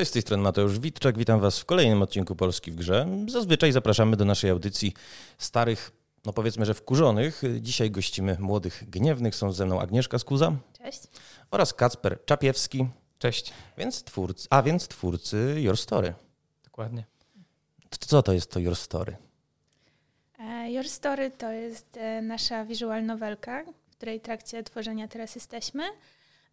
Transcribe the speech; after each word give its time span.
Cześć, 0.00 0.10
z 0.10 0.12
tej 0.12 0.22
strony 0.22 0.42
Mateusz 0.42 0.78
Witczak. 0.78 1.18
Witam 1.18 1.40
Was 1.40 1.58
w 1.58 1.64
kolejnym 1.64 2.02
odcinku 2.02 2.36
Polski 2.36 2.72
w 2.72 2.74
Grze. 2.74 3.06
Zazwyczaj 3.28 3.72
zapraszamy 3.72 4.16
do 4.16 4.24
naszej 4.24 4.50
audycji 4.50 4.94
starych, 5.38 5.90
no 6.24 6.32
powiedzmy, 6.32 6.66
że 6.66 6.74
wkurzonych. 6.74 7.42
Dzisiaj 7.60 7.90
gościmy 7.90 8.36
młodych, 8.40 8.90
gniewnych. 8.90 9.34
Są 9.34 9.52
ze 9.52 9.66
mną 9.66 9.80
Agnieszka 9.80 10.18
Skuza. 10.18 10.52
Cześć. 10.82 11.02
Oraz 11.50 11.74
Kacper 11.74 12.24
Czapiewski. 12.24 12.88
Cześć. 13.18 13.52
Więc 13.78 14.02
twórcy, 14.02 14.46
a 14.50 14.62
więc 14.62 14.88
twórcy 14.88 15.56
Your 15.58 15.76
Story. 15.76 16.14
Dokładnie. 16.64 17.04
Co 17.90 18.22
to 18.22 18.32
jest 18.32 18.50
to 18.50 18.60
Your 18.60 18.76
Story? 18.76 19.16
E, 20.38 20.72
Your 20.72 20.88
Story 20.88 21.30
to 21.30 21.52
jest 21.52 21.96
e, 21.96 22.22
nasza 22.22 22.64
visual 22.64 23.06
nowelka, 23.06 23.64
w 23.90 23.96
której 23.96 24.20
trakcie 24.20 24.62
tworzenia 24.62 25.08
teraz 25.08 25.34
jesteśmy. 25.34 25.84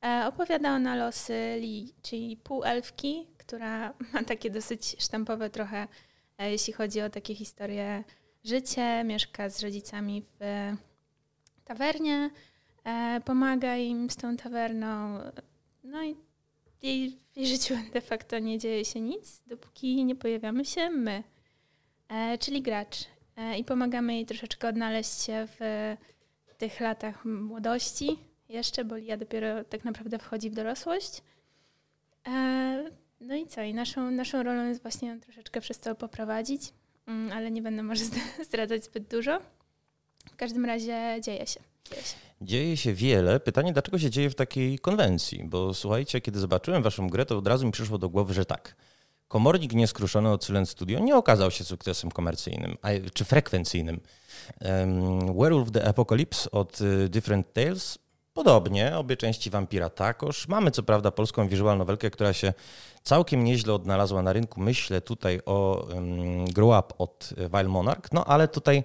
E, 0.04 0.28
opowiada 0.28 0.76
ona 0.76 0.96
losy 0.96 1.58
Lee, 1.62 1.94
czyli 2.02 2.38
półelfki, 2.38 3.28
która 3.48 3.94
ma 4.14 4.24
takie 4.24 4.50
dosyć 4.50 4.96
sztampowe 5.00 5.50
trochę, 5.50 5.88
jeśli 6.40 6.74
chodzi 6.74 7.02
o 7.02 7.10
takie 7.10 7.36
historie 7.36 8.04
życie. 8.44 9.04
Mieszka 9.04 9.50
z 9.50 9.64
rodzicami 9.64 10.24
w 10.40 10.44
tawernie, 11.66 12.30
pomaga 13.26 13.78
im 13.78 14.10
z 14.10 14.16
tą 14.16 14.38
tawerną. 14.38 15.20
No 15.84 16.04
i 16.04 16.16
jej, 16.82 17.18
w 17.32 17.38
jej 17.38 17.48
życiu 17.48 17.76
de 17.94 18.02
facto 18.02 18.40
nie 18.40 18.60
dzieje 18.60 18.86
się 18.86 19.02
nic, 19.02 19.42
dopóki 19.48 20.06
nie 20.06 20.16
pojawiamy 20.16 20.66
się 20.66 20.90
my, 20.90 21.24
czyli 22.40 22.62
gracz. 22.62 22.98
I 23.58 23.64
pomagamy 23.64 24.14
jej 24.14 24.26
troszeczkę 24.26 24.68
odnaleźć 24.68 25.22
się 25.22 25.48
w 25.60 25.96
tych 26.58 26.80
latach 26.80 27.26
młodości, 27.26 28.20
jeszcze, 28.50 28.86
bo 28.86 28.96
Lia 28.96 29.18
dopiero 29.18 29.64
tak 29.64 29.86
naprawdę 29.86 30.20
wchodzi 30.20 30.50
w 30.50 30.54
dorosłość. 30.54 31.22
No 33.20 33.36
i 33.36 33.48
co? 33.48 33.62
I 33.62 33.74
naszą, 33.74 34.12
naszą 34.12 34.44
rolą 34.44 34.68
jest 34.68 34.82
właśnie 34.82 35.10
ją 35.10 35.20
troszeczkę 35.20 35.62
przez 35.62 35.80
to 35.80 35.96
poprowadzić, 35.96 36.62
mm, 37.08 37.32
ale 37.32 37.52
nie 37.52 37.62
będę 37.62 37.84
może 37.84 38.04
zdradzać 38.48 38.84
zbyt 38.84 39.08
dużo. 39.08 39.40
W 40.32 40.36
każdym 40.36 40.66
razie 40.66 41.18
dzieje 41.22 41.48
się. 41.48 41.60
Dzieje 41.90 42.04
się. 42.04 42.16
Dzieje 42.42 42.78
się 42.78 42.94
wiele. 42.94 43.40
Pytanie, 43.40 43.74
dlaczego 43.74 44.00
się 44.00 44.10
dzieje 44.10 44.30
w 44.30 44.36
takiej 44.36 44.80
konwencji? 44.80 45.44
Bo 45.44 45.74
słuchajcie, 45.74 46.22
kiedy 46.22 46.40
zobaczyłem 46.40 46.84
waszą 46.84 47.10
grę, 47.10 47.26
to 47.26 47.38
od 47.38 47.48
razu 47.48 47.66
mi 47.66 47.72
przyszło 47.72 47.98
do 47.98 48.10
głowy, 48.10 48.34
że 48.34 48.46
tak. 48.46 48.76
Komornik 49.28 49.74
nieskruszony 49.74 50.30
od 50.30 50.46
Silent 50.46 50.70
Studio 50.70 51.00
nie 51.00 51.16
okazał 51.16 51.52
się 51.52 51.64
sukcesem 51.64 52.12
komercyjnym, 52.12 52.78
czy 53.14 53.26
frekwencyjnym. 53.26 54.00
Um, 54.62 55.20
Werewolf 55.38 55.72
the 55.72 55.88
Apocalypse 55.88 56.52
od 56.52 56.82
y, 56.82 57.10
Different 57.10 57.54
Tales 57.54 58.00
Podobnie, 58.38 58.98
obie 58.98 59.18
części 59.18 59.50
Vampira 59.50 59.90
takoż. 59.90 60.48
Mamy 60.48 60.72
co 60.72 60.84
prawda 60.84 61.12
polską 61.12 61.48
visual 61.48 61.78
novelkę, 61.78 62.10
która 62.10 62.34
się 62.34 62.54
całkiem 63.08 63.44
nieźle 63.44 63.74
odnalazła 63.74 64.22
na 64.22 64.34
rynku. 64.34 64.62
Myślę 64.62 65.02
tutaj 65.02 65.40
o 65.46 65.88
um, 65.94 66.46
Grow 66.46 66.80
Up 66.80 66.94
od 66.98 67.34
Wild 67.38 67.68
Monarch, 67.68 68.12
no 68.12 68.26
ale 68.26 68.48
tutaj, 68.48 68.84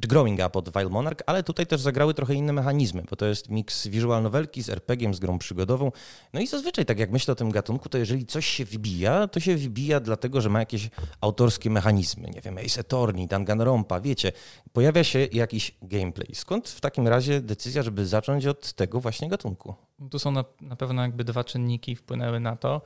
czy 0.00 0.08
Growing 0.08 0.40
Up 0.46 0.58
od 0.58 0.76
Wild 0.76 0.90
Monarch, 0.90 1.22
ale 1.26 1.42
tutaj 1.42 1.66
też 1.66 1.80
zagrały 1.80 2.14
trochę 2.14 2.34
inne 2.34 2.52
mechanizmy, 2.52 3.02
bo 3.10 3.16
to 3.16 3.26
jest 3.26 3.50
miks 3.50 3.86
visual 3.86 4.22
novelki 4.22 4.62
z 4.62 4.70
RPG-iem, 4.70 5.14
z 5.14 5.18
grą 5.18 5.38
przygodową. 5.38 5.92
No 6.32 6.40
i 6.40 6.46
zazwyczaj, 6.46 6.86
tak 6.86 6.98
jak 6.98 7.10
myślę 7.10 7.32
o 7.32 7.34
tym 7.34 7.50
gatunku, 7.50 7.88
to 7.88 7.98
jeżeli 7.98 8.26
coś 8.26 8.46
się 8.46 8.64
wybija, 8.64 9.28
to 9.28 9.40
się 9.40 9.56
wybija 9.56 10.00
dlatego, 10.00 10.40
że 10.40 10.48
ma 10.48 10.58
jakieś 10.58 10.90
autorskie 11.20 11.70
mechanizmy. 11.70 12.30
Nie 12.30 12.40
wiem, 12.40 12.58
Ace 12.58 12.80
Attorney, 12.80 13.26
Danganronpa, 13.26 14.00
wiecie, 14.00 14.32
pojawia 14.72 15.04
się 15.04 15.28
jakiś 15.32 15.74
gameplay. 15.82 16.34
Skąd 16.34 16.68
w 16.68 16.80
takim 16.80 17.08
razie 17.08 17.40
decyzja, 17.40 17.82
żeby 17.82 18.06
zacząć 18.06 18.46
od 18.46 18.72
tego 18.72 18.91
właśnie 19.00 19.28
gatunku? 19.28 19.74
Tu 20.10 20.18
są 20.18 20.30
na, 20.30 20.44
na 20.60 20.76
pewno 20.76 21.02
jakby 21.02 21.24
dwa 21.24 21.44
czynniki 21.44 21.96
wpłynęły 21.96 22.40
na 22.40 22.56
to. 22.56 22.82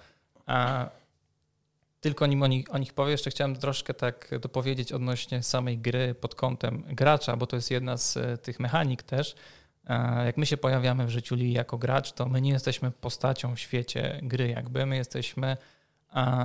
A 0.47 0.89
tylko 2.01 2.27
nim 2.27 2.43
o 2.43 2.47
nich, 2.47 2.75
o 2.75 2.79
nich 2.79 2.93
powiem, 2.93 3.11
jeszcze 3.11 3.31
chciałem 3.31 3.57
troszkę 3.57 3.95
tak 3.95 4.31
dopowiedzieć 4.41 4.93
odnośnie 4.93 5.43
samej 5.43 5.79
gry 5.79 6.15
pod 6.15 6.35
kątem 6.35 6.85
gracza, 6.87 7.37
bo 7.37 7.47
to 7.47 7.57
jest 7.57 7.71
jedna 7.71 7.97
z 7.97 8.17
e, 8.17 8.39
tych 8.39 8.61
mechanik 8.61 9.03
też. 9.03 9.35
Jak 10.25 10.37
my 10.37 10.47
się 10.47 10.57
pojawiamy 10.57 11.07
w 11.07 11.11
życiu 11.11 11.35
Li 11.35 11.53
jako 11.53 11.79
gracz, 11.79 12.13
to 12.13 12.27
my 12.27 12.41
nie 12.41 12.51
jesteśmy 12.51 12.91
postacią 12.91 13.55
w 13.55 13.61
świecie 13.61 14.21
gry, 14.23 14.49
jakby 14.49 14.87
my 14.87 14.97
jesteśmy. 14.97 15.57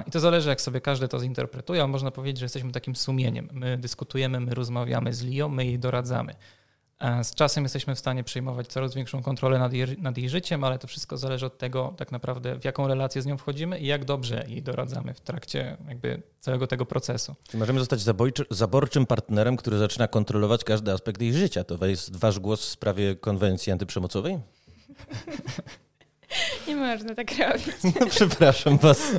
I 0.07 0.11
to 0.11 0.19
zależy, 0.19 0.49
jak 0.49 0.61
sobie 0.61 0.81
każdy 0.81 1.07
to 1.07 1.19
zinterpretuje, 1.19 1.87
można 1.87 2.11
powiedzieć, 2.11 2.39
że 2.39 2.45
jesteśmy 2.45 2.71
takim 2.71 2.95
sumieniem. 2.95 3.49
My 3.51 3.77
dyskutujemy, 3.77 4.39
my 4.39 4.53
rozmawiamy 4.53 5.13
z 5.13 5.23
Lią, 5.23 5.49
my 5.49 5.65
jej 5.65 5.79
doradzamy. 5.79 6.33
Z 7.23 7.35
czasem 7.35 7.63
jesteśmy 7.63 7.95
w 7.95 7.99
stanie 7.99 8.23
przejmować 8.23 8.67
coraz 8.67 8.95
większą 8.95 9.23
kontrolę 9.23 9.59
nad 9.59 9.73
jej, 9.73 9.97
nad 9.97 10.17
jej, 10.17 10.29
życiem, 10.29 10.63
ale 10.63 10.79
to 10.79 10.87
wszystko 10.87 11.17
zależy 11.17 11.45
od 11.45 11.57
tego 11.57 11.93
tak 11.97 12.11
naprawdę, 12.11 12.59
w 12.59 12.65
jaką 12.65 12.87
relację 12.87 13.21
z 13.21 13.25
nią 13.25 13.37
wchodzimy 13.37 13.79
i 13.79 13.85
jak 13.85 14.05
dobrze 14.05 14.45
jej 14.47 14.61
doradzamy 14.61 15.13
w 15.13 15.21
trakcie 15.21 15.77
jakby 15.87 16.21
całego 16.39 16.67
tego 16.67 16.85
procesu. 16.85 17.35
Czy 17.49 17.57
możemy 17.57 17.79
zostać 17.79 18.01
zabojczy, 18.01 18.45
zaborczym 18.49 19.05
partnerem, 19.05 19.57
który 19.57 19.77
zaczyna 19.77 20.07
kontrolować 20.07 20.63
każdy 20.63 20.91
aspekt 20.91 21.21
jej 21.21 21.33
życia. 21.33 21.63
To 21.63 21.85
jest 21.85 22.15
wasz 22.15 22.39
głos 22.39 22.61
w 22.61 22.69
sprawie 22.69 23.15
konwencji 23.15 23.71
antyprzemocowej? 23.71 24.39
Nie 26.67 26.75
można 26.75 27.15
tak 27.15 27.31
robić. 27.39 27.75
No, 27.99 28.07
przepraszam 28.09 28.77
was. 28.77 29.11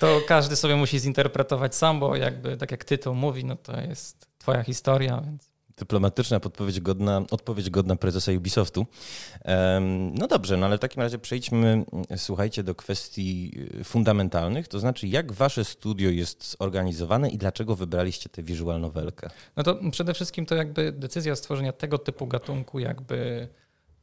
To 0.00 0.20
każdy 0.26 0.56
sobie 0.56 0.76
musi 0.76 0.98
zinterpretować 0.98 1.74
sam, 1.74 2.00
bo 2.00 2.16
jakby 2.16 2.56
tak 2.56 2.70
jak 2.70 2.84
tytuł 2.84 3.14
mówi, 3.14 3.44
no 3.44 3.56
to 3.56 3.80
jest 3.80 4.26
twoja 4.38 4.62
historia, 4.62 5.20
więc 5.20 5.55
dyplomatyczna 5.76 6.40
podpowiedź 6.40 6.80
godna, 6.80 7.22
odpowiedź 7.30 7.70
godna 7.70 7.96
prezesa 7.96 8.32
Ubisoftu. 8.32 8.86
No 10.12 10.26
dobrze, 10.26 10.56
no 10.56 10.66
ale 10.66 10.76
w 10.76 10.80
takim 10.80 11.02
razie 11.02 11.18
przejdźmy, 11.18 11.84
słuchajcie, 12.16 12.62
do 12.62 12.74
kwestii 12.74 13.52
y, 13.80 13.84
fundamentalnych, 13.84 14.68
to 14.68 14.78
znaczy 14.78 15.08
jak 15.08 15.32
wasze 15.32 15.64
studio 15.64 16.10
jest 16.10 16.56
zorganizowane 16.60 17.30
i 17.30 17.38
dlaczego 17.38 17.76
wybraliście 17.76 18.28
tę 18.28 18.42
visual 18.42 18.80
novelkę? 18.80 19.30
No 19.56 19.62
to 19.62 19.78
przede 19.90 20.14
wszystkim 20.14 20.46
to 20.46 20.54
jakby 20.54 20.92
decyzja 20.92 21.36
stworzenia 21.36 21.72
tego 21.72 21.98
typu 21.98 22.26
gatunku 22.26 22.78
jakby 22.78 23.48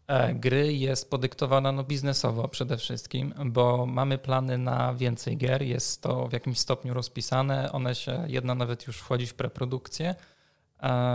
e, 0.08 0.34
gry 0.34 0.74
jest 0.74 1.10
podyktowana 1.10 1.72
no, 1.72 1.84
biznesowo 1.84 2.48
przede 2.48 2.78
wszystkim, 2.78 3.34
bo 3.46 3.86
mamy 3.86 4.18
plany 4.18 4.58
na 4.58 4.94
więcej 4.94 5.38
gier, 5.38 5.62
jest 5.62 6.02
to 6.02 6.28
w 6.28 6.34
jakimś 6.34 6.60
stopniu 6.60 6.94
rozpisane, 6.94 7.72
one 7.72 7.96
się, 7.96 8.26
jedna 8.28 8.56
nawet 8.56 8.88
już 8.88 8.98
wchodzi 8.98 9.28
w 9.28 9.34
preprodukcję, 9.34 10.16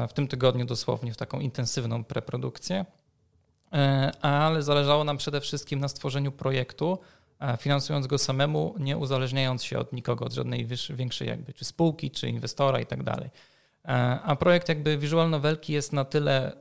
w 0.08 0.12
tym 0.12 0.28
tygodniu 0.28 0.64
dosłownie 0.64 1.12
w 1.12 1.16
taką 1.16 1.40
intensywną 1.40 2.04
preprodukcję, 2.04 2.84
e, 3.72 4.12
ale 4.22 4.62
zależało 4.62 5.04
nam 5.04 5.16
przede 5.16 5.40
wszystkim 5.40 5.80
na 5.80 5.88
stworzeniu 5.88 6.32
projektu, 6.32 6.98
finansując 7.58 8.06
go 8.06 8.18
samemu, 8.18 8.74
nie 8.78 8.96
uzależniając 8.96 9.64
się 9.64 9.78
od 9.78 9.92
nikogo, 9.92 10.24
od 10.24 10.32
żadnej 10.32 10.66
większej 10.90 11.28
jakby 11.28 11.52
czy 11.52 11.64
spółki, 11.64 12.10
czy 12.10 12.28
inwestora 12.28 12.80
i 12.80 12.86
tak 12.86 13.02
dalej. 13.02 13.30
E, 13.88 14.20
a 14.24 14.36
projekt 14.36 14.68
jakby 14.68 14.98
Visual 14.98 15.30
Novelki 15.30 15.72
jest 15.72 15.92
na 15.92 16.04
tyle 16.04 16.52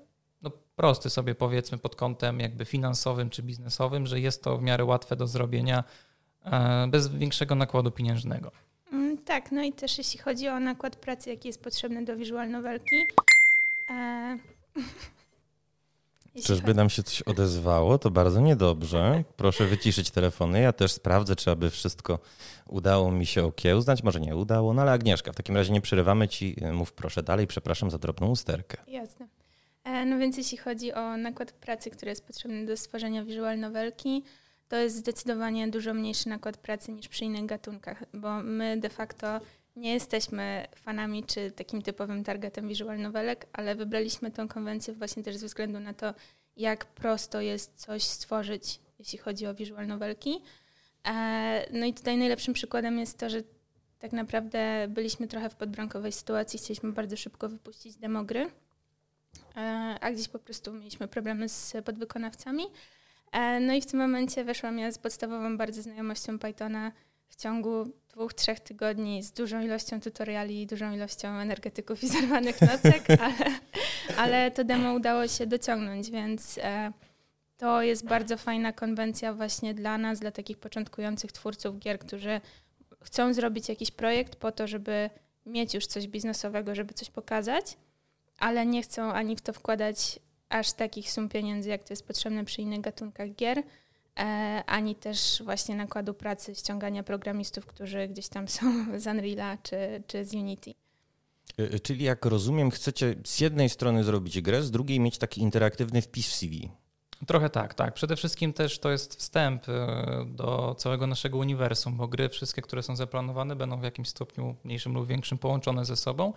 no, 0.41 0.51
prosty 0.75 1.09
sobie 1.09 1.35
powiedzmy 1.35 1.77
pod 1.77 1.95
kątem 1.95 2.39
jakby 2.39 2.65
finansowym 2.65 3.29
czy 3.29 3.43
biznesowym, 3.43 4.07
że 4.07 4.19
jest 4.19 4.43
to 4.43 4.57
w 4.57 4.61
miarę 4.61 4.85
łatwe 4.85 5.15
do 5.15 5.27
zrobienia 5.27 5.83
e, 6.45 6.87
bez 6.87 7.07
większego 7.07 7.55
nakładu 7.55 7.91
pieniężnego. 7.91 8.51
Tak, 9.25 9.51
no 9.51 9.63
i 9.63 9.73
też 9.73 9.97
jeśli 9.97 10.19
chodzi 10.19 10.47
o 10.47 10.59
nakład 10.59 10.95
pracy, 10.95 11.29
jaki 11.29 11.47
jest 11.47 11.61
potrzebny 11.61 12.05
do 12.05 12.15
visual 12.15 12.49
novelki. 12.49 12.95
E... 13.89 14.37
Czyżby 16.43 16.73
nam 16.73 16.89
się 16.89 17.03
coś 17.03 17.21
odezwało? 17.21 17.97
To 17.97 18.11
bardzo 18.11 18.41
niedobrze. 18.41 19.23
Proszę 19.37 19.65
wyciszyć 19.65 20.11
telefony. 20.11 20.61
Ja 20.61 20.73
też 20.73 20.91
sprawdzę, 20.91 21.35
czy 21.35 21.51
aby 21.51 21.69
wszystko 21.69 22.19
udało 22.67 23.11
mi 23.11 23.25
się 23.25 23.43
okiełznać. 23.43 24.03
Może 24.03 24.19
nie 24.19 24.35
udało, 24.35 24.73
no 24.73 24.81
ale 24.81 24.91
Agnieszka, 24.91 25.31
w 25.31 25.35
takim 25.35 25.55
razie 25.55 25.73
nie 25.73 25.81
przerywamy 25.81 26.27
ci. 26.27 26.55
Mów 26.73 26.93
proszę 26.93 27.23
dalej. 27.23 27.47
Przepraszam 27.47 27.91
za 27.91 27.97
drobną 27.97 28.27
usterkę. 28.29 28.77
Jasne. 28.87 29.27
E, 29.83 30.05
no 30.05 30.17
więc 30.17 30.37
jeśli 30.37 30.57
chodzi 30.57 30.93
o 30.93 31.17
nakład 31.17 31.51
pracy, 31.51 31.89
który 31.89 32.09
jest 32.09 32.27
potrzebny 32.27 32.65
do 32.65 32.77
stworzenia 32.77 33.25
visual 33.25 33.59
novelki, 33.59 34.23
to 34.69 34.75
jest 34.75 34.95
zdecydowanie 34.95 35.67
dużo 35.67 35.93
mniejszy 35.93 36.29
nakład 36.29 36.57
pracy 36.57 36.91
niż 36.91 37.07
przy 37.07 37.25
innych 37.25 37.45
gatunkach, 37.45 38.03
bo 38.13 38.43
my 38.43 38.77
de 38.77 38.89
facto 38.89 39.39
nie 39.75 39.93
jesteśmy 39.93 40.67
fanami 40.75 41.23
czy 41.23 41.51
takim 41.51 41.81
typowym 41.81 42.23
targetem 42.23 42.67
visual 42.67 42.99
novelek, 42.99 43.47
ale 43.53 43.75
wybraliśmy 43.75 44.31
tą 44.31 44.47
konwencję 44.47 44.93
właśnie 44.93 45.23
też 45.23 45.35
ze 45.35 45.47
względu 45.47 45.79
na 45.79 45.93
to, 45.93 46.13
jak 46.57 46.85
prosto 46.85 47.41
jest 47.41 47.73
coś 47.75 48.03
stworzyć, 48.03 48.79
jeśli 48.99 49.17
chodzi 49.17 49.47
o 49.47 49.55
visual 49.55 49.87
novelki. 49.87 50.41
E, 51.07 51.67
no 51.71 51.85
i 51.85 51.93
tutaj 51.93 52.17
najlepszym 52.17 52.53
przykładem 52.53 52.99
jest 52.99 53.17
to, 53.17 53.29
że 53.29 53.41
tak 53.99 54.11
naprawdę 54.11 54.87
byliśmy 54.89 55.27
trochę 55.27 55.49
w 55.49 55.55
podbrankowej 55.55 56.11
sytuacji, 56.11 56.59
chcieliśmy 56.59 56.91
bardzo 56.91 57.17
szybko 57.17 57.49
wypuścić 57.49 57.95
demo 57.95 58.23
gry, 58.23 58.51
e, 59.55 59.59
a 60.01 60.11
gdzieś 60.11 60.27
po 60.27 60.39
prostu 60.39 60.73
mieliśmy 60.73 61.07
problemy 61.07 61.49
z 61.49 61.75
podwykonawcami. 61.85 62.63
E, 63.31 63.59
no 63.59 63.73
i 63.73 63.81
w 63.81 63.85
tym 63.85 63.99
momencie 63.99 64.43
weszłam 64.43 64.79
ja 64.79 64.91
z 64.91 64.97
podstawową 64.97 65.57
bardzo 65.57 65.81
znajomością 65.81 66.39
Pythona 66.39 66.91
w 67.29 67.35
ciągu 67.35 67.85
dwóch, 68.09 68.33
trzech 68.33 68.59
tygodni 68.59 69.23
z 69.23 69.31
dużą 69.31 69.61
ilością 69.61 70.01
tutoriali 70.01 70.61
i 70.61 70.67
dużą 70.67 70.91
ilością 70.91 71.27
energetyków 71.27 72.03
i 72.03 72.07
zerwanych 72.07 72.61
nocek, 72.61 73.03
ale, 73.25 73.35
ale 74.17 74.51
to 74.51 74.63
demo 74.63 74.93
udało 74.93 75.27
się 75.27 75.47
dociągnąć, 75.47 76.11
więc 76.11 76.57
e, 76.57 76.91
to 77.57 77.81
jest 77.81 78.05
bardzo 78.05 78.37
fajna 78.37 78.73
konwencja 78.73 79.33
właśnie 79.33 79.73
dla 79.73 79.97
nas, 79.97 80.19
dla 80.19 80.31
takich 80.31 80.57
początkujących 80.57 81.31
twórców 81.31 81.79
gier, 81.79 81.99
którzy 81.99 82.41
chcą 83.03 83.33
zrobić 83.33 83.69
jakiś 83.69 83.91
projekt 83.91 84.35
po 84.35 84.51
to, 84.51 84.67
żeby 84.67 85.09
mieć 85.45 85.73
już 85.73 85.85
coś 85.85 86.07
biznesowego, 86.07 86.75
żeby 86.75 86.93
coś 86.93 87.09
pokazać, 87.09 87.77
ale 88.39 88.65
nie 88.65 88.81
chcą 88.81 89.13
ani 89.13 89.35
w 89.35 89.41
to 89.41 89.53
wkładać 89.53 90.19
aż 90.49 90.73
takich 90.73 91.11
sum 91.11 91.29
pieniędzy, 91.29 91.69
jak 91.69 91.83
to 91.83 91.93
jest 91.93 92.07
potrzebne 92.07 92.45
przy 92.45 92.61
innych 92.61 92.81
gatunkach 92.81 93.35
gier, 93.35 93.63
e, 94.17 94.63
ani 94.65 94.95
też 94.95 95.41
właśnie 95.45 95.75
nakładu 95.75 96.13
pracy, 96.13 96.55
ściągania 96.55 97.03
programistów, 97.03 97.65
którzy 97.65 98.07
gdzieś 98.07 98.27
tam 98.27 98.47
są 98.47 98.65
z 98.99 99.05
Unreal'a 99.05 99.57
czy, 99.63 100.03
czy 100.07 100.25
z 100.25 100.33
Unity. 100.33 100.73
E, 101.59 101.63
e, 101.63 101.79
czyli 101.79 102.05
jak 102.05 102.25
rozumiem, 102.25 102.71
chcecie 102.71 103.15
z 103.25 103.39
jednej 103.39 103.69
strony 103.69 104.03
zrobić 104.03 104.41
grę, 104.41 104.63
z 104.63 104.71
drugiej 104.71 104.99
mieć 104.99 105.17
taki 105.17 105.41
interaktywny 105.41 106.01
wpis 106.01 106.27
w 106.27 106.35
CV. 106.35 106.69
Trochę 107.27 107.49
tak, 107.49 107.73
tak. 107.73 107.93
Przede 107.93 108.15
wszystkim 108.15 108.53
też 108.53 108.79
to 108.79 108.91
jest 108.91 109.15
wstęp 109.15 109.65
do 110.25 110.75
całego 110.77 111.07
naszego 111.07 111.37
uniwersum, 111.37 111.97
bo 111.97 112.07
gry 112.07 112.29
wszystkie, 112.29 112.61
które 112.61 112.83
są 112.83 112.95
zaplanowane, 112.95 113.55
będą 113.55 113.79
w 113.79 113.83
jakimś 113.83 114.07
stopniu 114.07 114.55
mniejszym 114.63 114.93
lub 114.93 115.07
większym 115.07 115.37
połączone 115.37 115.85
ze 115.85 115.95
sobą. 115.95 116.33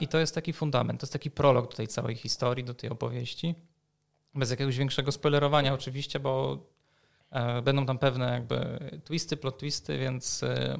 I 0.00 0.08
to 0.08 0.18
jest 0.18 0.34
taki 0.34 0.52
fundament, 0.52 1.00
to 1.00 1.04
jest 1.04 1.12
taki 1.12 1.30
prolog 1.30 1.70
do 1.70 1.76
tej 1.76 1.88
całej 1.88 2.16
historii, 2.16 2.64
do 2.64 2.74
tej 2.74 2.90
opowieści. 2.90 3.54
Bez 4.34 4.50
jakiegoś 4.50 4.76
większego 4.76 5.12
spoilerowania 5.12 5.74
oczywiście, 5.74 6.20
bo 6.20 6.58
e, 7.30 7.62
będą 7.62 7.86
tam 7.86 7.98
pewne 7.98 8.32
jakby 8.32 8.78
twisty, 9.04 9.36
plot 9.36 9.58
twisty, 9.58 9.98
więc 9.98 10.42
e, 10.42 10.78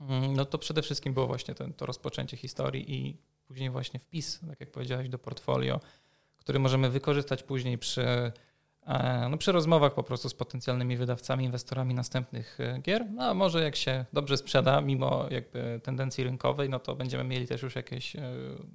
mm, 0.00 0.36
no 0.36 0.44
to 0.44 0.58
przede 0.58 0.82
wszystkim 0.82 1.14
było 1.14 1.26
właśnie 1.26 1.54
ten, 1.54 1.72
to 1.72 1.86
rozpoczęcie 1.86 2.36
historii 2.36 2.94
i 2.94 3.16
później 3.46 3.70
właśnie 3.70 4.00
wpis, 4.00 4.40
tak 4.48 4.60
jak 4.60 4.70
powiedziałeś, 4.70 5.08
do 5.08 5.18
portfolio, 5.18 5.80
który 6.36 6.58
możemy 6.58 6.90
wykorzystać 6.90 7.42
później 7.42 7.78
przy 7.78 8.02
E, 8.02 8.32
no, 9.30 9.38
przy 9.38 9.52
rozmowach 9.52 9.94
po 9.94 10.02
prostu 10.02 10.28
z 10.28 10.34
potencjalnymi 10.34 10.96
wydawcami, 10.96 11.44
inwestorami 11.44 11.94
następnych 11.94 12.60
e, 12.60 12.78
gier. 12.78 13.06
No, 13.10 13.24
a 13.24 13.34
może 13.34 13.62
jak 13.62 13.76
się 13.76 14.04
dobrze 14.12 14.36
sprzeda, 14.36 14.80
mimo 14.80 15.26
jakby 15.30 15.80
tendencji 15.82 16.24
rynkowej, 16.24 16.68
no 16.68 16.78
to 16.78 16.94
będziemy 16.94 17.24
mieli 17.24 17.46
też 17.46 17.62
już 17.62 17.74
jakieś, 17.76 18.16
e, 18.16 18.20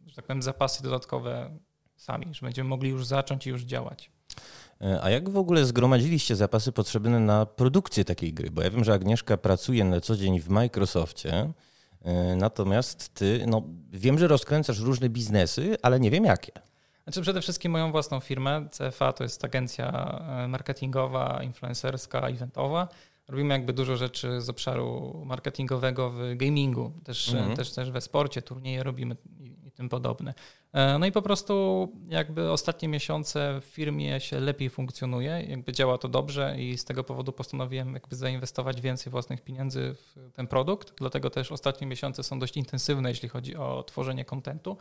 że 0.07 0.15
tak 0.15 0.25
powiem, 0.25 0.41
zapasy 0.41 0.83
dodatkowe 0.83 1.49
sami, 1.95 2.25
że 2.31 2.45
będziemy 2.45 2.69
mogli 2.69 2.89
już 2.89 3.05
zacząć 3.05 3.47
i 3.47 3.49
już 3.49 3.61
działać. 3.61 4.11
A 5.01 5.09
jak 5.09 5.29
w 5.29 5.37
ogóle 5.37 5.65
zgromadziliście 5.65 6.35
zapasy 6.35 6.71
potrzebne 6.71 7.19
na 7.19 7.45
produkcję 7.45 8.05
takiej 8.05 8.33
gry? 8.33 8.51
Bo 8.51 8.61
ja 8.61 8.69
wiem, 8.69 8.83
że 8.83 8.93
Agnieszka 8.93 9.37
pracuje 9.37 9.83
na 9.83 10.01
co 10.01 10.15
dzień 10.15 10.39
w 10.39 10.49
Microsoftie, 10.49 11.53
natomiast 12.37 13.13
ty, 13.13 13.43
no 13.47 13.63
wiem, 13.91 14.19
że 14.19 14.27
rozkręcasz 14.27 14.79
różne 14.79 15.09
biznesy, 15.09 15.77
ale 15.81 15.99
nie 15.99 16.11
wiem 16.11 16.25
jakie. 16.25 16.51
Znaczy 17.09 17.21
przede 17.21 17.41
wszystkim 17.41 17.71
moją 17.71 17.91
własną 17.91 18.19
firmę. 18.19 18.67
CFA 18.71 19.13
to 19.13 19.23
jest 19.23 19.45
agencja 19.45 20.19
e, 20.43 20.47
marketingowa, 20.47 21.43
influencerska, 21.43 22.19
eventowa. 22.19 22.87
Robimy 23.27 23.53
jakby 23.53 23.73
dużo 23.73 23.97
rzeczy 23.97 24.41
z 24.41 24.49
obszaru 24.49 25.21
marketingowego 25.25 26.09
w 26.09 26.35
gamingu, 26.35 26.91
też, 27.03 27.33
mhm. 27.33 27.55
też, 27.55 27.71
też 27.71 27.91
we 27.91 28.01
sporcie, 28.01 28.41
turnieje 28.41 28.83
robimy 28.83 29.15
i, 29.39 29.67
i 29.67 29.71
tym 29.71 29.89
podobne. 29.89 30.33
E, 30.73 30.99
no 30.99 31.05
i 31.05 31.11
po 31.11 31.21
prostu 31.21 31.87
jakby 32.09 32.51
ostatnie 32.51 32.87
miesiące 32.87 33.59
w 33.61 33.65
firmie 33.65 34.19
się 34.19 34.39
lepiej 34.39 34.69
funkcjonuje, 34.69 35.45
jakby 35.47 35.73
działa 35.73 35.97
to 35.97 36.07
dobrze 36.07 36.55
i 36.59 36.77
z 36.77 36.85
tego 36.85 37.03
powodu 37.03 37.31
postanowiłem 37.31 37.93
jakby 37.93 38.15
zainwestować 38.15 38.81
więcej 38.81 39.11
własnych 39.11 39.41
pieniędzy 39.41 39.93
w 39.93 40.31
ten 40.33 40.47
produkt, 40.47 40.93
dlatego 40.97 41.29
też 41.29 41.51
ostatnie 41.51 41.87
miesiące 41.87 42.23
są 42.23 42.39
dość 42.39 42.57
intensywne, 42.57 43.09
jeśli 43.09 43.29
chodzi 43.29 43.55
o 43.55 43.83
tworzenie 43.83 44.25
kontentu 44.25 44.77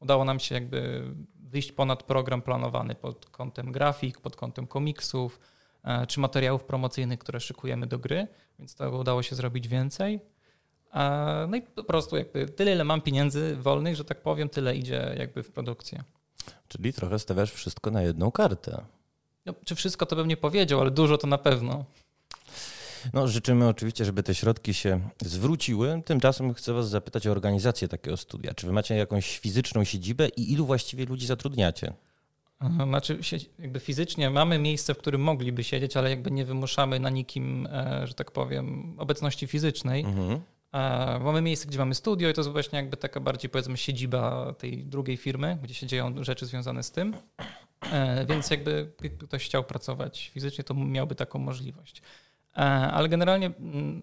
udało 0.00 0.24
nam 0.24 0.40
się 0.40 0.54
jakby 0.54 1.02
wyjść 1.50 1.72
ponad 1.72 2.02
program 2.02 2.42
planowany 2.42 2.94
pod 2.94 3.26
kątem 3.26 3.72
grafik, 3.72 4.20
pod 4.20 4.36
kątem 4.36 4.66
komiksów 4.66 5.40
e, 5.84 6.06
czy 6.06 6.20
materiałów 6.20 6.64
promocyjnych, 6.64 7.18
które 7.18 7.40
szykujemy 7.40 7.86
do 7.86 7.98
gry, 7.98 8.28
więc 8.58 8.74
to 8.74 8.90
udało 8.90 9.22
się 9.22 9.36
zrobić 9.36 9.68
więcej. 9.68 10.20
E, 10.94 11.46
no 11.50 11.56
i 11.56 11.62
po 11.62 11.84
prostu 11.84 12.16
jakby 12.16 12.46
tyle, 12.46 12.72
ile 12.72 12.84
mam 12.84 13.00
pieniędzy 13.00 13.56
wolnych, 13.56 13.96
że 13.96 14.04
tak 14.04 14.22
powiem, 14.22 14.48
tyle 14.48 14.76
idzie 14.76 15.14
jakby 15.18 15.42
w 15.42 15.50
produkcję. 15.50 16.04
Czyli 16.68 16.92
trochę 16.92 17.18
stawiasz 17.18 17.52
wszystko 17.52 17.90
na 17.90 18.02
jedną 18.02 18.30
kartę. 18.30 18.84
No, 19.46 19.54
czy 19.64 19.74
wszystko 19.74 20.06
to 20.06 20.16
bym 20.16 20.28
nie 20.28 20.36
powiedział, 20.36 20.80
ale 20.80 20.90
dużo 20.90 21.18
to 21.18 21.26
na 21.26 21.38
pewno. 21.38 21.84
No, 23.12 23.28
życzymy 23.28 23.68
oczywiście, 23.68 24.04
żeby 24.04 24.22
te 24.22 24.34
środki 24.34 24.74
się 24.74 25.00
zwróciły. 25.20 26.02
Tymczasem 26.04 26.54
chcę 26.54 26.72
Was 26.72 26.88
zapytać 26.88 27.26
o 27.26 27.30
organizację 27.30 27.88
takiego 27.88 28.16
studia. 28.16 28.54
Czy 28.54 28.66
Wy 28.66 28.72
macie 28.72 28.96
jakąś 28.96 29.38
fizyczną 29.38 29.84
siedzibę 29.84 30.28
i 30.28 30.52
ilu 30.52 30.66
właściwie 30.66 31.06
ludzi 31.06 31.26
zatrudniacie? 31.26 31.92
Znaczy, 32.86 33.18
jakby 33.58 33.80
fizycznie 33.80 34.30
mamy 34.30 34.58
miejsce, 34.58 34.94
w 34.94 34.98
którym 34.98 35.20
mogliby 35.20 35.64
siedzieć, 35.64 35.96
ale 35.96 36.10
jakby 36.10 36.30
nie 36.30 36.44
wymuszamy 36.44 37.00
na 37.00 37.10
nikim, 37.10 37.66
e, 37.66 38.06
że 38.06 38.14
tak 38.14 38.30
powiem, 38.30 38.94
obecności 38.98 39.46
fizycznej. 39.46 40.04
Mhm. 40.04 40.40
E, 40.72 41.18
mamy 41.18 41.42
miejsce, 41.42 41.68
gdzie 41.68 41.78
mamy 41.78 41.94
studio 41.94 42.28
i 42.28 42.34
to 42.34 42.40
jest 42.40 42.50
właśnie 42.50 42.76
jakby 42.76 42.96
taka 42.96 43.20
bardziej 43.20 43.50
powiedzmy 43.50 43.76
siedziba 43.76 44.54
tej 44.58 44.84
drugiej 44.84 45.16
firmy, 45.16 45.58
gdzie 45.62 45.74
się 45.74 45.86
dzieją 45.86 46.24
rzeczy 46.24 46.46
związane 46.46 46.82
z 46.82 46.90
tym. 46.90 47.16
E, 47.92 48.26
więc 48.26 48.50
jakby 48.50 48.92
ktoś 49.26 49.44
chciał 49.44 49.64
pracować 49.64 50.30
fizycznie, 50.34 50.64
to 50.64 50.74
miałby 50.74 51.14
taką 51.14 51.38
możliwość. 51.38 52.02
E, 52.58 52.60
ale 52.92 53.08
generalnie 53.08 53.46
mm, 53.46 54.02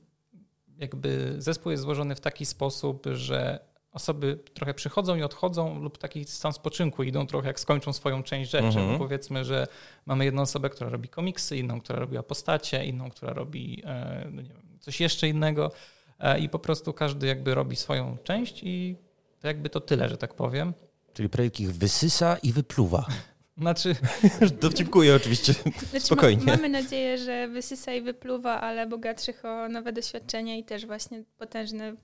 jakby 0.78 1.36
zespół 1.38 1.72
jest 1.72 1.84
złożony 1.84 2.16
w 2.16 2.19
taki 2.19 2.46
sposób, 2.46 3.06
że 3.13 3.60
osoby 3.92 4.40
trochę 4.54 4.74
przychodzą 4.74 5.16
i 5.16 5.24
odchodzą 5.24 5.80
lub 5.80 5.98
taki 5.98 6.25
stan 6.25 6.54
spoczynku 6.54 7.04
idą 7.04 7.28
trochę 7.28 7.48
jak 7.48 7.60
skończą 7.60 7.94
swoją 7.94 8.24
część 8.24 8.52
rzeczy. 8.52 8.80
Mhm. 8.80 8.98
powiedzmy, 8.98 9.46
że 9.46 9.68
mamy 10.06 10.25
jedną 10.25 10.42
osobę, 10.42 10.69
która 10.69 10.90
robi 10.90 11.10
komiksy, 11.10 11.57
inną, 11.57 11.81
która 11.81 12.00
robiła 12.00 12.24
postacie, 12.24 12.86
inną, 12.86 13.10
która 13.10 13.34
robi 13.34 13.84
e, 13.86 14.28
no 14.31 14.44
wiem, 14.44 14.78
coś 14.80 15.01
jeszcze 15.01 15.28
innego 15.28 15.72
e, 16.19 16.40
i 16.40 16.50
po 16.50 16.60
prostu 16.60 16.94
każdy 16.94 17.28
jakby 17.28 17.56
robi 17.56 17.75
swoją 17.75 18.18
część 18.24 18.63
i 18.63 18.96
to 19.40 19.48
jakby 19.48 19.69
to 19.69 19.81
tyle, 19.81 20.10
że 20.10 20.18
tak 20.18 20.34
powiem. 20.34 20.74
Czyli 21.13 21.30
projekt 21.30 21.60
ich 21.60 21.74
wysysa 21.74 22.38
i 22.44 22.51
wypluwa. 22.51 23.06
Znaczy... 23.57 23.96
Dowcipkuję 24.62 25.16
oczywiście, 25.16 25.54
znaczy, 25.54 26.06
spokojnie. 26.06 26.46
Ma, 26.46 26.51
mamy 26.51 26.70
nadzieję, 26.70 27.18
że 27.18 27.48
wysysa 27.48 27.94
i 27.94 28.01
wypluwa, 28.01 28.62
ale 28.62 28.88
bogatszych 28.88 29.46
o 29.46 29.70
nowe 29.70 29.94
doświadczenia 29.94 30.56
i 30.58 30.63
też 30.63 30.86
właśnie 30.86 31.24
potężny, 31.38 31.96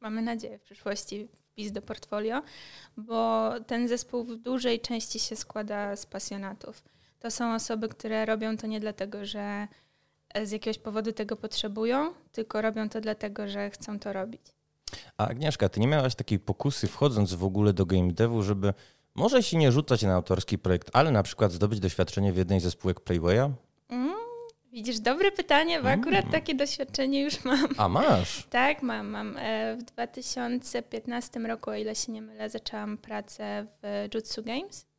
mamy 0.00 0.22
nadzieję 0.22 0.58
w 0.58 0.62
przyszłości, 0.62 1.28
wpis 1.50 1.72
do 1.72 1.82
portfolio, 1.82 2.42
bo 2.96 3.50
ten 3.66 3.88
zespół 3.88 4.24
w 4.24 4.36
dużej 4.36 4.80
części 4.80 5.18
się 5.18 5.36
składa 5.36 5.96
z 5.96 6.06
pasjonatów. 6.06 6.84
To 7.18 7.30
są 7.30 7.54
osoby, 7.54 7.88
które 7.88 8.26
robią 8.26 8.56
to 8.56 8.66
nie 8.66 8.80
dlatego, 8.80 9.24
że 9.24 9.68
z 10.44 10.50
jakiegoś 10.50 10.78
powodu 10.78 11.12
tego 11.12 11.36
potrzebują, 11.36 12.14
tylko 12.32 12.62
robią 12.62 12.88
to 12.88 13.00
dlatego, 13.00 13.48
że 13.48 13.70
chcą 13.70 13.98
to 13.98 14.12
robić. 14.12 14.40
A 15.16 15.28
Agnieszka, 15.28 15.68
ty 15.68 15.80
nie 15.80 15.86
miałaś 15.88 16.14
takiej 16.14 16.38
pokusy 16.38 16.86
wchodząc 16.86 17.34
w 17.34 17.44
ogóle 17.44 17.72
do 17.72 17.86
game 17.86 18.12
devu, 18.12 18.42
żeby 18.42 18.74
może 19.14 19.42
się 19.42 19.56
nie 19.56 19.72
rzucać 19.72 20.02
na 20.02 20.14
autorski 20.14 20.58
projekt, 20.58 20.90
ale 20.92 21.10
na 21.10 21.22
przykład 21.22 21.52
zdobyć 21.52 21.80
doświadczenie 21.80 22.32
w 22.32 22.36
jednej 22.36 22.60
ze 22.60 22.70
spółek 22.70 23.00
Playwaya? 23.00 23.50
Mm, 23.88 24.14
widzisz, 24.72 25.00
dobre 25.00 25.32
pytanie, 25.32 25.82
bo 25.82 25.88
mm. 25.88 26.00
akurat 26.00 26.30
takie 26.30 26.54
doświadczenie 26.54 27.22
już 27.22 27.44
mam. 27.44 27.68
A 27.76 27.88
masz? 27.88 28.44
tak, 28.50 28.82
mam. 28.82 29.08
mam. 29.08 29.36
E, 29.36 29.76
w 29.76 29.82
2015 29.82 31.40
roku, 31.40 31.70
o 31.70 31.74
ile 31.74 31.94
się 31.94 32.12
nie 32.12 32.22
mylę, 32.22 32.50
zaczęłam 32.50 32.98
pracę 32.98 33.66
w 33.82 34.08
Jutsu 34.14 34.42
Games. 34.42 34.90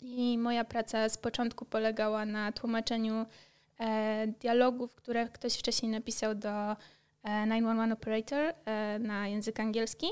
I 0.00 0.38
moja 0.38 0.64
praca 0.64 1.08
z 1.08 1.18
początku 1.18 1.64
polegała 1.64 2.26
na 2.26 2.52
tłumaczeniu 2.52 3.26
e, 3.80 4.26
dialogów, 4.26 4.94
które 4.94 5.28
ktoś 5.28 5.58
wcześniej 5.58 5.92
napisał 5.92 6.34
do 6.34 6.72
e, 6.72 6.76
911 7.24 7.92
Operator 7.92 8.54
e, 8.64 8.98
na 8.98 9.28
język 9.28 9.60
angielski. 9.60 10.06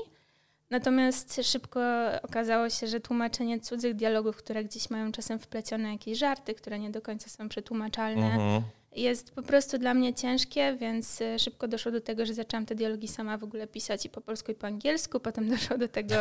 Natomiast 0.69 1.41
szybko 1.43 1.79
okazało 2.23 2.69
się, 2.69 2.87
że 2.87 2.99
tłumaczenie 2.99 3.59
cudzych 3.59 3.93
dialogów, 3.93 4.37
które 4.37 4.63
gdzieś 4.63 4.89
mają 4.89 5.11
czasem 5.11 5.39
wplecione 5.39 5.91
jakieś 5.91 6.17
żarty, 6.17 6.53
które 6.53 6.79
nie 6.79 6.89
do 6.89 7.01
końca 7.01 7.29
są 7.29 7.49
przetłumaczalne, 7.49 8.25
mhm. 8.25 8.61
jest 8.95 9.31
po 9.35 9.41
prostu 9.41 9.77
dla 9.77 9.93
mnie 9.93 10.13
ciężkie, 10.13 10.77
więc 10.79 11.21
e, 11.21 11.39
szybko 11.39 11.67
doszło 11.67 11.91
do 11.91 12.01
tego, 12.01 12.25
że 12.25 12.33
zaczęłam 12.33 12.65
te 12.65 12.75
dialogi 12.75 13.07
sama 13.07 13.37
w 13.37 13.43
ogóle 13.43 13.67
pisać 13.67 14.05
i 14.05 14.09
po 14.09 14.21
polsku, 14.21 14.51
i 14.51 14.55
po 14.55 14.67
angielsku. 14.67 15.19
Potem 15.19 15.49
doszło 15.55 15.77
do 15.77 15.87
tego 15.87 16.15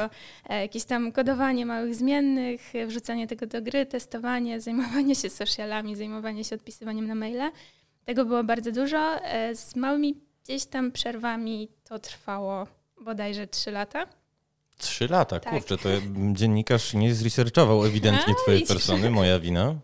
e, 0.49 0.61
jakieś 0.61 0.85
tam 0.85 1.13
kodowanie 1.13 1.67
małych 1.67 1.95
zmiennych, 1.95 2.73
wrzucanie 2.87 3.27
tego 3.27 3.47
do 3.47 3.63
gry, 3.63 3.87
testowanie, 3.87 4.61
zajmowanie 4.61 5.15
się 5.15 5.31
socialami, 5.31 5.97
zajmowanie 5.97 6.45
się 6.45 6.57
odpisywaniem 6.57 7.07
na 7.07 7.15
maile. 7.15 7.51
Tego 8.05 8.25
było 8.25 8.45
bardzo 8.45 8.73
dużo. 8.73 9.25
E, 9.25 9.55
z 9.55 9.77
małymi 9.77 10.21
gdzieś 10.45 10.67
tam 10.67 10.93
przerwami 10.93 11.69
to 11.85 11.99
trwało 11.99 12.67
bodajże 13.01 13.47
trzy 13.47 13.71
lata. 13.71 14.24
Trzy 14.79 15.09
lata, 15.09 15.41
tak. 15.41 15.53
kurczę, 15.53 15.79
to 15.79 15.89
dziennikarz 16.33 16.95
nie 16.95 17.15
zresearchował 17.15 17.85
ewidentnie 17.85 18.35
twojej 18.43 18.67
persony, 18.67 19.11
moja 19.11 19.41
wina. 19.41 19.75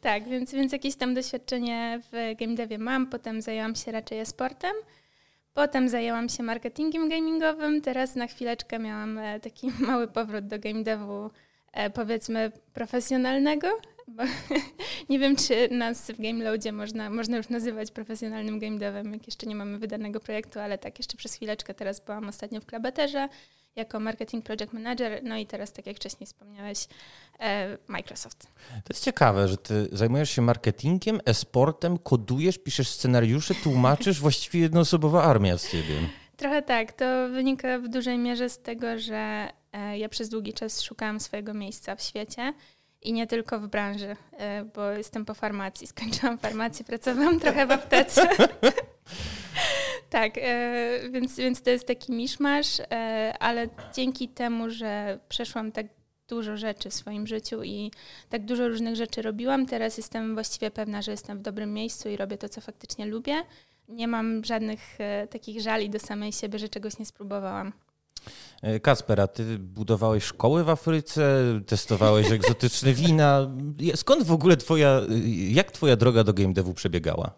tak, 0.00 0.28
więc, 0.28 0.52
więc 0.52 0.72
jakieś 0.72 0.96
tam 0.96 1.14
doświadczenie 1.14 2.00
w 2.12 2.38
game 2.38 2.54
devie 2.54 2.78
mam, 2.78 3.06
potem 3.06 3.42
zajęłam 3.42 3.74
się 3.74 3.92
raczej 3.92 4.18
e-sportem, 4.18 4.72
potem 5.54 5.88
zajęłam 5.88 6.28
się 6.28 6.42
marketingiem 6.42 7.08
gamingowym, 7.08 7.80
teraz 7.80 8.14
na 8.14 8.26
chwileczkę 8.26 8.78
miałam 8.78 9.18
e, 9.18 9.40
taki 9.40 9.70
mały 9.86 10.08
powrót 10.08 10.46
do 10.46 10.58
game 10.58 10.82
devu, 10.82 11.30
e, 11.72 11.90
powiedzmy 11.90 12.52
profesjonalnego, 12.74 13.68
nie 15.10 15.18
wiem, 15.18 15.36
czy 15.36 15.68
nas 15.70 16.10
w 16.10 16.20
GameLoadzie 16.22 16.72
można, 16.72 17.10
można 17.10 17.36
już 17.36 17.48
nazywać 17.48 17.90
profesjonalnym 17.90 18.58
game 18.58 18.78
devem, 18.78 19.12
jak 19.12 19.26
jeszcze 19.26 19.46
nie 19.46 19.54
mamy 19.54 19.78
wydanego 19.78 20.20
projektu, 20.20 20.60
ale 20.60 20.78
tak 20.78 20.98
jeszcze 20.98 21.16
przez 21.16 21.34
chwileczkę. 21.34 21.74
Teraz 21.74 22.00
byłam 22.00 22.28
ostatnio 22.28 22.60
w 22.60 22.66
Klabeterze 22.66 23.28
jako 23.76 24.00
marketing 24.00 24.44
project 24.44 24.72
manager, 24.72 25.20
no 25.24 25.36
i 25.36 25.46
teraz, 25.46 25.72
tak 25.72 25.86
jak 25.86 25.96
wcześniej 25.96 26.26
wspomniałeś, 26.26 26.86
e, 27.40 27.78
Microsoft. 27.88 28.42
To 28.70 28.90
jest 28.90 29.04
ciekawe, 29.04 29.48
że 29.48 29.56
ty 29.56 29.88
zajmujesz 29.92 30.30
się 30.30 30.42
marketingiem, 30.42 31.20
e-sportem, 31.26 31.98
kodujesz, 31.98 32.58
piszesz 32.58 32.88
scenariusze, 32.88 33.54
tłumaczysz, 33.54 34.20
właściwie 34.28 34.60
jednoosobowa 34.60 35.24
armia 35.24 35.58
z 35.58 35.70
ciebie. 35.70 35.94
Trochę 36.36 36.62
tak. 36.62 36.92
To 36.92 37.28
wynika 37.28 37.78
w 37.78 37.88
dużej 37.88 38.18
mierze 38.18 38.48
z 38.50 38.58
tego, 38.58 38.98
że 38.98 39.48
e, 39.72 39.98
ja 39.98 40.08
przez 40.08 40.28
długi 40.28 40.52
czas 40.52 40.82
szukałam 40.82 41.20
swojego 41.20 41.54
miejsca 41.54 41.96
w 41.96 42.02
świecie 42.02 42.54
i 43.02 43.12
nie 43.12 43.26
tylko 43.26 43.60
w 43.60 43.68
branży, 43.68 44.16
e, 44.32 44.64
bo 44.64 44.90
jestem 44.90 45.24
po 45.24 45.34
farmacji. 45.34 45.86
Skończyłam 45.96 46.38
farmację, 46.38 46.84
pracowałam 46.84 47.40
trochę 47.40 47.66
w 47.66 47.70
aptece. 47.70 48.28
tak, 50.10 50.38
e, 50.38 51.00
więc, 51.10 51.36
więc 51.36 51.62
to 51.62 51.70
jest 51.70 51.86
taki 51.86 52.12
miszmasz, 52.12 52.82
ale 53.40 53.68
dzięki 53.94 54.28
temu, 54.28 54.70
że 54.70 55.18
przeszłam 55.28 55.72
tak 55.72 55.86
dużo 56.28 56.56
rzeczy 56.56 56.90
w 56.90 56.94
swoim 56.94 57.26
życiu 57.26 57.62
i 57.62 57.90
tak 58.28 58.44
dużo 58.44 58.68
różnych 58.68 58.96
rzeczy 58.96 59.22
robiłam, 59.22 59.66
teraz 59.66 59.96
jestem 59.96 60.34
właściwie 60.34 60.70
pewna, 60.70 61.02
że 61.02 61.10
jestem 61.10 61.38
w 61.38 61.42
dobrym 61.42 61.72
miejscu 61.72 62.08
i 62.08 62.16
robię 62.16 62.38
to, 62.38 62.48
co 62.48 62.60
faktycznie 62.60 63.06
lubię 63.06 63.44
nie 63.88 64.08
mam 64.08 64.44
żadnych 64.44 65.00
e, 65.00 65.26
takich 65.26 65.60
żali 65.60 65.90
do 65.90 65.98
samej 65.98 66.32
siebie, 66.32 66.58
że 66.58 66.68
czegoś 66.68 66.98
nie 66.98 67.06
spróbowałam. 67.06 67.72
E, 68.62 68.80
Kasper, 68.80 69.20
a 69.20 69.26
ty 69.26 69.58
budowałeś 69.58 70.24
szkoły 70.24 70.64
w 70.64 70.68
Afryce, 70.68 71.42
testowałeś 71.66 72.30
egzotyczne 72.30 72.92
wina. 72.92 73.50
Skąd 73.94 74.22
w 74.22 74.32
ogóle 74.32 74.56
twoja, 74.56 75.00
jak 75.48 75.72
twoja 75.72 75.96
droga 75.96 76.24
do 76.24 76.32
game 76.32 76.52
devu 76.52 76.74
przebiegała? 76.74 77.30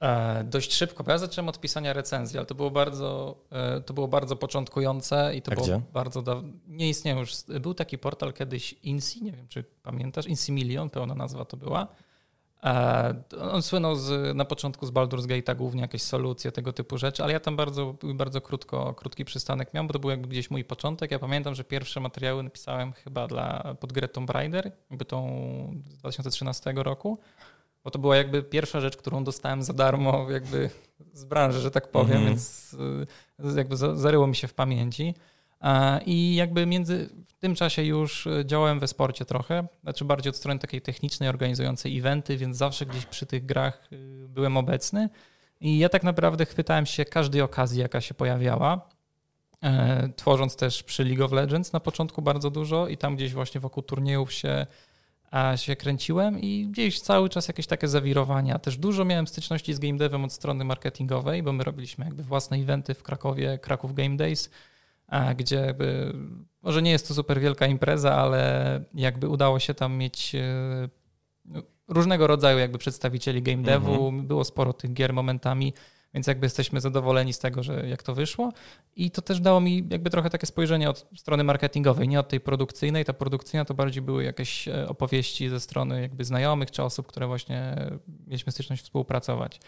E, 0.00 0.44
dość 0.44 0.74
szybko, 0.74 1.04
bo 1.04 1.10
ja 1.10 1.18
zacząłem 1.18 1.48
od 1.48 1.60
pisania 1.60 1.92
recenzji, 1.92 2.38
ale 2.38 2.46
to 2.46 2.54
było 2.54 2.70
bardzo, 2.70 3.38
e, 3.50 3.80
to 3.80 3.94
było 3.94 4.08
bardzo 4.08 4.36
początkujące 4.36 5.32
i 5.36 5.42
to 5.42 5.52
a 5.52 5.54
było 5.54 5.66
gdzie? 5.66 5.80
bardzo 5.92 6.22
dawno. 6.22 6.48
Nie 6.66 6.88
istnieje 6.88 7.20
już. 7.20 7.32
Był 7.60 7.74
taki 7.74 7.98
portal 7.98 8.32
kiedyś 8.32 8.72
Insi, 8.72 9.24
nie 9.24 9.32
wiem 9.32 9.48
czy 9.48 9.64
pamiętasz, 9.82 10.26
Insi 10.26 10.52
Million, 10.52 10.90
pełna 10.90 11.14
nazwa 11.14 11.44
to 11.44 11.56
była. 11.56 11.88
E, 12.62 13.14
on 13.52 13.62
słynął 13.62 13.96
z, 13.96 14.36
na 14.36 14.44
początku 14.44 14.86
z 14.86 14.90
Baldur's 14.90 15.26
Gate'a 15.26 15.56
głównie 15.56 15.82
jakieś 15.82 16.02
solucje, 16.02 16.52
tego 16.52 16.72
typu 16.72 16.98
rzeczy, 16.98 17.22
ale 17.22 17.32
ja 17.32 17.40
tam 17.40 17.56
bardzo, 17.56 17.94
bardzo 18.14 18.40
krótko, 18.40 18.94
krótki 18.94 19.24
przystanek 19.24 19.74
miałem, 19.74 19.86
bo 19.86 19.92
to 19.92 19.98
był 19.98 20.10
jakby 20.10 20.28
gdzieś 20.28 20.50
mój 20.50 20.64
początek. 20.64 21.10
Ja 21.10 21.18
pamiętam, 21.18 21.54
że 21.54 21.64
pierwsze 21.64 22.00
materiały 22.00 22.42
napisałem 22.42 22.92
chyba 22.92 23.26
dla, 23.26 23.74
pod 23.80 23.92
grę 23.92 24.08
Tomb 24.08 24.30
Raider, 24.30 24.72
jakby 24.90 25.04
tą 25.04 25.30
z 25.88 25.96
2013 25.96 26.72
roku, 26.76 27.18
bo 27.84 27.90
to 27.90 27.98
była 27.98 28.16
jakby 28.16 28.42
pierwsza 28.42 28.80
rzecz, 28.80 28.96
którą 28.96 29.24
dostałem 29.24 29.62
za 29.62 29.72
darmo 29.72 30.30
jakby 30.30 30.70
z 31.12 31.24
branży, 31.24 31.60
że 31.60 31.70
tak 31.70 31.90
powiem, 31.90 32.16
mm 32.16 32.24
-hmm. 32.24 32.28
więc 32.28 32.76
e, 33.38 33.58
jakby 33.58 33.76
zaryło 33.76 34.26
mi 34.26 34.36
się 34.36 34.48
w 34.48 34.54
pamięci. 34.54 35.14
I 36.06 36.34
jakby 36.34 36.66
między, 36.66 37.10
w 37.24 37.32
tym 37.32 37.54
czasie 37.54 37.82
już 37.82 38.28
działałem 38.44 38.80
we 38.80 38.88
sporcie 38.88 39.24
trochę, 39.24 39.66
znaczy 39.82 40.04
bardziej 40.04 40.30
od 40.30 40.36
strony 40.36 40.60
takiej 40.60 40.80
technicznej, 40.80 41.28
organizującej 41.28 41.98
eventy, 41.98 42.36
więc 42.36 42.56
zawsze 42.56 42.86
gdzieś 42.86 43.06
przy 43.06 43.26
tych 43.26 43.46
grach 43.46 43.88
y, 43.92 44.26
byłem 44.28 44.56
obecny. 44.56 45.08
I 45.60 45.78
ja 45.78 45.88
tak 45.88 46.02
naprawdę 46.02 46.46
chwytałem 46.46 46.86
się 46.86 47.04
każdej 47.04 47.42
okazji, 47.42 47.80
jaka 47.80 48.00
się 48.00 48.14
pojawiała. 48.14 48.88
E, 49.62 50.08
tworząc 50.16 50.56
też 50.56 50.82
przy 50.82 51.04
League 51.04 51.24
of 51.24 51.32
Legends 51.32 51.72
na 51.72 51.80
początku 51.80 52.22
bardzo 52.22 52.50
dużo 52.50 52.88
i 52.88 52.96
tam 52.96 53.16
gdzieś 53.16 53.32
właśnie 53.32 53.60
wokół 53.60 53.82
turniejów 53.82 54.32
się, 54.32 54.66
się 55.56 55.76
kręciłem 55.76 56.40
i 56.40 56.68
gdzieś 56.70 57.00
cały 57.00 57.28
czas 57.28 57.48
jakieś 57.48 57.66
takie 57.66 57.88
zawirowania. 57.88 58.58
Też 58.58 58.76
dużo 58.76 59.04
miałem 59.04 59.26
styczności 59.26 59.74
z 59.74 59.78
game 59.78 59.98
devem 59.98 60.24
od 60.24 60.32
strony 60.32 60.64
marketingowej, 60.64 61.42
bo 61.42 61.52
my 61.52 61.64
robiliśmy 61.64 62.04
jakby 62.04 62.22
własne 62.22 62.56
eventy 62.56 62.94
w 62.94 63.02
Krakowie, 63.02 63.58
Kraków 63.58 63.94
Game 63.94 64.16
Days 64.16 64.50
gdzie 65.36 65.56
jakby, 65.56 66.12
może 66.62 66.82
nie 66.82 66.90
jest 66.90 67.08
to 67.08 67.14
super 67.14 67.40
wielka 67.40 67.66
impreza, 67.66 68.14
ale 68.14 68.84
jakby 68.94 69.28
udało 69.28 69.58
się 69.58 69.74
tam 69.74 69.96
mieć 69.96 70.34
e, 70.34 70.88
no, 71.44 71.62
różnego 71.88 72.26
rodzaju 72.26 72.58
jakby 72.58 72.78
przedstawicieli 72.78 73.42
game 73.42 73.62
devu, 73.62 74.08
mhm. 74.08 74.26
było 74.26 74.44
sporo 74.44 74.72
tych 74.72 74.92
gier 74.92 75.12
momentami, 75.12 75.74
więc 76.14 76.26
jakby 76.26 76.46
jesteśmy 76.46 76.80
zadowoleni 76.80 77.32
z 77.32 77.38
tego, 77.38 77.62
że 77.62 77.88
jak 77.88 78.02
to 78.02 78.14
wyszło 78.14 78.52
i 78.96 79.10
to 79.10 79.22
też 79.22 79.40
dało 79.40 79.60
mi 79.60 79.86
jakby 79.90 80.10
trochę 80.10 80.30
takie 80.30 80.46
spojrzenie 80.46 80.90
od 80.90 81.06
strony 81.16 81.44
marketingowej, 81.44 82.08
nie 82.08 82.20
od 82.20 82.28
tej 82.28 82.40
produkcyjnej. 82.40 83.04
Ta 83.04 83.12
produkcyjna 83.12 83.64
to 83.64 83.74
bardziej 83.74 84.02
były 84.02 84.24
jakieś 84.24 84.68
e, 84.68 84.88
opowieści 84.88 85.48
ze 85.48 85.60
strony 85.60 86.02
jakby 86.02 86.24
znajomych 86.24 86.70
czy 86.70 86.82
osób, 86.82 87.06
które 87.06 87.26
właśnie 87.26 87.76
mieliśmy 88.26 88.52
styczność 88.52 88.82
współpracować. 88.82 89.60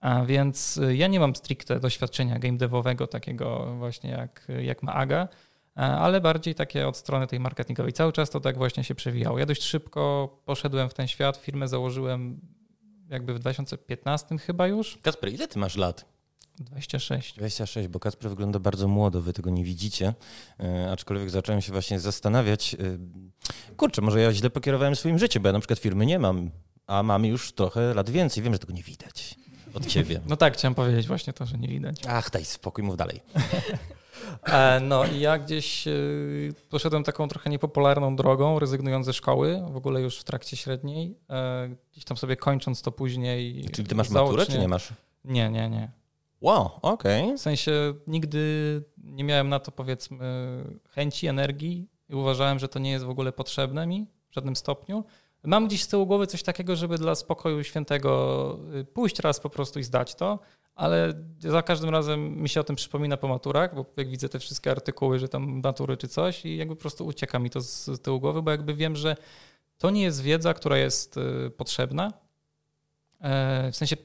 A 0.00 0.24
więc 0.24 0.76
y, 0.76 0.96
ja 0.96 1.06
nie 1.06 1.20
mam 1.20 1.36
stricte 1.36 1.80
doświadczenia 1.80 2.38
game 2.38 2.58
devowego 2.58 3.06
takiego 3.06 3.74
właśnie 3.78 4.10
jak, 4.10 4.48
jak 4.62 4.82
ma 4.82 4.94
Aga, 4.94 5.28
ale 5.74 6.20
bardziej 6.20 6.54
takie 6.54 6.88
od 6.88 6.96
strony 6.96 7.26
tej 7.26 7.40
marketingowej. 7.40 7.92
Cały 7.92 8.12
czas 8.12 8.30
to 8.30 8.40
tak 8.40 8.58
właśnie 8.58 8.84
się 8.84 8.94
przewijało. 8.94 9.38
Ja 9.38 9.46
dość 9.46 9.62
szybko 9.62 10.28
poszedłem 10.44 10.88
w 10.88 10.94
ten 10.94 11.08
świat, 11.08 11.36
firmę 11.36 11.68
założyłem 11.68 12.40
jakby 13.10 13.34
w 13.34 13.38
2015 13.38 14.38
chyba 14.38 14.66
już. 14.66 14.98
Kasper, 15.02 15.32
ile 15.32 15.48
ty 15.48 15.58
masz 15.58 15.76
lat? 15.76 16.04
26. 16.60 17.34
26, 17.34 17.88
bo 17.88 18.00
Kasper 18.00 18.30
wygląda 18.30 18.58
bardzo 18.58 18.88
młodo, 18.88 19.22
wy 19.22 19.32
tego 19.32 19.50
nie 19.50 19.64
widzicie, 19.64 20.14
e, 20.60 20.90
aczkolwiek 20.92 21.30
zacząłem 21.30 21.60
się 21.60 21.72
właśnie 21.72 22.00
zastanawiać, 22.00 22.74
e, 22.74 22.78
kurczę, 23.76 24.02
może 24.02 24.20
ja 24.20 24.32
źle 24.32 24.50
pokierowałem 24.50 24.96
swoim 24.96 25.18
życiem, 25.18 25.42
bo 25.42 25.48
ja 25.48 25.52
na 25.52 25.58
przykład 25.58 25.78
firmy 25.78 26.06
nie 26.06 26.18
mam, 26.18 26.50
a 26.86 27.02
mam 27.02 27.24
już 27.24 27.52
trochę 27.52 27.94
lat 27.94 28.10
więcej, 28.10 28.42
wiem, 28.42 28.52
że 28.52 28.58
tego 28.58 28.72
nie 28.72 28.82
widać 28.82 29.34
od 29.74 29.86
ciebie. 29.86 30.20
No 30.26 30.36
tak, 30.36 30.54
chciałem 30.54 30.74
powiedzieć 30.74 31.06
właśnie 31.06 31.32
to, 31.32 31.46
że 31.46 31.58
nie 31.58 31.68
widać. 31.68 31.96
Ach, 32.08 32.30
daj 32.30 32.44
spokój, 32.44 32.84
mów 32.84 32.96
dalej. 32.96 33.20
E, 34.42 34.80
no 34.80 35.04
i 35.04 35.20
ja 35.20 35.38
gdzieś 35.38 35.88
e, 35.88 35.92
poszedłem 36.70 37.04
taką 37.04 37.28
trochę 37.28 37.50
niepopularną 37.50 38.16
drogą, 38.16 38.58
rezygnując 38.58 39.06
ze 39.06 39.12
szkoły, 39.12 39.62
w 39.70 39.76
ogóle 39.76 40.00
już 40.00 40.18
w 40.18 40.24
trakcie 40.24 40.56
średniej, 40.56 41.18
e, 41.30 41.68
gdzieś 41.92 42.04
tam 42.04 42.16
sobie 42.16 42.36
kończąc 42.36 42.82
to 42.82 42.92
później. 42.92 43.64
Czyli 43.72 43.88
ty 43.88 43.94
masz 43.94 44.10
maturę, 44.10 44.46
czy 44.46 44.58
nie 44.58 44.68
masz? 44.68 44.92
Nie, 45.24 45.50
nie, 45.50 45.70
nie. 45.70 45.90
Wow, 46.40 46.70
okej. 46.82 47.24
Okay. 47.24 47.38
W 47.38 47.40
sensie 47.40 47.94
nigdy 48.06 48.82
nie 49.04 49.24
miałem 49.24 49.48
na 49.48 49.58
to 49.58 49.72
powiedzmy 49.72 50.64
chęci, 50.90 51.26
energii 51.26 51.88
i 52.08 52.14
uważałem, 52.14 52.58
że 52.58 52.68
to 52.68 52.78
nie 52.78 52.90
jest 52.90 53.04
w 53.04 53.10
ogóle 53.10 53.32
potrzebne 53.32 53.86
mi 53.86 54.06
w 54.30 54.34
żadnym 54.34 54.56
stopniu. 54.56 55.04
Mam 55.44 55.66
gdzieś 55.66 55.82
z 55.82 55.88
tyłu 55.88 56.06
głowy 56.06 56.26
coś 56.26 56.42
takiego, 56.42 56.76
żeby 56.76 56.98
dla 56.98 57.14
spokoju 57.14 57.64
świętego 57.64 58.58
y, 58.74 58.84
pójść 58.84 59.18
raz 59.18 59.40
po 59.40 59.50
prostu 59.50 59.78
i 59.78 59.82
zdać 59.82 60.14
to, 60.14 60.38
ale 60.74 61.14
za 61.38 61.62
każdym 61.62 61.90
razem 61.90 62.42
mi 62.42 62.48
się 62.48 62.60
o 62.60 62.64
tym 62.64 62.76
przypomina 62.76 63.16
po 63.16 63.28
maturach, 63.28 63.74
bo 63.74 63.84
jak 63.96 64.08
widzę 64.08 64.28
te 64.28 64.38
wszystkie 64.38 64.70
artykuły, 64.70 65.18
że 65.18 65.28
tam 65.28 65.60
matury 65.62 65.96
czy 65.96 66.08
coś 66.08 66.44
i 66.44 66.56
jakby 66.56 66.76
po 66.76 66.80
prostu 66.80 67.06
ucieka 67.06 67.38
mi 67.38 67.50
to 67.50 67.60
z 67.60 68.02
tyłu 68.02 68.20
głowy, 68.20 68.42
bo 68.42 68.50
jakby 68.50 68.74
wiem, 68.74 68.96
że 68.96 69.16
to 69.78 69.90
nie 69.90 70.02
jest 70.02 70.22
wiedza, 70.22 70.54
która 70.54 70.78
jest 70.78 71.16
y, 71.16 71.50
potrzebna. 71.50 72.12
E, 73.20 73.72
w 73.72 73.76
sensie 73.76 73.96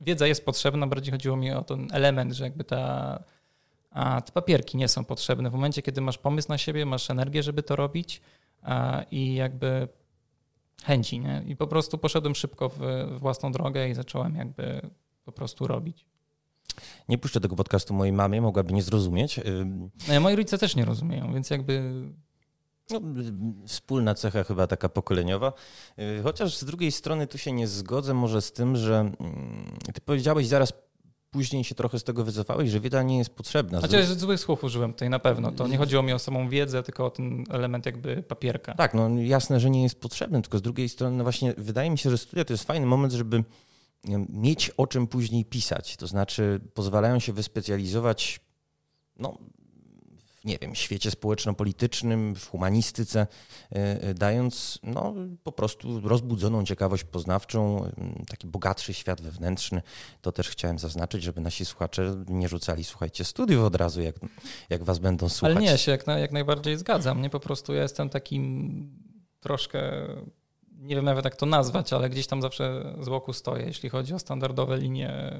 wiedza 0.00 0.26
jest 0.26 0.44
potrzebna, 0.44 0.86
bardziej 0.86 1.12
chodziło 1.12 1.36
mi 1.36 1.52
o 1.52 1.62
ten 1.62 1.88
element, 1.92 2.32
że 2.32 2.44
jakby 2.44 2.64
ta, 2.64 3.22
a 3.90 4.20
te 4.20 4.32
papierki 4.32 4.76
nie 4.76 4.88
są 4.88 5.04
potrzebne. 5.04 5.50
W 5.50 5.52
momencie, 5.52 5.82
kiedy 5.82 6.00
masz 6.00 6.18
pomysł 6.18 6.48
na 6.48 6.58
siebie, 6.58 6.86
masz 6.86 7.10
energię, 7.10 7.42
żeby 7.42 7.62
to 7.62 7.76
robić 7.76 8.20
i 9.10 9.34
jakby 9.34 9.88
chęci, 10.84 11.20
nie? 11.20 11.44
I 11.46 11.56
po 11.56 11.66
prostu 11.66 11.98
poszedłem 11.98 12.34
szybko 12.34 12.68
w, 12.68 12.78
w 12.78 13.18
własną 13.18 13.52
drogę 13.52 13.88
i 13.88 13.94
zacząłem 13.94 14.34
jakby 14.34 14.90
po 15.24 15.32
prostu 15.32 15.66
robić. 15.66 16.06
Nie 17.08 17.18
puszczę 17.18 17.40
tego 17.40 17.56
podcastu 17.56 17.94
mojej 17.94 18.12
mamie, 18.12 18.40
mogłaby 18.40 18.72
nie 18.72 18.82
zrozumieć. 18.82 19.40
No, 20.08 20.20
moi 20.20 20.36
rodzice 20.36 20.58
też 20.58 20.76
nie 20.76 20.84
rozumieją, 20.84 21.32
więc 21.32 21.50
jakby 21.50 21.82
no, 22.90 23.00
wspólna 23.66 24.14
cecha 24.14 24.44
chyba 24.44 24.66
taka 24.66 24.88
pokoleniowa. 24.88 25.52
Y, 25.98 26.22
chociaż 26.22 26.56
z 26.56 26.64
drugiej 26.64 26.92
strony 26.92 27.26
tu 27.26 27.38
się 27.38 27.52
nie 27.52 27.68
zgodzę 27.68 28.14
może 28.14 28.42
z 28.42 28.52
tym, 28.52 28.76
że 28.76 28.94
mm, 28.98 29.78
ty 29.94 30.00
powiedziałeś 30.00 30.46
zaraz 30.46 30.72
później 31.36 31.64
się 31.64 31.74
trochę 31.74 31.98
z 31.98 32.04
tego 32.04 32.24
wycofałeś, 32.24 32.70
że 32.70 32.80
wiedza 32.80 33.02
nie 33.02 33.18
jest 33.18 33.30
potrzebna. 33.30 33.80
Znaczy, 33.80 34.06
złych 34.06 34.40
słów 34.40 34.64
użyłem 34.64 34.92
tutaj 34.92 35.10
na 35.10 35.18
pewno. 35.18 35.52
To 35.52 35.68
nie 35.68 35.78
chodziło 35.78 36.02
mi 36.02 36.12
o 36.12 36.18
samą 36.18 36.48
wiedzę, 36.48 36.82
tylko 36.82 37.06
o 37.06 37.10
ten 37.10 37.44
element 37.50 37.86
jakby 37.86 38.22
papierka. 38.22 38.74
Tak, 38.74 38.94
no 38.94 39.08
jasne, 39.08 39.60
że 39.60 39.70
nie 39.70 39.82
jest 39.82 40.00
potrzebny, 40.00 40.42
tylko 40.42 40.58
z 40.58 40.62
drugiej 40.62 40.88
strony 40.88 41.16
no 41.16 41.22
właśnie 41.22 41.54
wydaje 41.58 41.90
mi 41.90 41.98
się, 41.98 42.10
że 42.10 42.18
studia 42.18 42.44
to 42.44 42.52
jest 42.52 42.64
fajny 42.64 42.86
moment, 42.86 43.12
żeby 43.12 43.44
mieć 44.28 44.70
o 44.70 44.86
czym 44.86 45.06
później 45.06 45.44
pisać. 45.44 45.96
To 45.96 46.06
znaczy 46.06 46.60
pozwalają 46.74 47.18
się 47.18 47.32
wyspecjalizować 47.32 48.40
no, 49.18 49.38
nie 50.46 50.58
wiem, 50.58 50.74
świecie 50.74 51.10
społeczno-politycznym, 51.10 52.34
w 52.34 52.48
humanistyce, 52.48 53.20
e, 53.72 53.76
e, 54.02 54.14
dając 54.14 54.78
no, 54.82 55.14
po 55.42 55.52
prostu 55.52 56.00
rozbudzoną 56.00 56.64
ciekawość 56.64 57.04
poznawczą, 57.04 57.90
taki 58.28 58.46
bogatszy 58.46 58.94
świat 58.94 59.20
wewnętrzny. 59.20 59.82
To 60.20 60.32
też 60.32 60.48
chciałem 60.48 60.78
zaznaczyć, 60.78 61.22
żeby 61.22 61.40
nasi 61.40 61.64
słuchacze 61.64 62.24
nie 62.28 62.48
rzucali, 62.48 62.84
słuchajcie, 62.84 63.24
studiów 63.24 63.64
od 63.64 63.74
razu, 63.74 64.02
jak, 64.02 64.16
jak 64.70 64.84
was 64.84 64.98
będą 64.98 65.28
słuchać. 65.28 65.56
Ale 65.56 65.64
nie, 65.64 65.78
się 65.78 65.92
jak, 65.92 66.06
na, 66.06 66.18
jak 66.18 66.32
najbardziej 66.32 66.76
zgadzam. 66.76 67.22
Nie 67.22 67.30
po 67.30 67.40
prostu 67.40 67.74
ja 67.74 67.82
jestem 67.82 68.08
takim 68.08 69.06
troszkę 69.40 70.08
nie 70.78 70.96
wiem 70.96 71.04
nawet 71.04 71.24
jak 71.24 71.36
to 71.36 71.46
nazwać, 71.46 71.92
ale 71.92 72.10
gdzieś 72.10 72.26
tam 72.26 72.42
zawsze 72.42 72.94
z 73.00 73.08
boku 73.08 73.32
stoję, 73.32 73.66
jeśli 73.66 73.88
chodzi 73.88 74.14
o 74.14 74.18
standardowe 74.18 74.78
linie 74.78 75.32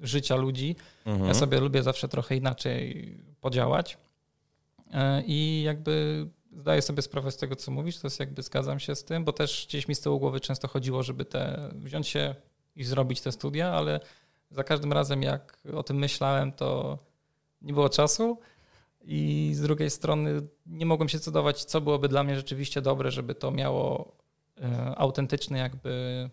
życia 0.00 0.36
ludzi. 0.36 0.76
Mhm. 1.06 1.28
Ja 1.28 1.34
sobie 1.34 1.60
lubię 1.60 1.82
zawsze 1.82 2.08
trochę 2.08 2.36
inaczej 2.36 3.14
podziałać 3.40 3.98
i 5.26 5.62
jakby 5.62 6.26
zdaję 6.52 6.82
sobie 6.82 7.02
sprawę 7.02 7.30
z 7.30 7.36
tego, 7.36 7.56
co 7.56 7.70
mówisz, 7.70 7.98
to 7.98 8.06
jest 8.06 8.20
jakby 8.20 8.42
zgadzam 8.42 8.80
się 8.80 8.94
z 8.94 9.04
tym, 9.04 9.24
bo 9.24 9.32
też 9.32 9.66
gdzieś 9.68 9.88
mi 9.88 9.94
z 9.94 10.00
tyłu 10.00 10.18
głowy 10.18 10.40
często 10.40 10.68
chodziło, 10.68 11.02
żeby 11.02 11.24
te, 11.24 11.70
wziąć 11.74 12.08
się 12.08 12.34
i 12.76 12.84
zrobić 12.84 13.20
te 13.20 13.32
studia, 13.32 13.72
ale 13.72 14.00
za 14.50 14.64
każdym 14.64 14.92
razem 14.92 15.22
jak 15.22 15.62
o 15.74 15.82
tym 15.82 15.96
myślałem, 15.96 16.52
to 16.52 16.98
nie 17.62 17.72
było 17.72 17.88
czasu 17.88 18.38
i 19.04 19.50
z 19.54 19.60
drugiej 19.60 19.90
strony 19.90 20.42
nie 20.66 20.86
mogłem 20.86 21.08
się 21.08 21.18
zdecydować, 21.18 21.64
co 21.64 21.80
byłoby 21.80 22.08
dla 22.08 22.24
mnie 22.24 22.36
rzeczywiście 22.36 22.82
dobre, 22.82 23.10
żeby 23.10 23.34
to 23.34 23.50
miało 23.50 24.16
e, 24.60 24.94
autentyczny 24.96 25.58
jakby 25.58 26.30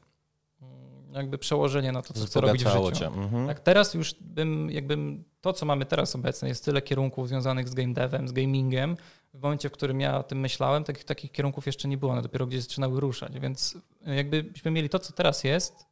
jakby 1.15 1.37
przełożenie 1.37 1.91
na 1.91 2.01
to, 2.01 2.13
co 2.13 2.25
chcę 2.25 2.41
robić 2.41 2.63
w 2.63 2.67
życiu. 2.67 3.05
Mhm. 3.05 3.47
Tak, 3.47 3.59
teraz 3.59 3.93
już 3.93 4.15
bym, 4.21 4.71
jakbym 4.71 5.23
to, 5.41 5.53
co 5.53 5.65
mamy 5.65 5.85
teraz 5.85 6.15
obecnie, 6.15 6.49
jest 6.49 6.65
tyle 6.65 6.81
kierunków 6.81 7.27
związanych 7.27 7.69
z 7.69 7.73
game 7.73 7.93
devem, 7.93 8.27
z 8.27 8.31
gamingiem. 8.31 8.97
W 9.33 9.41
momencie, 9.41 9.69
w 9.69 9.71
którym 9.71 10.01
ja 10.01 10.17
o 10.17 10.23
tym 10.23 10.39
myślałem, 10.39 10.83
takich, 10.83 11.03
takich 11.03 11.31
kierunków 11.31 11.65
jeszcze 11.65 11.87
nie 11.87 11.97
było, 11.97 12.11
one 12.11 12.21
dopiero 12.21 12.47
gdzieś 12.47 12.61
zaczynały 12.61 12.99
ruszać, 12.99 13.39
więc 13.39 13.77
jakbyśmy 14.05 14.71
mieli 14.71 14.89
to, 14.89 14.99
co 14.99 15.13
teraz 15.13 15.43
jest, 15.43 15.85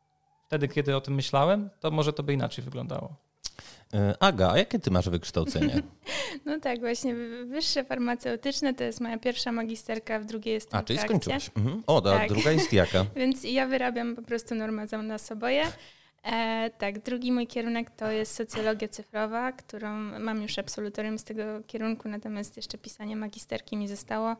wtedy, 0.47 0.67
kiedy 0.67 0.95
o 0.95 1.01
tym 1.01 1.13
myślałem, 1.13 1.69
to 1.79 1.91
może 1.91 2.13
to 2.13 2.23
by 2.23 2.33
inaczej 2.33 2.63
wyglądało. 2.63 3.15
E, 3.93 4.15
Aga, 4.19 4.51
a 4.51 4.57
jakie 4.57 4.79
ty 4.79 4.91
masz 4.91 5.09
wykształcenie? 5.09 5.81
No 6.45 6.59
tak, 6.59 6.79
właśnie 6.79 7.15
wyższe 7.45 7.83
farmaceutyczne 7.83 8.73
to 8.73 8.83
jest 8.83 9.01
moja 9.01 9.17
pierwsza 9.17 9.51
magisterka, 9.51 10.19
w 10.19 10.25
drugiej 10.25 10.53
jest 10.53 10.75
A, 10.75 10.83
czyli 10.83 10.99
skończyłaś. 10.99 11.49
Mhm. 11.57 11.83
O, 11.87 12.01
tak. 12.01 12.29
druga 12.29 12.51
jest 12.51 12.73
jaka? 12.73 13.05
Więc 13.15 13.43
ja 13.43 13.67
wyrabiam 13.67 14.15
po 14.15 14.21
prostu 14.21 14.55
normę 14.55 14.87
za 14.87 15.01
nas 15.01 15.31
oboje. 15.31 15.63
E, 16.23 16.69
tak, 16.77 16.99
drugi 16.99 17.31
mój 17.31 17.47
kierunek 17.47 17.89
to 17.89 18.11
jest 18.11 18.35
socjologia 18.35 18.87
cyfrowa, 18.87 19.51
którą 19.51 19.93
mam 20.19 20.41
już 20.41 20.59
absolutorium 20.59 21.17
z 21.19 21.23
tego 21.23 21.43
kierunku, 21.67 22.09
natomiast 22.09 22.57
jeszcze 22.57 22.77
pisanie 22.77 23.15
magisterki 23.15 23.77
mi 23.77 23.87
zostało. 23.87 24.35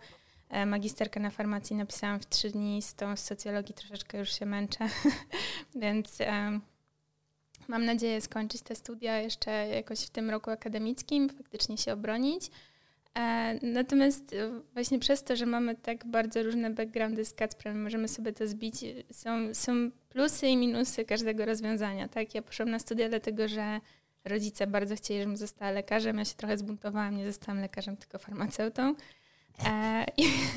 E, 0.50 0.66
magisterkę 0.66 1.20
na 1.20 1.30
farmacji 1.30 1.76
napisałam 1.76 2.20
w 2.20 2.30
trzy 2.30 2.50
dni, 2.50 2.82
z 2.82 2.96
tą 2.96 3.16
socjologii 3.16 3.76
troszeczkę 3.76 4.18
już 4.18 4.40
się 4.40 4.46
męczę, 4.46 4.88
więc 5.76 6.22
e, 6.22 6.60
mam 7.68 7.86
nadzieję 7.86 8.22
skończyć 8.22 8.62
te 8.62 8.76
studia 8.76 9.22
jeszcze 9.22 9.52
jakoś 9.52 10.00
w 10.00 10.10
tym 10.10 10.30
roku 10.30 10.52
akademickim, 10.52 11.30
faktycznie 11.30 11.78
się 11.78 11.94
obronić. 11.94 12.52
E, 13.20 13.60
natomiast 13.62 14.36
właśnie 14.74 15.00
przez 15.00 15.24
to, 15.24 15.36
że 15.36 15.46
mamy 15.46 15.76
tak 15.76 16.06
bardzo 16.06 16.44
różne 16.44 16.70
backgroundy 16.70 17.26
z 17.26 17.34
Kacprem, 17.34 17.84
możemy 17.84 18.08
sobie 18.08 18.34
to 18.34 18.48
zbić, 18.48 18.76
są, 19.12 19.54
są 19.54 19.92
plusy 20.10 20.48
i 20.48 20.58
minusy 20.58 21.06
każdego 21.06 21.46
rozwiązania. 21.46 22.08
Tak? 22.08 22.36
Ja 22.36 22.42
poszłam 22.42 22.70
na 22.70 22.80
studia 22.80 23.10
dlatego, 23.10 23.48
że 23.48 23.80
rodzice 24.26 24.68
bardzo 24.68 24.96
chcieli, 24.96 25.20
żebym 25.20 25.38
została 25.38 25.72
lekarzem. 25.72 26.18
Ja 26.18 26.26
się 26.26 26.36
trochę 26.36 26.58
zbuntowałam, 26.58 27.18
nie 27.18 27.26
zostałam 27.26 27.62
lekarzem, 27.62 27.98
tylko 27.98 28.18
farmaceutą. 28.20 28.96
E, 29.66 30.06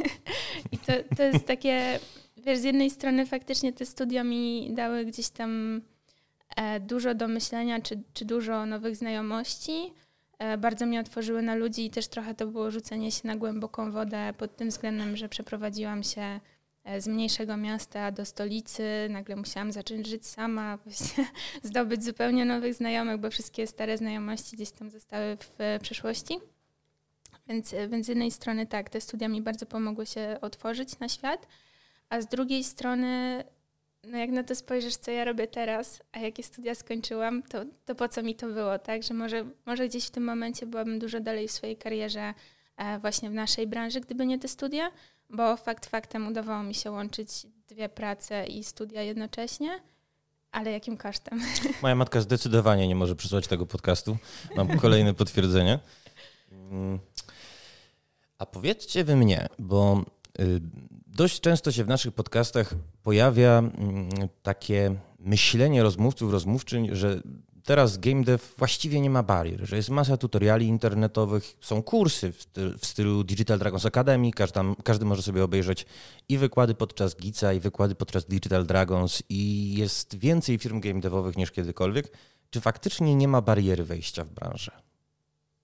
I, 0.72 0.78
to, 0.78 0.92
to 1.16 1.22
jest 1.22 1.46
takie, 1.46 1.98
wiesz, 2.36 2.58
z 2.58 2.64
jednej 2.64 2.90
strony 2.90 3.26
faktycznie 3.26 3.72
te 3.72 3.86
studia 3.86 4.24
mi 4.24 4.70
dały 4.74 5.04
gdzieś 5.04 5.28
tam 5.28 5.76
e, 5.76 5.95
dużo 6.80 7.14
do 7.14 7.28
myślenia, 7.28 7.80
czy, 7.80 8.02
czy 8.14 8.24
dużo 8.24 8.66
nowych 8.66 8.96
znajomości. 8.96 9.92
E, 10.38 10.58
bardzo 10.58 10.86
mnie 10.86 11.00
otworzyły 11.00 11.42
na 11.42 11.54
ludzi 11.54 11.86
i 11.86 11.90
też 11.90 12.08
trochę 12.08 12.34
to 12.34 12.46
było 12.46 12.70
rzucenie 12.70 13.12
się 13.12 13.28
na 13.28 13.36
głęboką 13.36 13.92
wodę 13.92 14.34
pod 14.38 14.56
tym 14.56 14.68
względem, 14.68 15.16
że 15.16 15.28
przeprowadziłam 15.28 16.02
się 16.02 16.40
z 16.98 17.06
mniejszego 17.06 17.56
miasta 17.56 18.12
do 18.12 18.24
stolicy, 18.24 18.82
nagle 19.10 19.36
musiałam 19.36 19.72
zacząć 19.72 20.06
żyć 20.06 20.26
sama, 20.26 20.78
zdobyć 21.62 22.04
zupełnie 22.04 22.44
nowych 22.44 22.74
znajomych, 22.74 23.20
bo 23.20 23.30
wszystkie 23.30 23.66
stare 23.66 23.98
znajomości 23.98 24.56
gdzieś 24.56 24.70
tam 24.70 24.90
zostały 24.90 25.36
w 25.36 25.78
przeszłości. 25.82 26.38
Więc, 27.48 27.74
więc 27.90 28.06
z 28.06 28.08
jednej 28.08 28.30
strony 28.30 28.66
tak, 28.66 28.90
te 28.90 29.00
studia 29.00 29.28
mi 29.28 29.42
bardzo 29.42 29.66
pomogły 29.66 30.06
się 30.06 30.38
otworzyć 30.40 30.98
na 30.98 31.08
świat, 31.08 31.46
a 32.08 32.20
z 32.20 32.26
drugiej 32.26 32.64
strony, 32.64 33.44
no 34.06 34.18
jak 34.18 34.30
na 34.30 34.42
to 34.42 34.54
spojrzysz, 34.54 34.96
co 34.96 35.10
ja 35.10 35.24
robię 35.24 35.46
teraz, 35.46 36.02
a 36.12 36.18
jakie 36.18 36.42
studia 36.42 36.74
skończyłam, 36.74 37.42
to, 37.42 37.64
to 37.84 37.94
po 37.94 38.08
co 38.08 38.22
mi 38.22 38.34
to 38.34 38.48
było, 38.48 38.78
tak? 38.78 39.02
Że 39.02 39.14
może, 39.14 39.44
może 39.66 39.88
gdzieś 39.88 40.06
w 40.06 40.10
tym 40.10 40.24
momencie 40.24 40.66
byłabym 40.66 40.98
dużo 40.98 41.20
dalej 41.20 41.48
w 41.48 41.52
swojej 41.52 41.76
karierze 41.76 42.34
e, 42.76 42.98
właśnie 42.98 43.30
w 43.30 43.34
naszej 43.34 43.66
branży, 43.66 44.00
gdyby 44.00 44.26
nie 44.26 44.38
te 44.38 44.48
studia, 44.48 44.90
bo 45.30 45.56
fakt 45.56 45.86
faktem 45.86 46.28
udawało 46.28 46.62
mi 46.62 46.74
się 46.74 46.90
łączyć 46.90 47.46
dwie 47.68 47.88
prace 47.88 48.46
i 48.46 48.64
studia 48.64 49.02
jednocześnie. 49.02 49.80
Ale 50.52 50.70
jakim 50.70 50.96
kosztem? 50.96 51.40
Moja 51.82 51.94
matka 51.94 52.20
zdecydowanie 52.20 52.88
nie 52.88 52.96
może 52.96 53.16
przysłać 53.16 53.46
tego 53.46 53.66
podcastu. 53.66 54.16
Mam 54.56 54.78
kolejne 54.80 55.14
potwierdzenie. 55.14 55.78
Mm. 56.52 56.98
A 58.38 58.46
powiedzcie 58.46 59.04
wy 59.04 59.16
mnie, 59.16 59.48
bo 59.58 60.04
y, 60.40 60.60
dość 61.16 61.40
często 61.40 61.72
się 61.72 61.84
w 61.84 61.88
naszych 61.88 62.14
podcastach 62.14 62.74
pojawia 63.02 63.58
mm, 63.58 64.08
takie 64.42 64.94
myślenie 65.18 65.82
rozmówców, 65.82 66.32
rozmówczyń, 66.32 66.88
że 66.92 67.20
teraz 67.64 67.98
game 67.98 68.24
dev 68.24 68.44
właściwie 68.58 69.00
nie 69.00 69.10
ma 69.10 69.22
barier, 69.22 69.66
że 69.66 69.76
jest 69.76 69.90
masa 69.90 70.16
tutoriali 70.16 70.66
internetowych, 70.66 71.56
są 71.60 71.82
kursy 71.82 72.32
w, 72.32 72.86
stylu 72.86 73.24
Digital 73.24 73.58
Dragons 73.58 73.86
Academy, 73.86 74.30
każdy, 74.30 74.60
każdy 74.84 75.04
może 75.04 75.22
sobie 75.22 75.44
obejrzeć 75.44 75.86
i 76.28 76.38
wykłady 76.38 76.74
podczas 76.74 77.16
Gica, 77.16 77.52
i 77.52 77.60
wykłady 77.60 77.94
podczas 77.94 78.24
Digital 78.24 78.66
Dragons 78.66 79.22
i 79.28 79.74
jest 79.78 80.18
więcej 80.18 80.58
firm 80.58 80.80
game 80.80 81.00
devowych 81.00 81.36
niż 81.36 81.50
kiedykolwiek. 81.50 82.12
Czy 82.50 82.60
faktycznie 82.60 83.14
nie 83.14 83.28
ma 83.28 83.40
bariery 83.40 83.84
wejścia 83.84 84.24
w 84.24 84.30
branżę? 84.30 84.85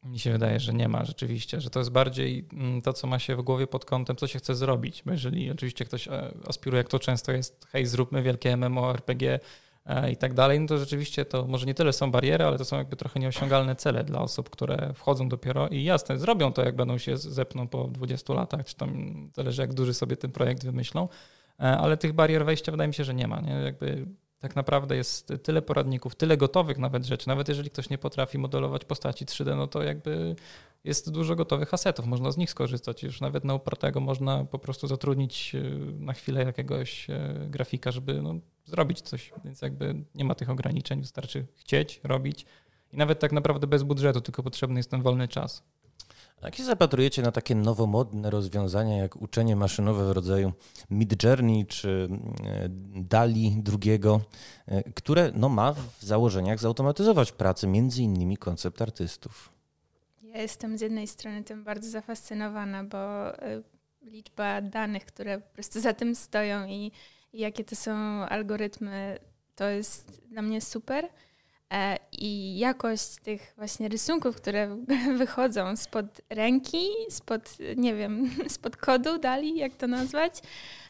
Mi 0.05 0.19
się 0.19 0.33
wydaje, 0.33 0.61
że 0.61 0.73
nie 0.75 0.89
ma 0.89 1.05
rzeczywiście, 1.05 1.61
że 1.61 1.71
to 1.71 1.79
jest 1.79 1.91
bardziej 1.91 2.49
mm, 2.53 2.83
to, 2.83 2.93
co 2.93 3.07
ma 3.07 3.19
się 3.19 3.37
w 3.37 3.43
głowie 3.43 3.67
pod 3.67 3.85
kątem, 3.85 4.17
co 4.17 4.27
się 4.27 4.39
chce 4.39 4.55
zrobić. 4.55 5.03
Bo 5.07 5.13
jeżeli 5.13 5.51
oczywiście 5.51 5.85
ktoś 5.85 6.09
e, 6.09 6.35
aspiruje, 6.49 6.79
jak 6.79 6.89
to 6.89 6.99
często 6.99 7.33
jest, 7.33 7.67
hej, 7.73 7.87
zróbmy 7.87 8.23
wielkie 8.23 8.57
MMORPG 8.57 9.23
e, 9.87 10.13
i 10.13 10.17
tak 10.17 10.35
dalej, 10.35 10.61
no 10.61 10.67
to 10.67 10.79
rzeczywiście 10.79 11.25
to 11.25 11.47
może 11.47 11.67
nie 11.67 11.75
tyle 11.75 11.93
są 11.93 12.11
bariery, 12.11 12.45
ale 12.45 12.59
to 12.59 12.65
są 12.65 12.79
jakby 12.79 12.97
trochę 12.97 13.21
nieosiągalne 13.21 13.77
cele 13.77 14.05
dla 14.05 14.21
osób, 14.21 14.51
które 14.51 14.93
wchodzą 14.95 15.29
dopiero 15.29 15.69
i 15.69 15.85
jasne, 15.85 16.19
zrobią 16.19 16.53
to, 16.53 16.65
jak 16.65 16.77
będą 16.77 16.99
się 16.99 17.17
zepną 17.17 17.69
po 17.69 17.85
20 17.85 18.35
latach, 18.35 18.67
czy 18.67 18.77
tam 18.77 19.31
zależy, 19.35 19.63
jak 19.63 19.75
duży 19.75 19.95
sobie 19.95 20.17
ten 20.17 20.33
projekt 20.33 20.65
wymyślą, 20.65 21.09
e, 21.61 21.63
ale 21.63 21.97
tych 21.97 22.13
barier 22.13 22.45
wejścia 22.45 22.73
wydaje 22.73 22.89
mi 22.89 22.95
się, 22.95 23.05
że 23.05 23.15
nie 23.15 23.29
ma. 23.29 23.41
Nie? 23.41 23.53
Jakby 23.53 24.07
tak 24.43 24.57
naprawdę 24.57 24.97
jest 24.97 25.33
tyle 25.43 25.63
poradników, 25.63 26.15
tyle 26.15 26.37
gotowych 26.37 26.79
nawet 26.79 27.05
rzeczy. 27.05 27.29
Nawet 27.29 27.49
jeżeli 27.49 27.71
ktoś 27.71 27.91
nie 27.91 27.99
potrafi 27.99 28.39
modelować 28.39 28.85
postaci 28.85 29.27
3D, 29.27 29.57
no 29.57 29.67
to 29.67 29.83
jakby 29.83 30.37
jest 30.85 31.11
dużo 31.11 31.37
gotowych 31.37 31.75
asetów, 31.75 32.07
można 32.07 32.33
z 32.33 32.37
nich 32.37 32.51
skorzystać. 32.51 33.03
Już 33.03 33.21
nawet 33.21 33.45
na 33.45 33.55
upartego 33.55 34.01
można 34.01 34.45
po 34.45 34.59
prostu 34.59 34.87
zatrudnić 34.87 35.55
e, 35.55 35.61
na 35.99 36.13
chwilę 36.13 36.45
jakiegoś 36.45 37.11
e, 37.11 37.47
grafika, 37.51 37.91
żeby 37.91 38.23
no, 38.23 38.35
zrobić 38.65 39.01
coś. 39.01 39.33
Więc 39.45 39.63
jakby 39.63 39.95
nie 40.15 40.25
ma 40.25 40.35
tych 40.35 40.51
ograniczeń, 40.51 41.01
wystarczy 41.01 41.47
chcieć, 41.57 42.01
robić. 42.05 42.47
I 42.93 42.97
nawet 42.97 43.19
tak 43.19 43.33
naprawdę 43.33 43.67
bez 43.67 43.83
budżetu, 43.83 44.21
tylko 44.21 44.43
potrzebny 44.43 44.79
jest 44.79 44.91
ten 44.91 45.03
wolny 45.03 45.29
czas. 45.29 45.63
Jak 46.43 46.55
się 46.55 46.65
zapatrujecie 46.65 47.23
na 47.23 47.33
takie 47.33 47.55
nowomodne 47.55 48.31
rozwiązania 48.31 48.97
jak 48.97 49.23
uczenie 49.23 49.57
maszynowe 49.57 50.07
w 50.07 50.11
rodzaju 50.11 50.53
Midjourney 50.91 51.67
czy 51.67 52.09
e, 52.45 52.69
DALI 52.95 53.57
drugiego, 53.57 54.21
e, 54.67 54.93
które 54.93 55.33
no, 55.35 55.49
ma 55.49 55.73
w 55.73 55.99
założeniach 56.01 56.59
zautomatyzować 56.59 57.33
pracę 57.33 57.67
między 57.67 58.03
innymi 58.03 58.37
koncept 58.37 58.83
artystów? 58.83 59.53
Ja 60.23 60.43
jestem 60.43 60.79
z 60.79 60.81
jednej 60.81 61.07
strony 61.07 61.45
tym 61.45 61.65
bardzo 61.65 61.91
zafascynowana, 61.91 62.85
bo 62.85 62.99
e, 63.43 63.63
liczba 64.03 64.61
danych, 64.61 65.05
które 65.05 65.41
po 65.41 65.55
prostu 65.55 65.81
za 65.81 65.93
tym 65.93 66.15
stoją 66.15 66.67
i, 66.67 66.93
i 67.33 67.41
jakie 67.41 67.65
to 67.65 67.77
są 67.77 67.93
algorytmy, 68.29 69.19
to 69.55 69.65
jest 69.69 70.23
dla 70.29 70.43
mnie 70.43 70.61
super. 70.61 71.09
E, 71.73 71.99
I 72.13 72.59
jakość 72.59 73.17
tych 73.23 73.55
właśnie 73.57 73.89
rysunków, 73.89 74.37
które 74.37 74.77
wychodzą 75.19 75.77
spod 75.77 76.21
ręki, 76.31 76.87
spod, 77.11 77.59
nie 77.77 77.95
wiem, 77.95 78.31
spod 78.49 78.77
kodu 78.77 79.19
dali, 79.19 79.57
jak 79.57 79.77
to 79.77 79.87
nazwać, 79.87 80.33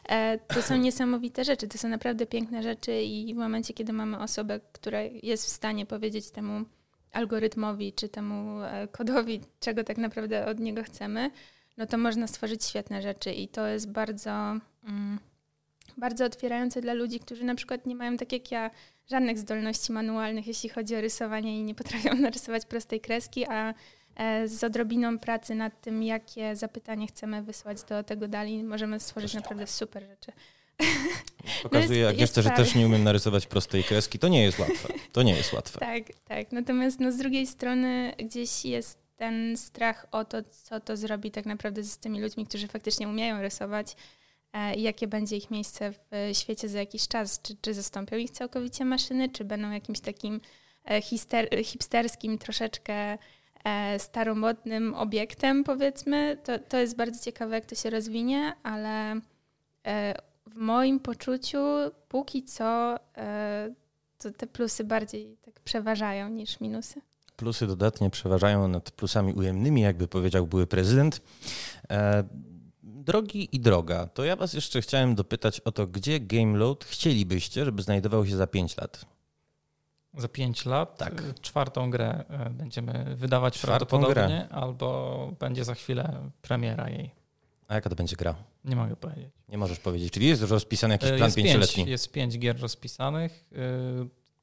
e, 0.09 0.37
to 0.37 0.61
są 0.61 0.77
niesamowite 0.87 1.43
rzeczy. 1.43 1.67
To 1.67 1.77
są 1.77 1.87
naprawdę 1.89 2.25
piękne 2.25 2.63
rzeczy 2.63 3.01
i 3.01 3.33
w 3.33 3.37
momencie, 3.37 3.73
kiedy 3.73 3.93
mamy 3.93 4.19
osobę, 4.19 4.59
która 4.71 5.01
jest 5.01 5.45
w 5.45 5.49
stanie 5.49 5.85
powiedzieć 5.85 6.31
temu 6.31 6.65
algorytmowi 7.11 7.93
czy 7.93 8.09
temu 8.09 8.61
e, 8.61 8.87
kodowi, 8.87 9.41
czego 9.59 9.83
tak 9.83 9.97
naprawdę 9.97 10.45
od 10.45 10.59
niego 10.59 10.83
chcemy, 10.83 11.31
no 11.77 11.85
to 11.85 11.97
można 11.97 12.27
stworzyć 12.27 12.65
świetne 12.65 13.01
rzeczy 13.01 13.31
i 13.31 13.47
to 13.47 13.67
jest 13.67 13.91
bardzo, 13.91 14.31
mm, 14.83 15.19
bardzo 15.97 16.25
otwierające 16.25 16.81
dla 16.81 16.93
ludzi, 16.93 17.19
którzy 17.19 17.43
na 17.43 17.55
przykład 17.55 17.85
nie 17.85 17.95
mają, 17.95 18.17
tak 18.17 18.31
jak 18.31 18.51
ja, 18.51 18.71
żadnych 19.09 19.39
zdolności 19.39 19.91
manualnych, 19.91 20.47
jeśli 20.47 20.69
chodzi 20.69 20.95
o 20.95 21.01
rysowanie 21.01 21.59
i 21.59 21.63
nie 21.63 21.75
potrafią 21.75 22.15
narysować 22.27 22.65
prostej 22.65 23.01
kreski, 23.01 23.45
a 23.45 23.73
e, 24.15 24.47
z 24.47 24.63
odrobiną 24.63 25.19
pracy 25.19 25.55
nad 25.55 25.81
tym, 25.81 26.03
jakie 26.03 26.55
zapytanie 26.55 27.07
chcemy 27.07 27.43
wysłać 27.43 27.83
do 27.83 28.03
tego 28.03 28.27
dali, 28.27 28.63
możemy 28.63 28.99
stworzyć 28.99 29.33
naprawdę 29.33 29.67
super 29.67 30.03
rzeczy. 30.03 30.31
Pokazuję, 31.63 31.99
jak 31.99 32.19
jeszcze, 32.19 32.41
że 32.41 32.49
też 32.49 32.75
nie 32.75 32.85
umiem 32.85 33.03
narysować 33.03 33.47
prostej 33.47 33.83
kreski. 33.83 34.19
To 34.19 34.27
nie 34.27 34.43
jest 34.43 34.59
łatwe. 34.59 34.93
To 35.11 35.23
nie 35.23 35.35
jest 35.35 35.53
łatwe. 35.53 35.79
tak, 35.93 36.03
tak. 36.25 36.51
Natomiast 36.51 36.99
no, 36.99 37.11
z 37.11 37.17
drugiej 37.17 37.47
strony 37.47 38.13
gdzieś 38.17 38.65
jest 38.65 38.97
ten 39.17 39.57
strach 39.57 40.07
o 40.11 40.25
to, 40.25 40.37
co 40.63 40.79
to 40.79 40.97
zrobi 40.97 41.31
tak 41.31 41.45
naprawdę 41.45 41.83
z 41.83 41.97
tymi 41.97 42.21
ludźmi, 42.21 42.45
którzy 42.45 42.67
faktycznie 42.67 43.07
umieją 43.07 43.41
rysować 43.41 43.95
i 44.75 44.81
jakie 44.81 45.07
będzie 45.07 45.37
ich 45.37 45.51
miejsce 45.51 45.91
w 45.91 46.37
świecie 46.37 46.69
za 46.69 46.79
jakiś 46.79 47.07
czas. 47.07 47.41
Czy, 47.41 47.55
czy 47.61 47.73
zastąpią 47.73 48.17
ich 48.17 48.31
całkowicie 48.31 48.85
maszyny, 48.85 49.29
czy 49.29 49.45
będą 49.45 49.71
jakimś 49.71 49.99
takim 49.99 50.41
e, 50.85 51.01
hister, 51.01 51.49
hipsterskim 51.63 52.37
troszeczkę 52.37 53.17
e, 53.63 53.99
staromodnym 53.99 54.93
obiektem, 54.93 55.63
powiedzmy. 55.63 56.37
To, 56.43 56.59
to 56.59 56.77
jest 56.77 56.95
bardzo 56.95 57.23
ciekawe, 57.23 57.55
jak 57.55 57.65
to 57.65 57.75
się 57.75 57.89
rozwinie, 57.89 58.53
ale 58.63 59.21
w 60.47 60.55
moim 60.55 60.99
poczuciu 60.99 61.59
póki 62.07 62.43
co 62.43 62.99
to 64.23 64.31
te 64.31 64.47
plusy 64.47 64.83
bardziej 64.83 65.37
tak 65.41 65.59
przeważają 65.59 66.29
niż 66.29 66.59
minusy. 66.59 67.01
Plusy 67.35 67.67
dodatnie 67.67 68.09
przeważają 68.09 68.67
nad 68.67 68.91
plusami 68.91 69.33
ujemnymi, 69.33 69.81
jakby 69.81 70.07
powiedział 70.07 70.47
były 70.47 70.67
prezydent. 70.67 71.21
E, 73.03 73.05
drogi 73.05 73.55
i 73.55 73.59
droga, 73.59 74.07
to 74.07 74.23
ja 74.23 74.35
was 74.35 74.53
jeszcze 74.53 74.81
chciałem 74.81 75.15
dopytać 75.15 75.59
o 75.59 75.71
to, 75.71 75.87
gdzie 75.87 76.19
GameLoad 76.19 76.85
chcielibyście, 76.85 77.65
żeby 77.65 77.81
znajdował 77.81 78.25
się 78.25 78.35
za 78.35 78.47
5 78.47 78.77
lat? 78.77 79.05
Za 80.17 80.27
5 80.27 80.65
lat? 80.65 80.97
Tak. 80.97 81.23
Czwartą 81.41 81.89
grę 81.89 82.23
e, 82.29 82.49
będziemy 82.49 83.15
wydawać 83.15 83.57
Czwartą 83.57 83.85
prawdopodobnie, 83.85 84.45
grę. 84.47 84.57
albo 84.57 85.31
będzie 85.39 85.63
za 85.63 85.75
chwilę 85.75 86.29
premiera 86.41 86.89
jej. 86.89 87.11
A 87.67 87.75
jaka 87.75 87.89
to 87.89 87.95
będzie 87.95 88.15
gra? 88.15 88.35
Nie 88.65 88.75
mogę 88.75 88.95
powiedzieć. 88.95 89.29
Nie 89.49 89.57
możesz 89.57 89.79
powiedzieć. 89.79 90.13
Czyli 90.13 90.27
jest 90.27 90.41
już 90.41 90.51
rozpisany 90.51 90.93
jakiś 90.93 91.09
e, 91.09 91.17
plan 91.17 91.33
pięcioletni? 91.33 91.85
Jest 91.85 92.11
pięć 92.11 92.39
gier 92.39 92.61
rozpisanych 92.61 93.45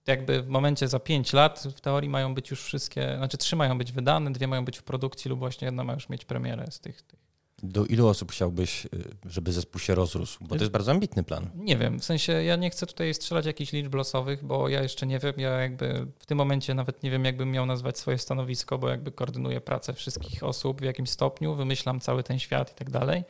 jakby 0.06 0.42
w 0.42 0.48
momencie 0.48 0.88
za 0.88 0.98
5 0.98 1.32
lat 1.32 1.62
w 1.76 1.80
teorii 1.80 2.10
mają 2.10 2.34
być 2.34 2.50
już 2.50 2.62
wszystkie, 2.62 3.14
znaczy 3.16 3.38
trzy 3.38 3.56
mają 3.56 3.78
być 3.78 3.92
wydane, 3.92 4.32
dwie 4.32 4.46
mają 4.46 4.64
być 4.64 4.78
w 4.78 4.82
produkcji 4.82 5.28
lub 5.28 5.38
właśnie 5.38 5.64
jedna 5.64 5.84
ma 5.84 5.92
już 5.92 6.08
mieć 6.08 6.24
premierę 6.24 6.66
z 6.70 6.80
tych. 6.80 7.02
tych. 7.02 7.19
Do 7.62 7.86
ilu 7.86 8.08
osób 8.08 8.32
chciałbyś, 8.32 8.86
y, 8.86 8.88
żeby 9.24 9.52
zespół 9.52 9.80
się 9.80 9.94
rozrósł? 9.94 10.38
Bo 10.40 10.48
to 10.48 10.54
jest 10.54 10.72
bardzo 10.72 10.90
ambitny 10.90 11.22
plan. 11.22 11.50
Nie 11.54 11.76
wiem, 11.76 12.00
w 12.00 12.04
sensie 12.04 12.32
ja 12.32 12.56
nie 12.56 12.70
chcę 12.70 12.86
tutaj 12.86 13.14
strzelać 13.14 13.46
jakichś 13.46 13.72
liczb 13.72 13.94
losowych, 13.94 14.44
bo 14.44 14.68
ja 14.68 14.82
jeszcze 14.82 15.06
nie 15.06 15.18
wiem, 15.18 15.34
ja 15.36 15.50
jakby 15.50 16.06
w 16.18 16.26
tym 16.26 16.38
momencie 16.38 16.74
nawet 16.74 17.02
nie 17.02 17.10
wiem, 17.10 17.24
jakbym 17.24 17.50
miał 17.50 17.66
nazwać 17.66 17.98
swoje 17.98 18.18
stanowisko, 18.18 18.78
bo 18.78 18.88
jakby 18.88 19.12
koordynuję 19.12 19.60
pracę 19.60 19.92
wszystkich 19.94 20.44
osób 20.44 20.80
w 20.80 20.84
jakimś 20.84 21.10
stopniu, 21.10 21.54
wymyślam 21.54 22.00
cały 22.00 22.22
ten 22.22 22.38
świat 22.38 22.72
i 22.72 22.74
tak 22.74 22.90
dalej. 22.90 23.24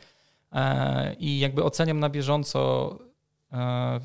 E, 0.52 1.14
I 1.14 1.38
jakby 1.38 1.64
oceniam 1.64 2.00
na 2.00 2.08
bieżąco 2.08 2.98
e, 3.52 4.00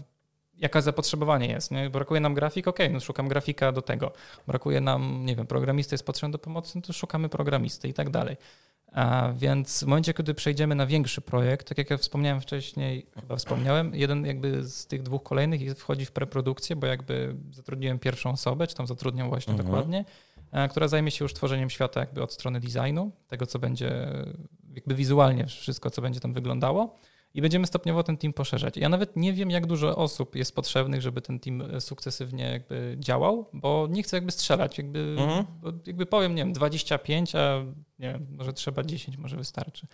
jaka 0.58 0.82
zapotrzebowanie 0.82 1.48
jest. 1.48 1.72
Nie? 1.72 1.90
Brakuje 1.90 2.22
nam 2.22 2.34
grafik, 2.34 2.68
ok, 2.68 2.80
no 2.92 3.00
szukam 3.00 3.28
grafika 3.28 3.72
do 3.72 3.82
tego. 3.82 4.12
Brakuje 4.48 4.82
nam, 4.82 5.26
nie 5.26 5.36
wiem, 5.36 5.48
programisty 5.48 5.94
jest 5.94 6.06
potrzebny 6.06 6.32
do 6.32 6.40
pomocy, 6.40 6.72
no 6.76 6.82
to 6.82 6.94
szukamy 6.94 7.30
programisty 7.30 7.88
i 7.88 7.94
tak 7.94 8.10
dalej. 8.10 8.38
A 8.96 9.34
więc 9.38 9.84
w 9.84 9.88
momencie, 9.88 10.14
kiedy 10.14 10.34
przejdziemy 10.34 10.76
na 10.76 10.86
większy 10.86 11.22
projekt, 11.22 11.70
tak 11.70 11.78
jak 11.78 11.90
ja 11.90 11.98
wspomniałem 11.98 12.42
wcześniej, 12.42 13.06
chyba 13.22 13.36
wspomniałem, 13.36 13.96
jeden 13.96 14.26
jakby 14.26 14.64
z 14.64 14.88
tych 14.88 15.04
dwóch 15.04 15.24
kolejnych 15.24 15.78
wchodzi 15.78 16.06
w 16.06 16.12
preprodukcję, 16.12 16.76
bo 16.76 16.88
jakby 16.88 17.36
zatrudniłem 17.52 18.00
pierwszą 18.00 18.32
osobę, 18.32 18.68
czy 18.68 18.76
tam 18.76 18.88
zatrudniam 18.88 19.30
właśnie 19.30 19.52
mhm. 19.52 19.68
dokładnie, 19.68 20.06
która 20.70 20.88
zajmie 20.88 21.12
się 21.12 21.26
już 21.26 21.34
tworzeniem 21.34 21.70
świata 21.70 22.00
jakby 22.00 22.24
od 22.24 22.34
strony 22.34 22.60
designu, 22.60 23.12
tego 23.28 23.46
co 23.46 23.60
będzie 23.60 24.08
jakby 24.74 24.96
wizualnie 24.96 25.46
wszystko, 25.46 25.90
co 25.90 26.02
będzie 26.02 26.20
tam 26.20 26.34
wyglądało 26.34 26.96
i 27.36 27.42
będziemy 27.42 27.68
stopniowo 27.68 28.04
ten 28.04 28.18
team 28.18 28.34
poszerzać. 28.34 28.78
Ja 28.78 28.90
nawet 28.90 29.16
nie 29.16 29.34
wiem, 29.34 29.52
jak 29.52 29.66
dużo 29.66 29.96
osób 29.96 30.36
jest 30.36 30.56
potrzebnych, 30.56 31.02
żeby 31.02 31.22
ten 31.22 31.40
team 31.40 31.62
e, 31.62 31.82
sukcesywnie 31.82 32.44
jakby 32.44 32.96
działał, 33.00 33.50
bo 33.54 33.88
nie 33.90 34.04
chcę 34.04 34.18
jakby 34.18 34.32
strzelać. 34.32 34.78
Jakby, 34.78 35.16
mhm. 35.20 35.46
jakby 35.86 36.06
powiem, 36.06 36.36
nie 36.36 36.44
wiem, 36.44 36.54
25, 36.54 37.36
a 37.36 37.64
nie 38.00 38.14
wiem, 38.14 38.28
może 38.38 38.54
trzeba 38.54 38.84
10, 38.84 39.18
może 39.18 39.38
wystarczy. 39.38 39.88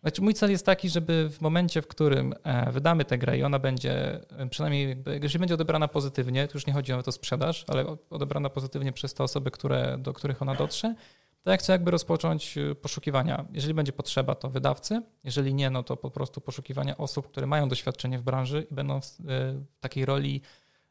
Znaczy, 0.00 0.22
mój 0.22 0.34
cel 0.34 0.50
jest 0.50 0.66
taki, 0.66 0.88
żeby 0.88 1.30
w 1.30 1.40
momencie, 1.40 1.82
w 1.82 1.86
którym 1.86 2.34
e, 2.44 2.72
wydamy 2.72 3.04
tę 3.04 3.18
grę 3.18 3.38
i 3.38 3.42
ona 3.42 3.58
będzie, 3.58 4.20
e, 4.38 4.48
przynajmniej 4.50 4.88
jakby, 4.88 5.20
jeżeli 5.22 5.38
będzie 5.38 5.54
odebrana 5.54 5.88
pozytywnie, 5.88 6.48
to 6.48 6.54
już 6.54 6.66
nie 6.66 6.72
chodzi 6.72 6.92
o 6.92 7.02
to 7.02 7.12
sprzedaż, 7.12 7.64
ale 7.68 7.96
odebrana 8.10 8.50
pozytywnie 8.50 8.92
przez 8.92 9.14
te 9.14 9.24
osoby, 9.24 9.50
które, 9.50 9.98
do 9.98 10.12
których 10.12 10.42
ona 10.42 10.54
dotrze, 10.54 10.94
to 11.42 11.50
ja 11.50 11.56
chcę 11.56 11.72
jakby 11.72 11.90
rozpocząć 11.90 12.58
y, 12.58 12.74
poszukiwania. 12.74 13.44
Jeżeli 13.52 13.74
będzie 13.74 13.92
potrzeba, 13.92 14.34
to 14.34 14.50
wydawcy, 14.50 15.02
jeżeli 15.24 15.54
nie, 15.54 15.70
no 15.70 15.82
to 15.82 15.96
po 15.96 16.10
prostu 16.10 16.40
poszukiwania 16.40 16.96
osób, 16.96 17.28
które 17.28 17.46
mają 17.46 17.68
doświadczenie 17.68 18.18
w 18.18 18.22
branży 18.22 18.66
i 18.70 18.74
będą 18.74 19.00
w, 19.00 19.04
y, 19.04 19.64
takiej 19.80 20.04
roli, 20.04 20.42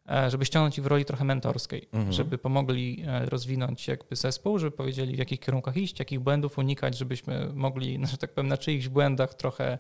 e, 0.10 0.32
żeby 0.32 0.46
ściągnąć 0.46 0.78
ich 0.78 0.84
w 0.84 0.88
roli 0.88 1.06
trochę 1.06 1.24
mentorskiej, 1.24 1.90
mhm. 1.94 2.14
żeby 2.14 2.38
pomogli 2.38 3.04
e, 3.08 3.26
rozwinąć 3.26 3.88
jakby 3.88 4.16
zespół, 4.16 4.60
żeby 4.60 4.72
powiedzieli 4.72 5.16
w 5.16 5.20
jakich 5.20 5.40
kierunkach 5.40 5.78
iść, 5.78 6.00
jakich 6.00 6.20
błędów 6.20 6.58
unikać, 6.58 6.98
żebyśmy 6.98 7.50
mogli, 7.54 8.00
że 8.12 8.18
tak 8.18 8.34
powiem, 8.34 8.48
na 8.48 8.58
czyichś 8.58 8.88
błędach 8.88 9.34
trochę 9.34 9.80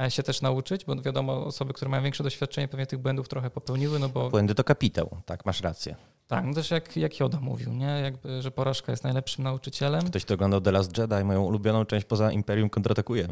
E, 0.00 0.10
się 0.10 0.22
też 0.22 0.42
nauczyć, 0.42 0.84
bo 0.84 0.96
wiadomo, 0.96 1.44
osoby, 1.44 1.72
które 1.72 1.90
mają 1.90 2.02
większe 2.02 2.24
doświadczenie, 2.24 2.68
pewnie 2.68 2.86
tych 2.86 2.98
błędów 2.98 3.28
trochę 3.28 3.50
popełniły, 3.50 3.98
no 3.98 4.08
bo... 4.08 4.30
Błędy 4.30 4.54
to 4.54 4.64
kapitał, 4.64 5.16
tak, 5.26 5.46
masz 5.46 5.60
rację. 5.60 5.96
Tak, 6.28 6.44
no 6.44 6.54
też 6.54 6.70
jak, 6.70 6.96
jak 6.96 7.20
Joda 7.20 7.40
mówił, 7.40 7.72
nie? 7.72 7.86
Jakby, 7.86 8.42
że 8.42 8.50
porażka 8.50 8.92
jest 8.92 9.04
najlepszym 9.04 9.44
nauczycielem. 9.44 10.06
Ktoś, 10.06 10.24
kto 10.24 10.34
oglądał 10.34 10.60
The 10.60 10.72
Last 10.72 10.98
Jedi, 10.98 11.24
moją 11.24 11.44
ulubioną 11.44 11.84
część 11.84 12.06
poza 12.06 12.32
Imperium 12.32 12.70
kontratakuje. 12.70 13.28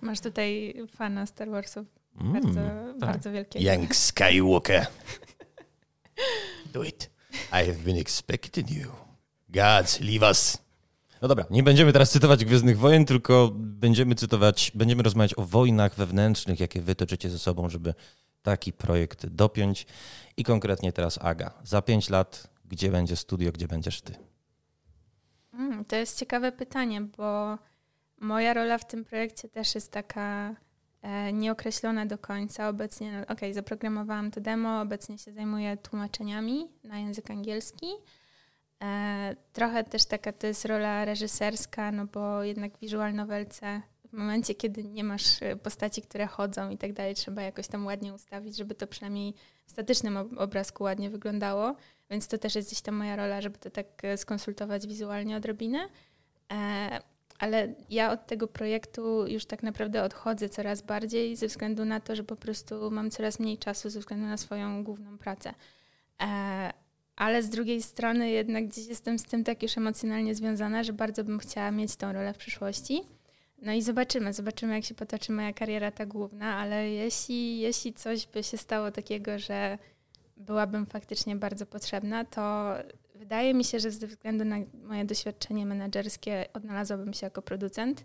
Masz 0.00 0.20
tutaj 0.20 0.74
fana 0.96 1.26
Star 1.26 1.50
Warsów. 1.50 1.86
Mm, 2.20 2.32
bardzo, 2.32 2.60
tak. 2.60 2.98
bardzo 2.98 3.32
wielkiego. 3.32 3.72
Young 3.72 3.94
Skywalker. 3.96 4.86
Do 6.72 6.84
it. 6.84 7.10
I 7.32 7.66
have 7.66 7.78
been 7.84 7.98
expecting 7.98 8.70
you. 8.70 8.90
Gods, 9.48 10.00
leave 10.00 10.28
us. 10.28 10.58
No 11.22 11.28
dobra, 11.28 11.44
nie 11.50 11.62
będziemy 11.62 11.92
teraz 11.92 12.10
cytować 12.10 12.44
Gwiezdnych 12.44 12.78
Wojen, 12.78 13.04
tylko 13.04 13.50
będziemy 13.54 14.14
cytować, 14.14 14.72
będziemy 14.74 15.02
rozmawiać 15.02 15.38
o 15.38 15.42
wojnach 15.42 15.94
wewnętrznych, 15.94 16.60
jakie 16.60 16.82
wy 16.82 16.94
toczycie 16.94 17.30
ze 17.30 17.38
sobą, 17.38 17.68
żeby 17.68 17.94
taki 18.42 18.72
projekt 18.72 19.26
dopiąć. 19.26 19.86
I 20.40 20.44
konkretnie 20.44 20.92
teraz 20.92 21.18
Aga. 21.22 21.52
Za 21.64 21.82
pięć 21.82 22.10
lat, 22.10 22.48
gdzie 22.64 22.90
będzie 22.90 23.16
studio, 23.16 23.52
gdzie 23.52 23.68
będziesz 23.68 24.02
ty? 24.02 24.14
Mm, 25.54 25.84
to 25.84 25.96
jest 25.96 26.18
ciekawe 26.18 26.52
pytanie, 26.52 27.00
bo 27.00 27.58
moja 28.20 28.54
rola 28.54 28.78
w 28.78 28.86
tym 28.86 29.04
projekcie 29.04 29.48
też 29.48 29.74
jest 29.74 29.92
taka 29.92 30.54
e, 31.02 31.32
nieokreślona 31.32 32.06
do 32.06 32.18
końca. 32.18 32.68
Obecnie, 32.68 33.12
no, 33.12 33.34
ok, 33.34 33.40
zaprogramowałam 33.52 34.30
to 34.30 34.40
demo, 34.40 34.80
obecnie 34.80 35.18
się 35.18 35.32
zajmuję 35.32 35.76
tłumaczeniami 35.76 36.68
na 36.84 36.98
język 36.98 37.30
angielski. 37.30 37.86
E, 38.82 39.36
trochę 39.52 39.84
też 39.84 40.04
taka 40.04 40.32
to 40.32 40.46
jest 40.46 40.64
rola 40.64 41.04
reżyserska, 41.04 41.92
no 41.92 42.06
bo 42.06 42.42
jednak 42.42 42.72
novelce 43.12 43.82
w 44.10 44.12
momencie, 44.12 44.54
kiedy 44.54 44.84
nie 44.84 45.04
masz 45.04 45.42
e, 45.42 45.56
postaci, 45.56 46.02
które 46.02 46.26
chodzą 46.26 46.70
i 46.70 46.78
tak 46.78 46.92
dalej, 46.92 47.14
trzeba 47.14 47.42
jakoś 47.42 47.68
tam 47.68 47.86
ładnie 47.86 48.14
ustawić, 48.14 48.56
żeby 48.56 48.74
to 48.74 48.86
przynajmniej 48.86 49.34
w 49.66 49.70
statycznym 49.70 50.16
obrazku 50.16 50.84
ładnie 50.84 51.10
wyglądało. 51.10 51.76
Więc 52.10 52.28
to 52.28 52.38
też 52.38 52.54
jest 52.54 52.68
gdzieś 52.68 52.80
tam 52.80 52.94
moja 52.94 53.16
rola, 53.16 53.40
żeby 53.40 53.58
to 53.58 53.70
tak 53.70 53.86
e, 54.04 54.16
skonsultować 54.16 54.86
wizualnie 54.86 55.36
odrobinę. 55.36 55.88
Ale 57.38 57.74
ja 57.90 58.12
od 58.12 58.26
tego 58.26 58.46
projektu 58.46 59.26
już 59.26 59.44
tak 59.44 59.62
naprawdę 59.62 60.02
odchodzę 60.02 60.48
coraz 60.48 60.82
bardziej 60.82 61.36
ze 61.36 61.46
względu 61.46 61.84
na 61.84 62.00
to, 62.00 62.16
że 62.16 62.24
po 62.24 62.36
prostu 62.36 62.90
mam 62.90 63.10
coraz 63.10 63.40
mniej 63.40 63.58
czasu 63.58 63.90
ze 63.90 64.00
względu 64.00 64.26
na 64.26 64.36
swoją 64.36 64.84
główną 64.84 65.18
pracę 65.18 65.54
ale 67.20 67.42
z 67.42 67.48
drugiej 67.48 67.82
strony 67.82 68.30
jednak 68.30 68.66
gdzieś 68.66 68.86
jestem 68.86 69.18
z 69.18 69.24
tym 69.24 69.44
tak 69.44 69.62
już 69.62 69.78
emocjonalnie 69.78 70.34
związana, 70.34 70.82
że 70.84 70.92
bardzo 70.92 71.24
bym 71.24 71.38
chciała 71.38 71.70
mieć 71.70 71.96
tą 71.96 72.12
rolę 72.12 72.34
w 72.34 72.38
przyszłości. 72.38 73.02
No 73.62 73.72
i 73.72 73.82
zobaczymy, 73.82 74.32
zobaczymy 74.32 74.74
jak 74.74 74.84
się 74.84 74.94
potoczy 74.94 75.32
moja 75.32 75.52
kariera 75.52 75.90
ta 75.90 76.06
główna, 76.06 76.56
ale 76.56 76.90
jeśli, 76.90 77.60
jeśli 77.60 77.92
coś 77.92 78.26
by 78.26 78.42
się 78.42 78.56
stało 78.56 78.90
takiego, 78.90 79.38
że 79.38 79.78
byłabym 80.36 80.86
faktycznie 80.86 81.36
bardzo 81.36 81.66
potrzebna, 81.66 82.24
to 82.24 82.74
wydaje 83.14 83.54
mi 83.54 83.64
się, 83.64 83.80
że 83.80 83.90
ze 83.90 84.06
względu 84.06 84.44
na 84.44 84.56
moje 84.82 85.04
doświadczenie 85.04 85.66
menedżerskie 85.66 86.44
odnalazłabym 86.52 87.12
się 87.14 87.26
jako 87.26 87.42
producent 87.42 88.04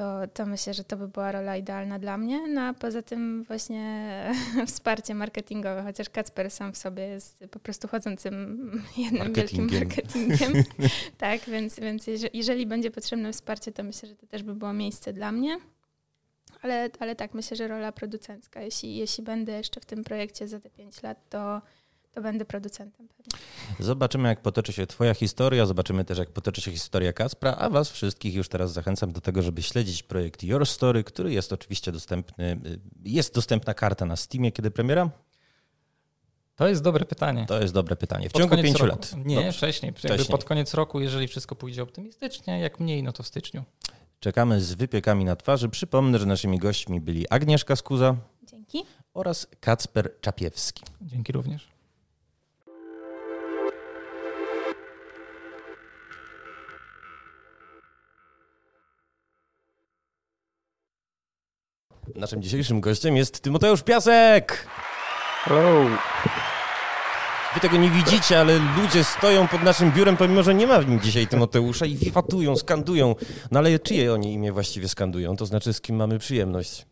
to, 0.00 0.26
to 0.34 0.46
myślę, 0.46 0.74
że 0.74 0.84
to 0.84 0.96
by 0.96 1.08
była 1.08 1.32
rola 1.32 1.56
idealna 1.56 1.98
dla 1.98 2.18
mnie. 2.18 2.48
No 2.48 2.60
a 2.60 2.74
poza 2.74 3.02
tym 3.02 3.44
właśnie 3.44 4.24
wsparcie 4.66 5.14
marketingowe, 5.14 5.82
chociaż 5.82 6.08
Kacper 6.08 6.50
sam 6.50 6.72
w 6.72 6.78
sobie 6.78 7.02
jest 7.02 7.44
po 7.50 7.58
prostu 7.58 7.88
chodzącym 7.88 8.72
jednym 8.96 9.32
wielkim 9.32 9.70
marketingiem. 9.72 10.52
tak, 11.18 11.40
więc, 11.40 11.80
więc 11.80 12.06
jeżeli, 12.06 12.38
jeżeli 12.38 12.66
będzie 12.66 12.90
potrzebne 12.90 13.32
wsparcie, 13.32 13.72
to 13.72 13.82
myślę, 13.82 14.08
że 14.08 14.16
to 14.16 14.26
też 14.26 14.42
by 14.42 14.54
było 14.54 14.72
miejsce 14.72 15.12
dla 15.12 15.32
mnie. 15.32 15.58
Ale, 16.62 16.90
ale 16.98 17.16
tak, 17.16 17.34
myślę, 17.34 17.56
że 17.56 17.68
rola 17.68 17.92
producencka. 17.92 18.62
Jeśli, 18.62 18.96
jeśli 18.96 19.24
będę 19.24 19.52
jeszcze 19.52 19.80
w 19.80 19.86
tym 19.86 20.04
projekcie 20.04 20.48
za 20.48 20.60
te 20.60 20.70
5 20.70 21.02
lat, 21.02 21.28
to 21.28 21.62
to 22.14 22.20
będę 22.22 22.44
producentem 22.44 23.08
pewnie. 23.08 23.44
Zobaczymy, 23.80 24.28
jak 24.28 24.42
potoczy 24.42 24.72
się 24.72 24.86
Twoja 24.86 25.14
historia, 25.14 25.66
zobaczymy 25.66 26.04
też, 26.04 26.18
jak 26.18 26.30
potoczy 26.30 26.60
się 26.60 26.70
historia 26.70 27.12
Kaspra, 27.12 27.56
a 27.56 27.70
Was 27.70 27.90
wszystkich 27.90 28.34
już 28.34 28.48
teraz 28.48 28.72
zachęcam 28.72 29.12
do 29.12 29.20
tego, 29.20 29.42
żeby 29.42 29.62
śledzić 29.62 30.02
projekt 30.02 30.42
Your 30.42 30.66
Story, 30.66 31.04
który 31.04 31.32
jest 31.32 31.52
oczywiście 31.52 31.92
dostępny. 31.92 32.60
Jest 33.04 33.34
dostępna 33.34 33.74
karta 33.74 34.06
na 34.06 34.16
Steamie, 34.16 34.52
kiedy 34.52 34.70
premiera? 34.70 35.10
To 36.56 36.68
jest 36.68 36.82
dobre 36.82 37.04
pytanie. 37.04 37.46
To 37.48 37.60
jest 37.60 37.74
dobre 37.74 37.96
pytanie. 37.96 38.28
W 38.28 38.32
pod 38.32 38.42
ciągu 38.42 38.56
pięciu 38.56 38.86
roku. 38.86 38.98
lat. 39.00 39.26
Nie, 39.26 39.34
Dobrze. 39.36 39.52
wcześniej. 39.52 39.92
wcześniej. 39.92 40.28
Pod 40.28 40.44
koniec 40.44 40.74
roku, 40.74 41.00
jeżeli 41.00 41.28
wszystko 41.28 41.56
pójdzie 41.56 41.82
optymistycznie, 41.82 42.60
jak 42.60 42.80
mniej, 42.80 43.02
no 43.02 43.12
to 43.12 43.22
w 43.22 43.26
styczniu. 43.26 43.64
Czekamy 44.20 44.60
z 44.60 44.74
wypiekami 44.74 45.24
na 45.24 45.36
twarzy. 45.36 45.68
Przypomnę, 45.68 46.18
że 46.18 46.26
naszymi 46.26 46.58
gośćmi 46.58 47.00
byli 47.00 47.28
Agnieszka 47.28 47.76
Skuza. 47.76 48.16
Dzięki. 48.42 48.82
Oraz 49.14 49.46
Kacper 49.60 50.20
Czapiewski. 50.20 50.82
Dzięki 51.02 51.32
również. 51.32 51.68
Naszym 62.16 62.42
dzisiejszym 62.42 62.80
gościem 62.80 63.16
jest 63.16 63.40
Tymoteusz 63.40 63.82
Piasek. 63.82 64.66
Hello. 65.44 65.84
Wy 67.54 67.60
tego 67.60 67.76
nie 67.76 67.90
widzicie, 67.90 68.40
ale 68.40 68.58
ludzie 68.82 69.04
stoją 69.04 69.48
pod 69.48 69.62
naszym 69.62 69.92
biurem, 69.92 70.16
pomimo 70.16 70.42
że 70.42 70.54
nie 70.54 70.66
ma 70.66 70.78
w 70.78 70.88
nim 70.88 71.00
dzisiaj 71.00 71.26
Tymoteusza 71.26 71.86
i 71.86 71.96
wiwatują, 71.96 72.56
skandują. 72.56 73.14
No 73.50 73.58
ale 73.58 73.78
czyje 73.78 74.12
oni 74.12 74.32
imię 74.32 74.52
właściwie 74.52 74.88
skandują? 74.88 75.36
To 75.36 75.46
znaczy, 75.46 75.72
z 75.72 75.80
kim 75.80 75.96
mamy 75.96 76.18
przyjemność? 76.18 76.86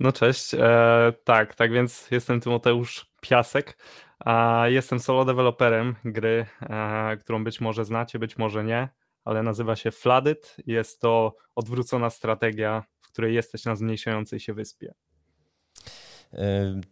No 0.00 0.12
cześć. 0.12 0.54
E, 0.54 1.12
tak, 1.24 1.54
tak 1.54 1.72
więc 1.72 2.10
jestem 2.10 2.40
Tymoteusz 2.40 3.06
Piasek. 3.20 3.78
E, 4.26 4.72
jestem 4.72 5.00
solo 5.00 5.24
deweloperem 5.24 5.96
gry, 6.04 6.46
e, 6.60 7.16
którą 7.16 7.44
być 7.44 7.60
może 7.60 7.84
znacie, 7.84 8.18
być 8.18 8.38
może 8.38 8.64
nie, 8.64 8.88
ale 9.24 9.42
nazywa 9.42 9.76
się 9.76 9.90
Flooded. 9.90 10.56
Jest 10.66 11.00
to 11.00 11.34
odwrócona 11.54 12.10
strategia, 12.10 12.84
której 13.12 13.34
jesteś 13.34 13.64
na 13.64 13.76
zmniejszającej 13.76 14.40
się 14.40 14.54
wyspie. 14.54 14.94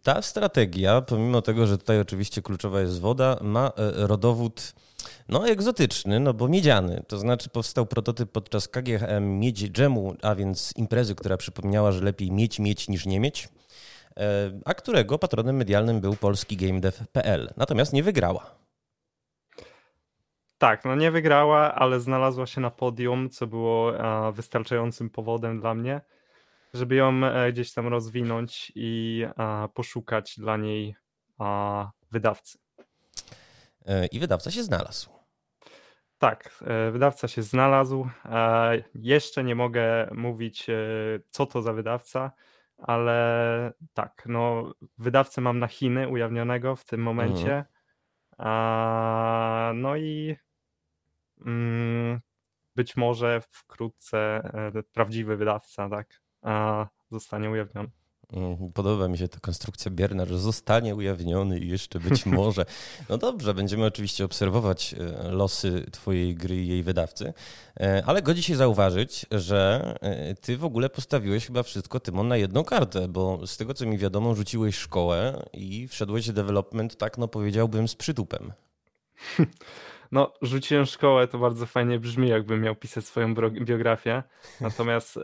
Ta 0.03 0.21
strategia, 0.21 1.01
pomimo 1.01 1.41
tego, 1.41 1.67
że 1.67 1.77
tutaj 1.77 1.99
oczywiście 1.99 2.41
kluczowa 2.41 2.81
jest 2.81 2.99
woda, 2.99 3.37
ma 3.41 3.67
e, 3.67 4.07
rodowód 4.07 4.73
no 5.29 5.47
egzotyczny, 5.47 6.19
no 6.19 6.33
bo 6.33 6.47
miedziany. 6.47 7.03
To 7.07 7.17
znaczy 7.17 7.49
powstał 7.49 7.85
prototyp 7.85 8.31
podczas 8.31 8.67
KGHM 8.67 9.39
Miedzi 9.39 9.71
Dżemu, 9.71 10.15
a 10.21 10.35
więc 10.35 10.73
imprezy, 10.75 11.15
która 11.15 11.37
przypomniała, 11.37 11.91
że 11.91 12.03
lepiej 12.03 12.31
mieć 12.31 12.59
mieć 12.59 12.87
niż 12.87 13.05
nie 13.05 13.19
mieć, 13.19 13.49
e, 14.17 14.51
a 14.65 14.73
którego 14.73 15.19
patronem 15.19 15.55
medialnym 15.55 16.01
był 16.01 16.15
polski 16.15 16.57
GameDev.pl. 16.57 17.53
Natomiast 17.57 17.93
nie 17.93 18.03
wygrała. 18.03 18.68
Tak, 20.59 20.85
no 20.85 20.95
nie 20.95 21.11
wygrała, 21.11 21.75
ale 21.75 21.99
znalazła 21.99 22.45
się 22.45 22.61
na 22.61 22.71
podium, 22.71 23.29
co 23.29 23.47
było 23.47 23.93
wystarczającym 24.31 25.09
powodem 25.09 25.59
dla 25.59 25.73
mnie 25.73 26.01
żeby 26.73 26.95
ją 26.95 27.25
e, 27.25 27.51
gdzieś 27.51 27.73
tam 27.73 27.87
rozwinąć 27.87 28.71
i 28.75 29.25
poszukać 29.73 30.35
dla 30.37 30.57
niej 30.57 30.95
wydawcy. 32.11 32.59
E, 33.85 34.05
I 34.05 34.19
wydawca 34.19 34.51
się 34.51 34.63
znalazł. 34.63 35.09
Tak, 36.17 36.63
e, 36.67 36.91
wydawca 36.91 37.27
się 37.27 37.43
znalazł. 37.43 38.09
Jeszcze 38.95 39.43
nie 39.43 39.55
mogę 39.55 40.09
mówić, 40.11 40.67
co 41.29 41.45
to 41.45 41.61
za 41.61 41.73
wydawca, 41.73 42.31
ale 42.77 43.73
tak, 43.93 44.23
no, 44.25 44.73
wydawcę 44.97 45.41
mam 45.41 45.59
na 45.59 45.67
Chiny 45.67 46.07
ujawnionego 46.07 46.75
w 46.75 46.85
tym 46.85 47.01
momencie. 47.01 47.65
Mhm. 48.39 49.81
No 49.81 49.95
i 49.95 50.37
być 52.75 52.97
może 52.97 53.41
wkrótce 53.49 54.41
prawdziwy 54.93 55.37
wydawca, 55.37 55.89
tak 55.89 56.21
zostanie 57.11 57.49
ujawniony. 57.49 57.89
Mhm, 58.33 58.71
podoba 58.71 59.07
mi 59.07 59.17
się 59.17 59.27
ta 59.27 59.39
konstrukcja 59.39 59.91
bierna, 59.91 60.25
że 60.25 60.39
zostanie 60.39 60.95
ujawniony 60.95 61.59
i 61.59 61.67
jeszcze 61.67 61.99
być 61.99 62.25
może. 62.39 62.65
No 63.09 63.17
dobrze, 63.17 63.53
będziemy 63.53 63.85
oczywiście 63.85 64.25
obserwować 64.25 64.93
e, 64.93 65.31
losy 65.31 65.85
Twojej 65.91 66.35
gry 66.35 66.55
i 66.55 66.67
jej 66.67 66.83
wydawcy, 66.83 67.33
e, 67.79 68.03
ale 68.05 68.21
godzi 68.21 68.43
się 68.43 68.55
zauważyć, 68.55 69.25
że 69.31 69.95
e, 70.01 70.35
Ty 70.35 70.57
w 70.57 70.65
ogóle 70.65 70.89
postawiłeś 70.89 71.47
chyba 71.47 71.63
wszystko 71.63 71.99
Tymon 71.99 72.27
na 72.27 72.37
jedną 72.37 72.63
kartę, 72.63 73.07
bo 73.07 73.47
z 73.47 73.57
tego 73.57 73.73
co 73.73 73.85
mi 73.85 73.97
wiadomo, 73.97 74.35
rzuciłeś 74.35 74.75
szkołę 74.75 75.45
i 75.53 75.87
wszedłeś 75.87 76.29
w 76.29 76.33
development, 76.33 76.97
tak 76.97 77.17
no 77.17 77.27
powiedziałbym, 77.27 77.87
z 77.87 77.95
przytupem. 77.95 78.53
No, 80.11 80.33
rzuciłem 80.41 80.85
szkołę, 80.85 81.27
to 81.27 81.37
bardzo 81.39 81.65
fajnie 81.65 81.99
brzmi, 81.99 82.29
jakbym 82.29 82.61
miał 82.61 82.75
pisać 82.75 83.05
swoją 83.05 83.33
biografię. 83.51 84.23
Natomiast 84.61 85.19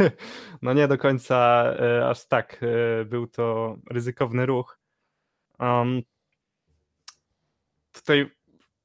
no 0.62 0.72
nie 0.72 0.88
do 0.88 0.98
końca 0.98 1.64
e, 1.78 2.08
aż 2.08 2.26
tak 2.26 2.60
e, 2.62 3.04
był 3.04 3.26
to 3.26 3.76
ryzykowny 3.90 4.46
ruch. 4.46 4.78
Um, 5.60 6.02
tutaj 7.92 8.30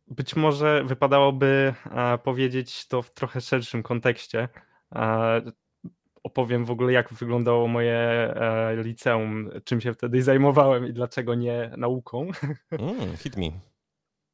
być 0.07 0.35
może 0.35 0.83
wypadałoby 0.83 1.73
e, 1.91 2.17
powiedzieć 2.17 2.87
to 2.87 3.01
w 3.01 3.13
trochę 3.13 3.41
szerszym 3.41 3.83
kontekście. 3.83 4.49
Opowiem 6.23 6.65
w 6.65 6.71
ogóle, 6.71 6.93
jak 6.93 7.13
wyglądało 7.13 7.67
moje 7.67 8.33
liceum, 8.83 9.49
czym 9.63 9.81
się 9.81 9.93
wtedy 9.93 10.23
zajmowałem 10.23 10.87
i 10.87 10.93
dlaczego 10.93 11.35
nie 11.35 11.71
nauką. 11.77 12.31
Mm, 12.71 13.17
hit 13.17 13.37
me. 13.37 13.68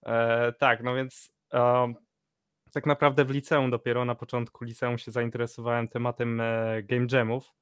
E, 0.06 0.52
tak, 0.52 0.84
no 0.84 0.96
więc 0.96 1.32
e, 1.54 1.94
tak 2.76 2.86
naprawdę 2.86 3.26
w 3.26 3.30
liceum 3.30 3.70
dopiero 3.72 4.06
na 4.06 4.16
początku 4.16 4.66
liceum 4.66 4.98
się 4.98 5.12
zainteresowałem 5.12 5.88
tematem 5.88 6.42
e, 6.42 6.84
game 6.84 7.08
jamów. 7.12 7.54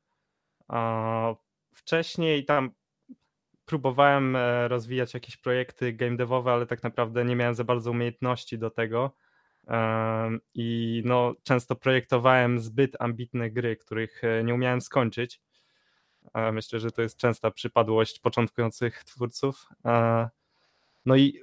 E, 0.71 1.35
wcześniej 1.73 2.45
tam 2.45 2.71
próbowałem 3.65 4.35
e, 4.35 4.67
rozwijać 4.67 5.13
jakieś 5.13 5.37
projekty 5.37 5.93
game 5.93 6.17
devowe, 6.17 6.51
ale 6.51 6.65
tak 6.65 6.83
naprawdę 6.83 7.25
nie 7.25 7.35
miałem 7.35 7.55
za 7.55 7.63
bardzo 7.63 7.91
umiejętności 7.91 8.57
do 8.57 8.69
tego. 8.69 9.11
E, 9.67 10.29
I 10.53 11.01
no, 11.05 11.35
często 11.43 11.75
projektowałem 11.75 12.59
zbyt 12.59 12.95
ambitne 12.99 13.51
gry, 13.51 13.77
których 13.77 14.21
nie 14.43 14.53
umiałem 14.53 14.81
skończyć. 14.81 15.41
Myślę, 16.53 16.79
że 16.79 16.91
to 16.91 17.01
jest 17.01 17.17
częsta 17.17 17.51
przypadłość 17.51 18.19
początkujących 18.19 19.03
twórców. 19.03 19.69
No 21.05 21.15
i 21.15 21.41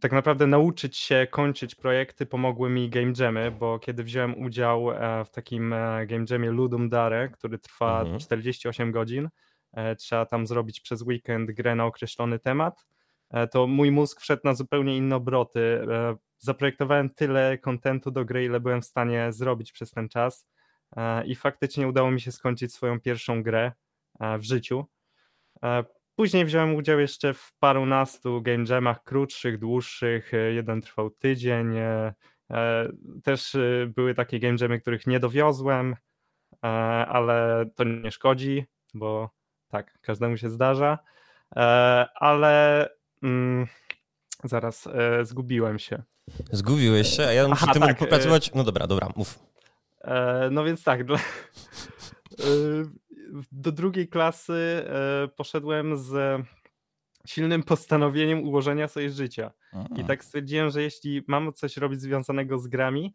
tak 0.00 0.12
naprawdę 0.12 0.46
nauczyć 0.46 0.96
się 0.96 1.26
kończyć 1.30 1.74
projekty 1.74 2.26
pomogły 2.26 2.70
mi 2.70 2.90
game 2.90 3.12
jammy, 3.18 3.50
bo 3.50 3.78
kiedy 3.78 4.04
wziąłem 4.04 4.42
udział 4.42 4.90
e, 4.90 5.24
w 5.24 5.30
takim 5.30 5.72
e, 5.72 6.06
game 6.06 6.24
jamie 6.30 6.50
Ludum 6.50 6.88
Dare, 6.88 7.28
który 7.28 7.58
trwa 7.58 8.00
mhm. 8.00 8.18
48 8.18 8.92
godzin, 8.92 9.28
e, 9.72 9.96
trzeba 9.96 10.26
tam 10.26 10.46
zrobić 10.46 10.80
przez 10.80 11.02
weekend 11.02 11.50
grę 11.50 11.74
na 11.74 11.84
określony 11.84 12.38
temat, 12.38 12.86
to 13.50 13.66
mój 13.66 13.90
mózg 13.90 14.20
wszedł 14.20 14.42
na 14.44 14.54
zupełnie 14.54 14.96
inne 14.96 15.16
obroty. 15.16 15.80
Zaprojektowałem 16.38 17.10
tyle 17.10 17.58
kontentu 17.58 18.10
do 18.10 18.24
gry, 18.24 18.44
ile 18.44 18.60
byłem 18.60 18.82
w 18.82 18.84
stanie 18.84 19.32
zrobić 19.32 19.72
przez 19.72 19.90
ten 19.90 20.08
czas 20.08 20.48
i 21.26 21.34
faktycznie 21.34 21.88
udało 21.88 22.10
mi 22.10 22.20
się 22.20 22.32
skończyć 22.32 22.74
swoją 22.74 23.00
pierwszą 23.00 23.42
grę 23.42 23.72
w 24.38 24.42
życiu. 24.42 24.84
Później 26.16 26.44
wziąłem 26.44 26.74
udział 26.74 27.00
jeszcze 27.00 27.34
w 27.34 27.52
parunastu 27.58 28.42
game 28.42 28.64
jamach 28.68 29.02
krótszych, 29.02 29.58
dłuższych. 29.58 30.34
E, 30.34 30.36
jeden 30.36 30.80
trwał 30.80 31.10
tydzień. 31.10 31.76
E, 31.76 32.14
e, 32.50 32.88
też 33.22 33.56
były 33.88 34.14
takie 34.14 34.40
game 34.40 34.56
jamy, 34.60 34.80
których 34.80 35.06
nie 35.06 35.20
dowiozłem, 35.20 35.96
ale 37.08 37.64
to 37.74 37.84
nie 37.84 38.10
szkodzi, 38.10 38.64
bo 38.94 39.30
tak, 39.68 39.98
każdemu 40.00 40.36
się 40.36 40.50
zdarza. 40.50 40.98
Ale 42.14 42.88
mm, 43.22 43.66
zaraz 44.44 44.88
zgubiłem 45.22 45.78
się. 45.78 46.02
Zgubiłeś 46.52 47.08
się, 47.08 47.26
a 47.26 47.32
ja 47.32 47.48
muszę 47.48 47.62
Aha, 47.64 47.72
tym 47.72 47.82
tak, 47.82 47.98
popracować. 47.98 48.54
No 48.54 48.64
dobra, 48.64 48.86
dobra, 48.86 49.08
mów. 49.16 49.38
No 50.50 50.64
więc 50.64 50.84
tak, 50.84 51.04
dla 51.04 51.18
do 53.52 53.72
drugiej 53.72 54.08
klasy 54.08 54.52
e, 54.52 55.28
poszedłem 55.28 55.96
z 55.96 56.42
silnym 57.26 57.62
postanowieniem 57.62 58.42
ułożenia 58.42 58.88
sobie 58.88 59.10
życia. 59.10 59.50
I 59.96 60.04
tak 60.04 60.24
stwierdziłem, 60.24 60.70
że 60.70 60.82
jeśli 60.82 61.24
mam 61.26 61.52
coś 61.52 61.76
robić 61.76 62.00
związanego 62.00 62.58
z 62.58 62.66
grami, 62.66 63.14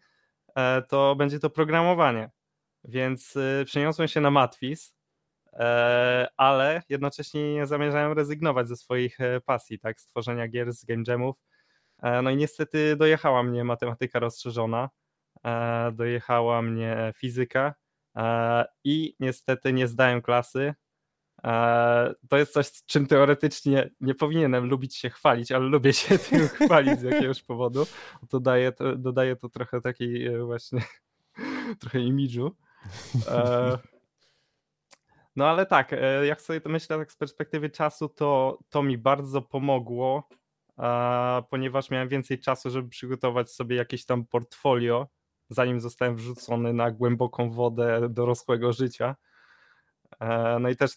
e, 0.55 0.81
to 0.81 1.15
będzie 1.15 1.39
to 1.39 1.49
programowanie. 1.49 2.29
Więc 2.83 3.37
e, 3.37 3.65
przeniosłem 3.65 4.07
się 4.07 4.21
na 4.21 4.31
Matwis, 4.31 4.97
ale 6.37 6.83
jednocześnie 6.89 7.53
nie 7.53 7.65
zamierzałem 7.65 8.13
rezygnować 8.13 8.67
ze 8.67 8.75
swoich 8.75 9.17
pasji, 9.45 9.79
tak, 9.79 9.99
stworzenia 9.99 10.47
gier 10.47 10.73
z 10.73 10.85
game 10.85 11.03
jamów. 11.07 11.35
No 12.23 12.29
i 12.29 12.35
niestety 12.35 12.95
dojechała 12.95 13.43
mnie 13.43 13.63
matematyka 13.63 14.19
rozszerzona, 14.19 14.89
dojechała 15.93 16.61
mnie 16.61 17.13
fizyka, 17.15 17.73
i 18.83 19.15
niestety 19.19 19.73
nie 19.73 19.87
zdałem 19.87 20.21
klasy 20.21 20.73
E, 21.43 22.13
to 22.29 22.37
jest 22.37 22.53
coś, 22.53 22.71
czym 22.85 23.07
teoretycznie 23.07 23.89
nie 24.01 24.15
powinienem 24.15 24.65
lubić 24.65 24.95
się 24.95 25.09
chwalić, 25.09 25.51
ale 25.51 25.65
lubię 25.65 25.93
się 25.93 26.19
tym 26.29 26.47
chwalić 26.47 26.99
z 26.99 27.03
jakiegoś 27.03 27.43
powodu. 27.43 27.85
To 28.29 28.39
daje 28.39 28.71
to, 28.71 28.95
dodaje 28.95 29.35
to 29.35 29.49
trochę 29.49 29.81
takiej 29.81 30.27
e, 30.27 30.43
właśnie 30.45 30.81
trochę 31.79 31.99
imidżu. 31.99 32.55
E, 33.27 33.77
no 35.35 35.47
ale 35.47 35.65
tak, 35.65 35.95
jak 36.23 36.41
sobie 36.41 36.61
to 36.61 36.69
myślę 36.69 36.97
tak 36.97 37.11
z 37.11 37.15
perspektywy 37.15 37.69
czasu, 37.69 38.09
to 38.09 38.59
to 38.69 38.83
mi 38.83 38.97
bardzo 38.97 39.41
pomogło, 39.41 40.29
ponieważ 41.49 41.89
miałem 41.89 42.09
więcej 42.09 42.39
czasu, 42.39 42.69
żeby 42.69 42.89
przygotować 42.89 43.51
sobie 43.51 43.75
jakieś 43.75 44.05
tam 44.05 44.25
portfolio, 44.25 45.07
zanim 45.49 45.79
zostałem 45.79 46.15
wrzucony 46.15 46.73
na 46.73 46.91
głęboką 46.91 47.51
wodę 47.51 48.07
dorosłego 48.09 48.73
życia. 48.73 49.15
No 50.59 50.69
i 50.69 50.75
też 50.75 50.91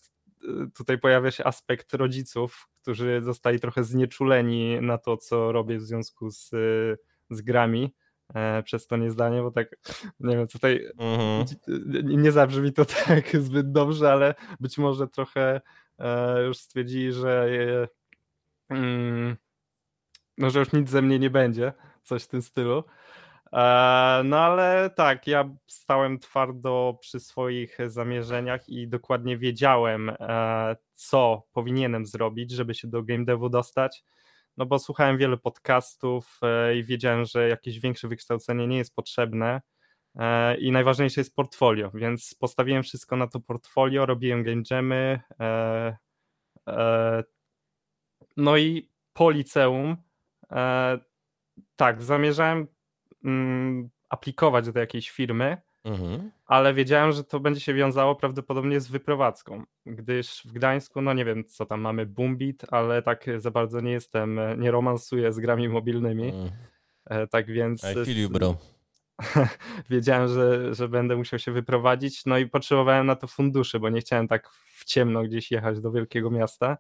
tutaj 0.75 0.99
pojawia 0.99 1.31
się 1.31 1.45
aspekt 1.45 1.95
rodziców, 1.95 2.69
którzy 2.83 3.21
zostali 3.23 3.61
trochę 3.61 3.85
znieczuleni 3.85 4.81
na 4.81 4.99
to, 4.99 5.17
co 5.17 5.53
robię 5.53 5.79
w 5.79 5.83
związku 5.83 6.31
z, 6.31 6.51
z 7.31 7.43
grami 7.43 7.95
e, 8.35 8.63
przez 8.63 8.87
to 8.87 8.97
niezdanie, 8.97 9.43
bo 9.43 9.51
tak, 9.51 9.77
nie 10.21 10.37
wiem, 10.37 10.49
tutaj 10.49 10.87
mhm. 10.99 11.47
nie 12.03 12.33
zabrzmi 12.33 12.73
to 12.73 12.85
tak 13.07 13.37
zbyt 13.37 13.73
dobrze, 13.73 14.13
ale 14.13 14.35
być 14.61 14.79
może 14.79 15.09
trochę 15.09 15.61
e, 15.99 16.43
już 16.43 16.59
stwierdzili, 16.59 17.13
że 17.13 17.49
mm, 18.69 19.37
no, 20.39 20.51
że 20.51 20.59
już 20.59 20.73
nic 20.73 20.91
ze 20.91 21.03
mnie 21.03 21.19
nie 21.19 21.31
będzie, 21.31 21.73
coś 22.03 22.25
w 22.25 22.29
tym 22.29 22.43
stylu. 22.43 22.85
E, 23.53 24.23
no 24.25 24.39
ale 24.39 24.91
tak, 24.97 25.27
ja 25.27 25.51
stałem 25.67 26.19
twardo 26.19 26.99
przy 27.01 27.21
swoich 27.21 27.79
zamierzeniach 27.87 28.69
i 28.69 28.89
dokładnie 28.89 29.39
wiedziałem, 29.39 30.11
e, 30.11 30.77
co 30.95 31.47
powinienem 31.53 32.07
zrobić, 32.07 32.51
żeby 32.51 32.75
się 32.75 32.89
do 32.89 33.03
game 33.03 33.25
devu 33.25 33.49
dostać. 33.49 34.05
No 34.57 34.67
bo 34.67 34.79
słuchałem 34.79 35.19
wielu 35.19 35.39
podcastów 35.39 36.41
e, 36.43 36.77
i 36.77 36.85
wiedziałem, 36.85 37.25
że 37.25 37.49
jakieś 37.49 37.81
większe 37.81 38.09
wykształcenie 38.09 38.67
nie 38.67 38.79
jest 38.79 38.95
potrzebne 38.95 39.61
i 40.59 40.73
najważniejsze 40.73 41.21
jest 41.21 41.35
portfolio, 41.37 41.91
więc 41.95 42.35
postawiłem 42.35 42.83
wszystko 42.83 43.17
na 43.17 43.27
to 43.27 43.41
portfolio, 43.41 44.07
robiłem 44.07 44.43
game 44.43 44.63
jammy. 44.71 45.21
No 48.37 48.57
i 48.57 48.89
po 49.13 49.31
liceum 49.31 49.97
tak, 51.77 52.03
zamierzałem 52.03 52.67
mm, 53.25 53.91
aplikować 54.09 54.71
do 54.73 54.81
jakiejś 54.81 55.11
firmy, 55.11 55.57
mhm. 55.85 56.31
ale 56.47 56.75
wiedziałem, 56.75 57.13
że 57.13 57.25
to 57.25 57.41
będzie 57.41 57.61
się 57.61 57.75
wiązało 57.75 58.15
prawdopodobnie 58.15 58.81
z 58.81 58.89
wyprowadzką, 58.89 59.65
gdyż 59.87 60.43
w 60.45 60.53
Gdańsku, 60.53 61.03
no 61.03 61.13
nie 61.13 61.25
wiem 61.25 61.45
co 61.45 61.67
tam 61.67 61.81
mamy, 61.81 62.07
Boombit, 62.07 62.63
ale 62.71 63.03
tak 63.03 63.27
za 63.37 63.51
bardzo 63.51 63.81
nie 63.81 63.93
jestem, 63.93 64.41
nie 64.59 64.71
romansuję 64.71 65.33
z 65.33 65.39
grami 65.39 65.69
mobilnymi, 65.69 66.29
mhm. 66.29 67.29
tak 67.29 67.47
więc... 67.47 67.85
I 67.85 68.05
feel 68.05 68.23
you, 68.23 68.31
bro. 68.31 68.57
wiedziałem, 69.91 70.29
że, 70.29 70.75
że 70.75 70.89
będę 70.89 71.17
musiał 71.17 71.39
się 71.39 71.53
wyprowadzić, 71.53 72.27
no 72.27 72.39
i 72.39 72.47
potrzebowałem 72.47 73.07
na 73.07 73.17
to 73.17 73.27
funduszy, 73.27 73.81
bo 73.81 73.89
nie 73.89 74.01
chciałem 74.01 74.29
tak 74.29 74.49
w 74.51 74.85
ciemno 74.85 75.23
gdzieś 75.23 75.51
jechać 75.51 75.81
do 75.81 75.93
wielkiego 75.93 76.31
miasta, 76.31 76.77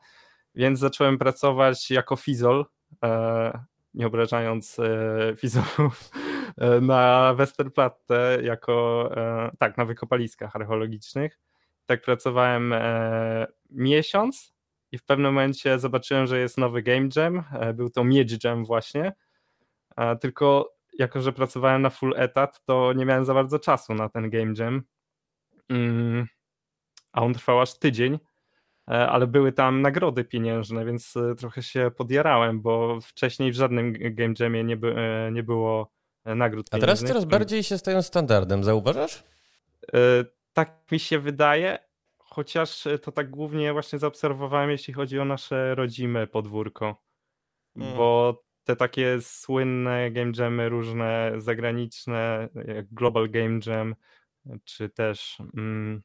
więc 0.54 0.78
zacząłem 0.78 1.18
pracować 1.18 1.90
jako 1.90 2.16
fizol, 2.16 2.66
e, 3.04 3.64
nie 3.94 4.06
obrażając 4.06 4.78
e, 4.78 5.34
fizolów, 5.36 6.10
E, 6.12 6.29
na 6.80 7.34
Westerplatte 7.34 8.38
jako, 8.42 9.08
e, 9.16 9.50
tak, 9.58 9.78
na 9.78 9.84
wykopaliskach 9.84 10.56
archeologicznych. 10.56 11.38
Tak 11.86 12.02
pracowałem 12.02 12.72
e, 12.72 13.46
miesiąc 13.70 14.54
i 14.92 14.98
w 14.98 15.04
pewnym 15.04 15.32
momencie 15.32 15.78
zobaczyłem, 15.78 16.26
że 16.26 16.38
jest 16.38 16.58
nowy 16.58 16.82
game 16.82 17.08
jam, 17.16 17.44
był 17.74 17.90
to 17.90 18.04
Miedź 18.04 18.44
Jam 18.44 18.64
właśnie, 18.64 19.12
tylko 20.20 20.74
jako, 20.98 21.22
że 21.22 21.32
pracowałem 21.32 21.82
na 21.82 21.90
full 21.90 22.14
etat, 22.16 22.64
to 22.64 22.92
nie 22.92 23.06
miałem 23.06 23.24
za 23.24 23.34
bardzo 23.34 23.58
czasu 23.58 23.94
na 23.94 24.08
ten 24.08 24.30
game 24.30 24.54
jam, 24.58 24.82
mm, 25.68 26.26
a 27.12 27.22
on 27.22 27.34
trwał 27.34 27.60
aż 27.60 27.78
tydzień, 27.78 28.18
ale 28.86 29.26
były 29.26 29.52
tam 29.52 29.82
nagrody 29.82 30.24
pieniężne, 30.24 30.84
więc 30.84 31.14
trochę 31.38 31.62
się 31.62 31.90
podjarałem, 31.96 32.60
bo 32.60 33.00
wcześniej 33.00 33.52
w 33.52 33.54
żadnym 33.54 33.92
game 33.92 34.34
jamie 34.40 34.64
nie, 34.64 34.76
by, 34.76 34.94
nie 35.32 35.42
było 35.42 35.90
E, 35.90 35.99
nagród 36.24 36.66
A 36.70 36.78
teraz 36.78 37.04
coraz 37.04 37.24
bardziej 37.24 37.62
się 37.62 37.78
stają 37.78 38.02
standardem, 38.02 38.64
zauważasz? 38.64 39.24
E, 39.94 39.98
tak 40.52 40.92
mi 40.92 40.98
się 40.98 41.18
wydaje, 41.18 41.78
chociaż 42.18 42.84
to 43.02 43.12
tak 43.12 43.30
głównie 43.30 43.72
właśnie 43.72 43.98
zaobserwowałem, 43.98 44.70
jeśli 44.70 44.94
chodzi 44.94 45.18
o 45.18 45.24
nasze 45.24 45.74
rodzime 45.74 46.26
podwórko. 46.26 47.02
Hmm. 47.74 47.96
Bo 47.96 48.42
te 48.64 48.76
takie 48.76 49.20
słynne 49.20 50.10
game 50.10 50.32
jamy 50.38 50.68
różne 50.68 51.32
zagraniczne, 51.36 52.48
jak 52.66 52.94
Global 52.94 53.30
Game 53.30 53.60
Jam, 53.66 53.94
czy 54.64 54.88
też 54.88 55.38
mm, 55.56 56.02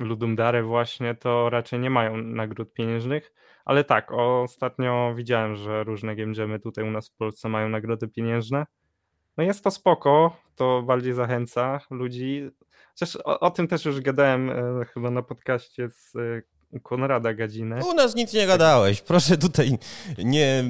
Ludum 0.00 0.36
Dare 0.36 0.62
właśnie, 0.62 1.14
to 1.14 1.50
raczej 1.50 1.80
nie 1.80 1.90
mają 1.90 2.16
nagród 2.16 2.72
pieniężnych, 2.72 3.32
ale 3.64 3.84
tak, 3.84 4.12
ostatnio 4.12 5.14
widziałem, 5.16 5.56
że 5.56 5.84
różne 5.84 6.16
game 6.16 6.32
jamy 6.36 6.60
tutaj 6.60 6.84
u 6.84 6.90
nas 6.90 7.08
w 7.08 7.16
Polsce 7.16 7.48
mają 7.48 7.68
nagrody 7.68 8.08
pieniężne. 8.08 8.66
No 9.36 9.44
jest 9.44 9.64
to 9.64 9.70
spoko, 9.70 10.36
to 10.56 10.82
bardziej 10.82 11.12
zachęca 11.12 11.80
ludzi. 11.90 12.50
Chociaż 12.90 13.16
o, 13.16 13.40
o 13.40 13.50
tym 13.50 13.68
też 13.68 13.84
już 13.84 14.00
gadałem 14.00 14.50
e, 14.50 14.84
chyba 14.84 15.10
na 15.10 15.22
podcaście 15.22 15.88
z 15.90 16.16
e, 16.16 16.80
Konrada 16.82 17.34
Gadziny. 17.34 17.84
U 17.84 17.94
nas 17.94 18.14
nic 18.14 18.32
nie 18.32 18.46
gadałeś. 18.46 19.00
Proszę 19.00 19.36
tutaj 19.36 19.78
nie, 20.18 20.64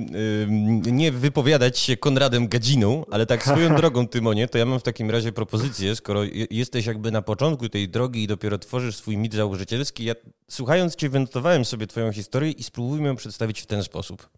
nie 0.93 1.13
wypowiadać 1.13 1.79
się 1.79 1.97
Konradem 1.97 2.49
Gadziną, 2.49 3.05
ale 3.11 3.27
tak 3.27 3.43
swoją 3.43 3.75
drogą, 3.81 4.09
Tymonie, 4.09 4.49
to 4.49 4.59
ja 4.59 4.67
mam 4.67 4.81
w 4.81 4.83
takim 4.83 5.11
razie 5.11 5.33
propozycję, 5.33 5.97
skoro 5.97 6.21
jesteś 6.51 6.87
jakby 6.87 7.11
na 7.11 7.23
początku 7.23 7.69
tej 7.69 7.89
drogi 7.89 8.23
i 8.23 8.27
dopiero 8.27 8.59
tworzysz 8.59 8.97
swój 8.97 9.17
mit 9.17 9.35
założycielski, 9.35 10.05
ja 10.05 10.15
słuchając 10.49 10.97
cię 10.97 11.09
wynotowałem 11.09 11.65
sobie 11.65 11.87
twoją 11.87 12.13
historię 12.13 12.51
i 12.51 12.63
spróbujmy 12.63 13.09
ją 13.09 13.17
przedstawić 13.17 13.61
w 13.61 13.67
ten 13.67 13.83
sposób. 13.83 14.29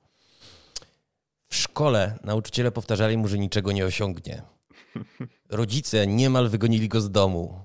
W 1.52 1.56
szkole 1.56 2.18
nauczyciele 2.24 2.72
powtarzali 2.72 3.16
mu, 3.16 3.28
że 3.28 3.38
niczego 3.38 3.72
nie 3.72 3.86
osiągnie. 3.86 4.42
Rodzice 5.48 6.06
niemal 6.06 6.48
wygonili 6.48 6.88
go 6.88 7.00
z 7.00 7.10
domu. 7.10 7.64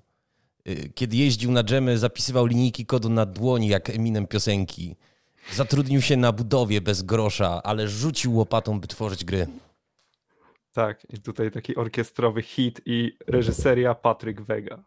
Y, 0.70 0.92
kiedy 0.96 1.18
jeździł 1.18 1.52
na 1.52 1.64
dżemy, 1.64 1.98
zapisywał 1.98 2.46
linijki 2.46 2.86
kodu 2.86 3.10
na 3.10 3.26
dłoni, 3.26 3.68
jak 3.68 3.90
Eminem 3.90 4.28
piosenki. 4.28 4.96
Zatrudnił 5.54 6.02
się 6.02 6.18
na 6.18 6.32
budowie 6.32 6.82
bez 6.82 7.02
grosza, 7.02 7.64
ale 7.64 7.88
rzucił 7.88 8.36
łopatą, 8.36 8.80
by 8.80 8.88
tworzyć 8.88 9.26
gry. 9.26 9.48
Tak, 10.74 11.08
i 11.10 11.20
tutaj 11.22 11.52
taki 11.52 11.76
orkiestrowy 11.76 12.42
hit 12.42 12.82
i 12.86 13.18
reżyseria 13.28 13.96
Patryk 13.96 14.42
Vega. 14.42 14.84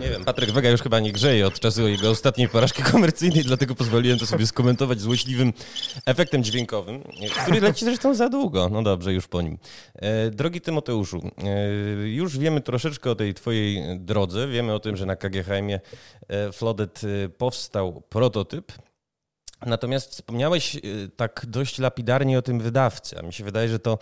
Nie 0.00 0.10
wiem, 0.10 0.24
Patryk 0.24 0.50
Wega 0.50 0.70
już 0.70 0.82
chyba 0.82 1.00
nie 1.00 1.12
grzeje 1.12 1.46
od 1.46 1.60
czasu 1.60 1.88
jego 1.88 2.10
ostatniej 2.10 2.48
porażki 2.48 2.82
komercyjnej, 2.82 3.44
dlatego 3.44 3.74
pozwoliłem 3.74 4.18
to 4.18 4.26
sobie 4.26 4.46
skomentować 4.46 5.00
złośliwym 5.00 5.52
efektem 6.06 6.44
dźwiękowym, 6.44 7.04
który 7.42 7.60
leci 7.60 7.84
zresztą 7.84 8.14
za 8.14 8.28
długo. 8.28 8.68
No 8.68 8.82
dobrze, 8.82 9.12
już 9.12 9.28
po 9.28 9.42
nim. 9.42 9.58
E, 9.94 10.30
drogi 10.30 10.60
Tymoteuszu, 10.60 11.30
e, 11.38 11.68
już 12.08 12.38
wiemy 12.38 12.60
troszeczkę 12.60 13.10
o 13.10 13.14
tej 13.14 13.34
twojej 13.34 13.98
drodze. 13.98 14.48
Wiemy 14.48 14.74
o 14.74 14.80
tym, 14.80 14.96
że 14.96 15.06
na 15.06 15.16
KGHM-ie 15.16 15.80
e, 16.28 16.52
Flodet 16.52 17.00
powstał 17.38 18.02
prototyp. 18.08 18.72
Natomiast 19.66 20.10
wspomniałeś 20.10 20.76
tak 21.16 21.46
dość 21.48 21.78
lapidarnie 21.78 22.38
o 22.38 22.42
tym 22.42 22.60
wydawcy, 22.60 23.18
a 23.18 23.22
mi 23.22 23.32
się 23.32 23.44
wydaje, 23.44 23.68
że 23.68 23.78
to 23.78 23.98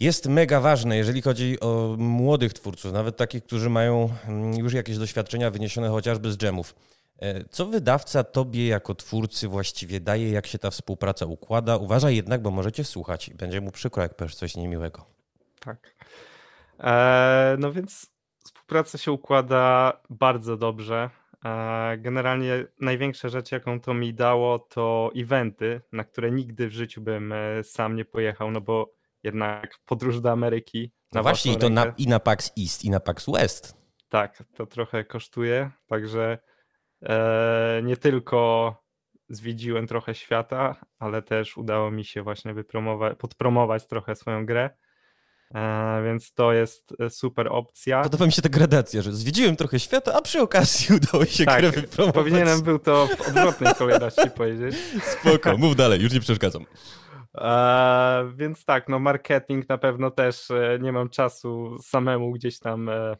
jest 0.00 0.28
mega 0.28 0.60
ważne, 0.60 0.96
jeżeli 0.96 1.22
chodzi 1.22 1.60
o 1.60 1.94
młodych 1.98 2.52
twórców, 2.52 2.92
nawet 2.92 3.16
takich, 3.16 3.44
którzy 3.44 3.70
mają 3.70 4.08
mm, 4.28 4.54
już 4.54 4.72
jakieś 4.72 4.98
doświadczenia 4.98 5.50
wyniesione 5.50 5.88
chociażby 5.88 6.32
z 6.32 6.36
dżemów. 6.36 6.74
E, 7.18 7.44
co 7.44 7.66
wydawca 7.66 8.24
tobie 8.24 8.66
jako 8.66 8.94
twórcy 8.94 9.48
właściwie 9.48 10.00
daje, 10.00 10.30
jak 10.30 10.46
się 10.46 10.58
ta 10.58 10.70
współpraca 10.70 11.26
układa? 11.26 11.76
Uważaj 11.76 12.16
jednak, 12.16 12.42
bo 12.42 12.50
możecie 12.50 12.84
słuchać 12.84 13.28
i 13.28 13.34
będzie 13.34 13.60
mu 13.60 13.70
przykro, 13.70 14.02
jak 14.02 14.14
powiesz 14.14 14.34
coś 14.34 14.56
niemiłego. 14.56 15.04
Tak. 15.60 15.94
Eee, 16.78 17.58
no 17.58 17.72
więc 17.72 18.10
współpraca 18.44 18.98
się 18.98 19.12
układa 19.12 19.92
bardzo 20.10 20.56
dobrze. 20.56 21.10
Eee, 21.44 22.00
generalnie 22.00 22.64
największa 22.80 23.28
rzecz, 23.28 23.52
jaką 23.52 23.80
to 23.80 23.94
mi 23.94 24.14
dało, 24.14 24.58
to 24.58 25.10
eventy, 25.16 25.80
na 25.92 26.04
które 26.04 26.30
nigdy 26.30 26.68
w 26.68 26.72
życiu 26.72 27.00
bym 27.00 27.32
e, 27.32 27.64
sam 27.64 27.96
nie 27.96 28.04
pojechał, 28.04 28.50
no 28.50 28.60
bo 28.60 28.95
jednak 29.26 29.78
podróż 29.86 30.20
do 30.20 30.30
Ameryki. 30.30 30.92
No 31.12 31.22
właśnie, 31.22 31.52
i 31.52 31.56
to 31.56 31.68
na, 31.68 31.94
i 31.98 32.06
na 32.06 32.20
PAX 32.20 32.52
East, 32.58 32.84
i 32.84 32.90
na 32.90 33.00
PAX 33.00 33.26
West. 33.30 33.76
Tak, 34.08 34.44
to 34.54 34.66
trochę 34.66 35.04
kosztuje, 35.04 35.70
także 35.86 36.38
e, 37.02 37.80
nie 37.84 37.96
tylko 37.96 38.74
zwiedziłem 39.28 39.86
trochę 39.86 40.14
świata, 40.14 40.76
ale 40.98 41.22
też 41.22 41.56
udało 41.56 41.90
mi 41.90 42.04
się 42.04 42.22
właśnie 42.22 42.54
wypromować, 42.54 43.18
podpromować 43.18 43.86
trochę 43.86 44.14
swoją 44.14 44.46
grę. 44.46 44.70
E, 45.54 46.02
więc 46.04 46.32
to 46.32 46.52
jest 46.52 46.94
e, 47.00 47.10
super 47.10 47.48
opcja. 47.50 48.02
Podoba 48.02 48.26
mi 48.26 48.32
się 48.32 48.42
ta 48.42 48.48
gradacja, 48.48 49.02
że 49.02 49.12
zwiedziłem 49.12 49.56
trochę 49.56 49.80
świata, 49.80 50.14
a 50.14 50.22
przy 50.22 50.40
okazji 50.40 50.94
udało 51.02 51.24
się 51.24 51.44
tak, 51.44 51.60
grę 51.60 51.70
wypromować. 51.70 52.14
Powinienem 52.14 52.62
był 52.62 52.78
to 52.78 53.06
w 53.06 53.28
odwrotnej 53.28 53.74
kolejności 53.74 54.30
powiedzieć. 54.30 54.76
Spoko, 55.20 55.58
mów 55.58 55.76
dalej, 55.76 56.00
już 56.00 56.12
nie 56.12 56.20
przeszkadzam. 56.20 56.64
E, 57.36 58.32
więc 58.34 58.64
tak, 58.64 58.88
no 58.88 58.98
marketing 58.98 59.68
na 59.68 59.78
pewno 59.78 60.10
też 60.10 60.50
e, 60.50 60.78
nie 60.80 60.92
mam 60.92 61.08
czasu 61.08 61.78
samemu 61.82 62.32
gdzieś 62.32 62.58
tam 62.58 62.88
e, 62.88 63.16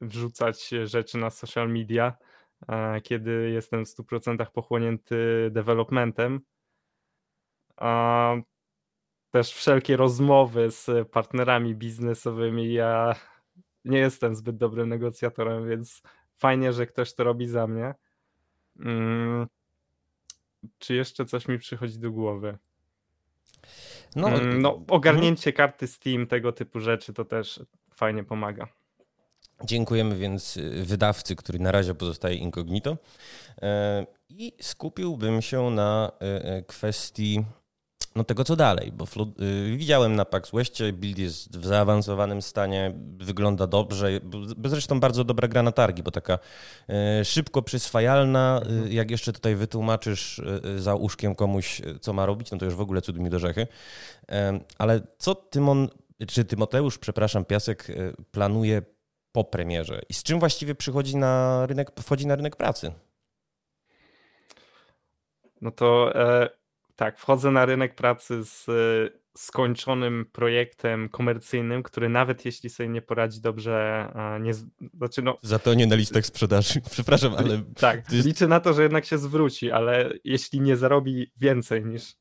wrzucać 0.00 0.68
rzeczy 0.84 1.18
na 1.18 1.30
social 1.30 1.68
media, 1.68 2.16
kiedy 3.02 3.50
jestem 3.50 3.86
w 3.86 3.88
100% 3.88 4.46
pochłonięty 4.46 5.48
developmentem 5.50 6.40
też 9.30 9.52
wszelkie 9.52 9.96
rozmowy 9.96 10.70
z 10.70 11.08
partnerami 11.08 11.74
biznesowymi. 11.74 12.72
Ja 12.72 13.14
nie 13.84 13.98
jestem 13.98 14.34
zbyt 14.34 14.56
dobrym 14.56 14.88
negocjatorem, 14.88 15.68
więc 15.68 16.02
fajnie, 16.36 16.72
że 16.72 16.86
ktoś 16.86 17.14
to 17.14 17.24
robi 17.24 17.46
za 17.46 17.66
mnie. 17.66 17.94
Hmm. 18.78 19.46
Czy 20.78 20.94
jeszcze 20.94 21.24
coś 21.24 21.48
mi 21.48 21.58
przychodzi 21.58 21.98
do 21.98 22.10
głowy? 22.10 22.58
No, 24.16 24.28
hmm, 24.28 24.62
no 24.62 24.82
ogarnięcie 24.88 25.52
karty 25.52 25.86
Steam, 25.86 26.26
tego 26.26 26.52
typu 26.52 26.80
rzeczy 26.80 27.12
to 27.12 27.24
też 27.24 27.60
fajnie 27.94 28.24
pomaga. 28.24 28.66
Dziękujemy 29.64 30.16
więc 30.16 30.58
wydawcy, 30.82 31.36
który 31.36 31.58
na 31.58 31.72
razie 31.72 31.94
pozostaje 31.94 32.36
incognito. 32.36 32.96
E, 33.62 34.06
I 34.28 34.52
skupiłbym 34.60 35.42
się 35.42 35.70
na 35.70 36.12
e, 36.20 36.44
e, 36.44 36.62
kwestii 36.62 37.44
no 38.14 38.24
tego 38.24 38.44
co 38.44 38.56
dalej, 38.56 38.92
bo 38.92 39.04
y, 39.40 39.76
widziałem 39.76 40.16
na 40.16 40.24
Pax 40.24 40.50
Westie, 40.50 40.92
build 40.92 41.18
jest 41.18 41.58
w 41.58 41.66
zaawansowanym 41.66 42.42
stanie, 42.42 42.94
wygląda 43.18 43.66
dobrze, 43.66 44.20
zresztą 44.64 45.00
bardzo 45.00 45.24
dobra 45.24 45.48
gra 45.48 45.62
na 45.62 45.72
targi, 45.72 46.02
bo 46.02 46.10
taka 46.10 46.38
y, 47.20 47.24
szybko 47.24 47.62
przyswajalna, 47.62 48.60
y, 48.62 48.68
mhm. 48.68 48.92
jak 48.92 49.10
jeszcze 49.10 49.32
tutaj 49.32 49.56
wytłumaczysz 49.56 50.40
za 50.76 50.94
uszkiem 50.94 51.34
komuś, 51.34 51.82
co 52.00 52.12
ma 52.12 52.26
robić, 52.26 52.50
no 52.50 52.58
to 52.58 52.64
już 52.64 52.74
w 52.74 52.80
ogóle 52.80 53.02
cud 53.02 53.18
mi 53.18 53.30
do 53.30 53.38
rzechy. 53.38 53.66
Ale 54.78 55.00
co 55.18 55.34
Tymon, 55.34 55.88
czy 56.28 56.44
Tymoteusz, 56.44 56.98
przepraszam, 56.98 57.44
Piasek 57.44 57.86
planuje 58.30 58.82
po 59.32 59.44
premierze 59.44 60.00
i 60.08 60.14
z 60.14 60.22
czym 60.22 60.38
właściwie 60.38 60.74
przychodzi 60.74 61.16
na 61.16 61.66
rynek, 61.66 61.90
wchodzi 62.00 62.26
na 62.26 62.36
rynek 62.36 62.56
pracy? 62.56 62.92
No 65.60 65.70
to 65.70 66.14
e, 66.14 66.59
tak, 67.00 67.18
wchodzę 67.18 67.50
na 67.50 67.66
rynek 67.66 67.94
pracy 67.94 68.44
z 68.44 68.66
skończonym 69.36 70.26
projektem 70.32 71.08
komercyjnym, 71.08 71.82
który 71.82 72.08
nawet 72.08 72.44
jeśli 72.44 72.70
sobie 72.70 72.88
nie 72.88 73.02
poradzi 73.02 73.40
dobrze, 73.40 74.06
nie, 74.40 74.54
znaczy 74.94 75.22
no... 75.22 75.38
Za 75.42 75.58
to 75.58 75.74
nie 75.74 75.86
na 75.86 75.94
listach 75.96 76.26
sprzedaży, 76.26 76.80
przepraszam, 76.90 77.34
ale... 77.34 77.62
Tak, 77.76 78.12
jest... 78.12 78.26
liczę 78.26 78.48
na 78.48 78.60
to, 78.60 78.74
że 78.74 78.82
jednak 78.82 79.04
się 79.04 79.18
zwróci, 79.18 79.70
ale 79.70 80.12
jeśli 80.24 80.60
nie 80.60 80.76
zarobi 80.76 81.32
więcej 81.36 81.84
niż 81.84 82.16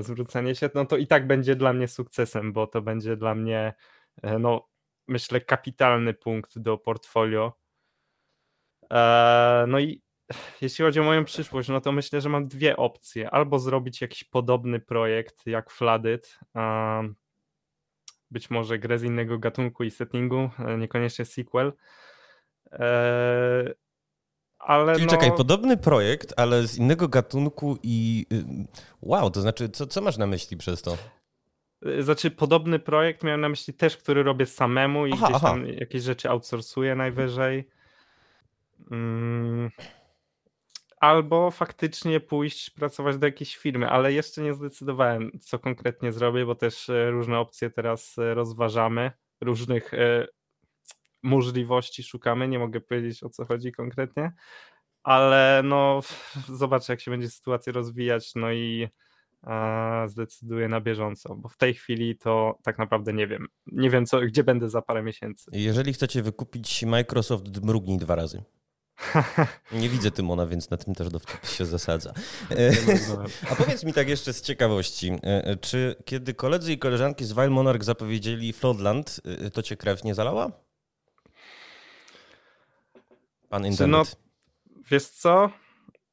zwrócenie 0.00 0.54
się, 0.54 0.70
no 0.74 0.84
to 0.86 0.96
i 0.96 1.06
tak 1.06 1.26
będzie 1.26 1.56
dla 1.56 1.72
mnie 1.72 1.88
sukcesem, 1.88 2.52
bo 2.52 2.66
to 2.66 2.82
będzie 2.82 3.16
dla 3.16 3.34
mnie, 3.34 3.74
e, 4.22 4.38
no 4.38 4.68
myślę, 5.08 5.40
kapitalny 5.40 6.14
punkt 6.14 6.58
do 6.58 6.78
portfolio. 6.78 7.52
E, 8.92 9.64
no 9.68 9.78
i 9.78 10.02
jeśli 10.60 10.84
chodzi 10.84 11.00
o 11.00 11.04
moją 11.04 11.24
przyszłość, 11.24 11.68
no 11.68 11.80
to 11.80 11.92
myślę, 11.92 12.20
że 12.20 12.28
mam 12.28 12.48
dwie 12.48 12.76
opcje. 12.76 13.30
Albo 13.30 13.58
zrobić 13.58 14.00
jakiś 14.00 14.24
podobny 14.24 14.80
projekt 14.80 15.46
jak 15.46 15.70
Flooded, 15.70 16.38
być 18.30 18.50
może 18.50 18.78
grę 18.78 18.98
z 18.98 19.02
innego 19.02 19.38
gatunku 19.38 19.84
i 19.84 19.90
settingu, 19.90 20.50
niekoniecznie 20.78 21.24
sequel. 21.24 21.72
E, 22.72 23.74
ale 24.58 24.92
Czyli 24.92 25.06
no... 25.06 25.10
czekaj, 25.10 25.32
podobny 25.36 25.76
projekt, 25.76 26.34
ale 26.36 26.66
z 26.66 26.78
innego 26.78 27.08
gatunku 27.08 27.78
i 27.82 28.26
y, 28.32 28.44
wow, 29.02 29.30
to 29.30 29.40
znaczy, 29.40 29.68
co, 29.68 29.86
co 29.86 30.00
masz 30.00 30.18
na 30.18 30.26
myśli 30.26 30.56
przez 30.56 30.82
to? 30.82 30.96
E, 31.86 32.02
znaczy, 32.02 32.30
podobny 32.30 32.78
projekt 32.78 33.24
miałem 33.24 33.40
na 33.40 33.48
myśli 33.48 33.74
też, 33.74 33.96
który 33.96 34.22
robię 34.22 34.46
samemu 34.46 35.06
i 35.06 35.12
aha, 35.12 35.26
gdzieś 35.28 35.42
tam 35.42 35.62
aha. 35.62 35.72
jakieś 35.80 36.02
rzeczy 36.02 36.30
outsourcuję 36.30 36.94
najwyżej. 36.94 37.68
Mm 38.90 39.70
albo 41.00 41.50
faktycznie 41.50 42.20
pójść 42.20 42.70
pracować 42.70 43.18
do 43.18 43.26
jakiejś 43.26 43.56
firmy, 43.56 43.88
ale 43.88 44.12
jeszcze 44.12 44.42
nie 44.42 44.54
zdecydowałem, 44.54 45.30
co 45.40 45.58
konkretnie 45.58 46.12
zrobię, 46.12 46.46
bo 46.46 46.54
też 46.54 46.88
e, 46.88 47.10
różne 47.10 47.38
opcje 47.38 47.70
teraz 47.70 48.18
e, 48.18 48.34
rozważamy, 48.34 49.10
różnych 49.40 49.94
e, 49.94 50.26
możliwości 51.22 52.02
szukamy, 52.02 52.48
nie 52.48 52.58
mogę 52.58 52.80
powiedzieć 52.80 53.22
o 53.22 53.28
co 53.28 53.44
chodzi 53.44 53.72
konkretnie, 53.72 54.32
ale 55.02 55.62
no 55.64 56.00
zobaczę 56.48 56.92
jak 56.92 57.00
się 57.00 57.10
będzie 57.10 57.30
sytuacja 57.30 57.72
rozwijać, 57.72 58.34
no 58.34 58.52
i 58.52 58.88
zdecyduję 60.06 60.68
na 60.68 60.80
bieżąco, 60.80 61.36
bo 61.36 61.48
w 61.48 61.56
tej 61.56 61.74
chwili 61.74 62.18
to 62.18 62.58
tak 62.62 62.78
naprawdę 62.78 63.12
nie 63.12 63.26
wiem. 63.26 63.46
Nie 63.66 63.90
wiem, 63.90 64.06
co, 64.06 64.20
gdzie 64.20 64.44
będę 64.44 64.68
za 64.68 64.82
parę 64.82 65.02
miesięcy. 65.02 65.50
Jeżeli 65.52 65.92
chcecie 65.92 66.22
wykupić 66.22 66.82
Microsoft, 66.82 67.62
mrugnij 67.62 67.98
dwa 67.98 68.14
razy. 68.14 68.42
Nie 69.72 69.88
widzę 69.88 70.10
Tymona, 70.10 70.46
więc 70.46 70.70
na 70.70 70.76
tym 70.76 70.94
też 70.94 71.08
dowcip 71.08 71.46
się 71.46 71.66
zasadza. 71.66 72.12
A 73.50 73.56
powiedz 73.56 73.84
mi 73.84 73.92
tak 73.92 74.08
jeszcze 74.08 74.32
z 74.32 74.42
ciekawości, 74.42 75.10
e, 75.10 75.44
e, 75.44 75.56
czy 75.56 75.96
kiedy 76.04 76.34
koledzy 76.34 76.72
i 76.72 76.78
koleżanki 76.78 77.24
z 77.24 77.32
Wild 77.32 77.50
Monarch 77.50 77.84
zapowiedzieli 77.84 78.52
Floodland, 78.52 79.20
e, 79.24 79.50
to 79.50 79.62
cię 79.62 79.76
krew 79.76 80.04
nie 80.04 80.14
zalała? 80.14 80.52
Pan 83.48 83.66
internet. 83.66 83.90
No, 83.90 84.04
wiesz 84.90 85.06
co? 85.06 85.50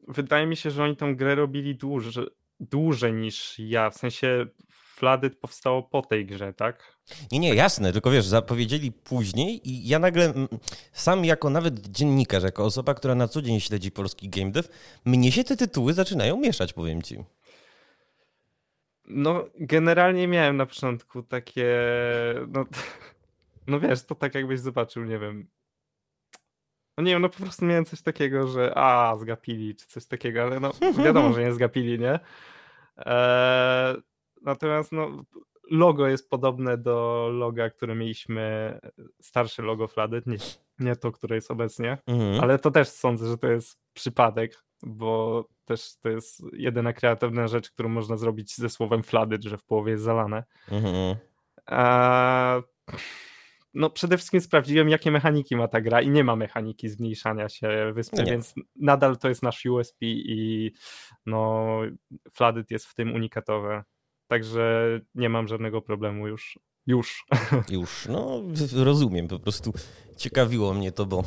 Wydaje 0.07 0.45
mi 0.47 0.55
się, 0.55 0.71
że 0.71 0.83
oni 0.83 0.95
tą 0.95 1.15
grę 1.15 1.35
robili 1.35 1.75
dłużej, 1.75 2.27
dłużej 2.59 3.13
niż 3.13 3.59
ja. 3.59 3.89
W 3.89 3.97
sensie 3.97 4.45
Flooded 4.69 5.39
powstało 5.39 5.83
po 5.83 6.01
tej 6.01 6.25
grze, 6.25 6.53
tak? 6.53 6.96
Nie, 7.31 7.39
nie, 7.39 7.55
jasne, 7.55 7.93
tylko 7.93 8.11
wiesz, 8.11 8.25
zapowiedzieli 8.25 8.91
później 8.91 9.69
i 9.69 9.87
ja 9.87 9.99
nagle, 9.99 10.33
sam 10.91 11.25
jako 11.25 11.49
nawet 11.49 11.87
dziennikarz, 11.87 12.43
jako 12.43 12.63
osoba, 12.63 12.93
która 12.93 13.15
na 13.15 13.27
co 13.27 13.41
dzień 13.41 13.59
śledzi 13.59 13.91
polski 13.91 14.29
game 14.29 14.51
dev, 14.51 14.69
mnie 15.05 15.31
się 15.31 15.43
te 15.43 15.57
tytuły 15.57 15.93
zaczynają 15.93 16.37
mieszać, 16.37 16.73
powiem 16.73 17.01
ci. 17.01 17.23
No, 19.05 19.45
generalnie 19.59 20.27
miałem 20.27 20.57
na 20.57 20.65
początku 20.65 21.23
takie, 21.23 21.75
no, 22.47 22.65
no 23.67 23.79
wiesz, 23.79 24.03
to 24.03 24.15
tak 24.15 24.35
jakbyś 24.35 24.59
zobaczył, 24.59 25.03
nie 25.03 25.19
wiem, 25.19 25.47
no 26.97 27.03
nie 27.03 27.11
wiem, 27.11 27.21
no 27.21 27.29
po 27.29 27.37
prostu 27.37 27.65
miałem 27.65 27.85
coś 27.85 28.01
takiego, 28.01 28.47
że 28.47 28.77
a, 28.77 29.17
zgapili, 29.17 29.75
czy 29.75 29.87
coś 29.87 30.05
takiego, 30.05 30.43
ale 30.43 30.59
no 30.59 30.71
wiadomo, 31.05 31.33
że 31.33 31.43
nie 31.43 31.53
zgapili, 31.53 31.99
nie? 31.99 32.19
Eee, 32.97 33.95
natomiast 34.41 34.91
no, 34.91 35.23
logo 35.71 36.07
jest 36.07 36.29
podobne 36.29 36.77
do 36.77 37.29
loga, 37.31 37.69
które 37.69 37.95
mieliśmy, 37.95 38.79
starsze 39.21 39.61
logo 39.61 39.87
Flady, 39.87 40.21
nie, 40.25 40.37
nie 40.79 40.95
to, 40.95 41.11
które 41.11 41.35
jest 41.35 41.51
obecnie, 41.51 41.97
mhm. 42.07 42.39
ale 42.41 42.59
to 42.59 42.71
też 42.71 42.87
sądzę, 42.87 43.27
że 43.27 43.37
to 43.37 43.47
jest 43.47 43.79
przypadek, 43.93 44.63
bo 44.83 45.45
też 45.65 45.97
to 45.97 46.09
jest 46.09 46.43
jedyna 46.53 46.93
kreatywna 46.93 47.47
rzecz, 47.47 47.71
którą 47.71 47.89
można 47.89 48.17
zrobić 48.17 48.55
ze 48.55 48.69
słowem 48.69 49.03
Flooded, 49.03 49.43
że 49.43 49.57
w 49.57 49.63
połowie 49.63 49.91
jest 49.91 50.03
zalane. 50.03 50.43
Mhm. 50.71 51.15
A, 51.65 52.61
no 53.73 53.89
przede 53.89 54.17
wszystkim 54.17 54.41
sprawdziłem, 54.41 54.89
jakie 54.89 55.11
mechaniki 55.11 55.55
ma 55.55 55.67
ta 55.67 55.81
gra 55.81 56.01
i 56.01 56.09
nie 56.09 56.23
ma 56.23 56.35
mechaniki 56.35 56.89
zmniejszania 56.89 57.49
się 57.49 57.91
wyspy, 57.93 58.23
więc 58.23 58.53
nadal 58.75 59.17
to 59.17 59.29
jest 59.29 59.43
nasz 59.43 59.65
USP 59.65 59.97
i 60.01 60.71
no 61.25 61.67
Flooded 62.31 62.71
jest 62.71 62.85
w 62.85 62.93
tym 62.93 63.15
unikatowe. 63.15 63.83
Także 64.27 64.87
nie 65.15 65.29
mam 65.29 65.47
żadnego 65.47 65.81
problemu 65.81 66.27
już. 66.27 66.59
Już. 66.87 67.25
Już, 67.69 68.07
no 68.09 68.41
rozumiem, 68.83 69.27
po 69.27 69.39
prostu 69.39 69.73
ciekawiło 70.17 70.73
mnie 70.73 70.91
to, 70.91 71.05
bo 71.05 71.23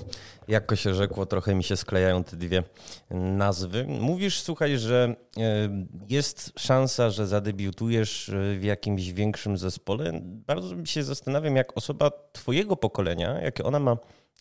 jako 0.48 0.76
się 0.76 0.94
rzekło, 0.94 1.26
trochę 1.26 1.54
mi 1.54 1.64
się 1.64 1.76
sklejają 1.76 2.24
te 2.24 2.36
dwie 2.36 2.62
nazwy. 3.10 3.86
Mówisz, 3.88 4.40
słuchaj, 4.40 4.78
że 4.78 5.16
e, 5.36 5.86
jest 6.08 6.52
szansa, 6.58 7.10
że 7.10 7.26
zadebiutujesz 7.26 8.28
e, 8.28 8.58
w 8.58 8.64
jakimś 8.64 9.12
większym 9.12 9.56
zespole. 9.56 10.20
Bardzo 10.22 10.86
się 10.86 11.02
zastanawiam, 11.02 11.56
jak 11.56 11.76
osoba 11.76 12.10
twojego 12.32 12.76
pokolenia, 12.76 13.40
jakie 13.40 13.64
ona 13.64 13.78
ma 13.78 13.96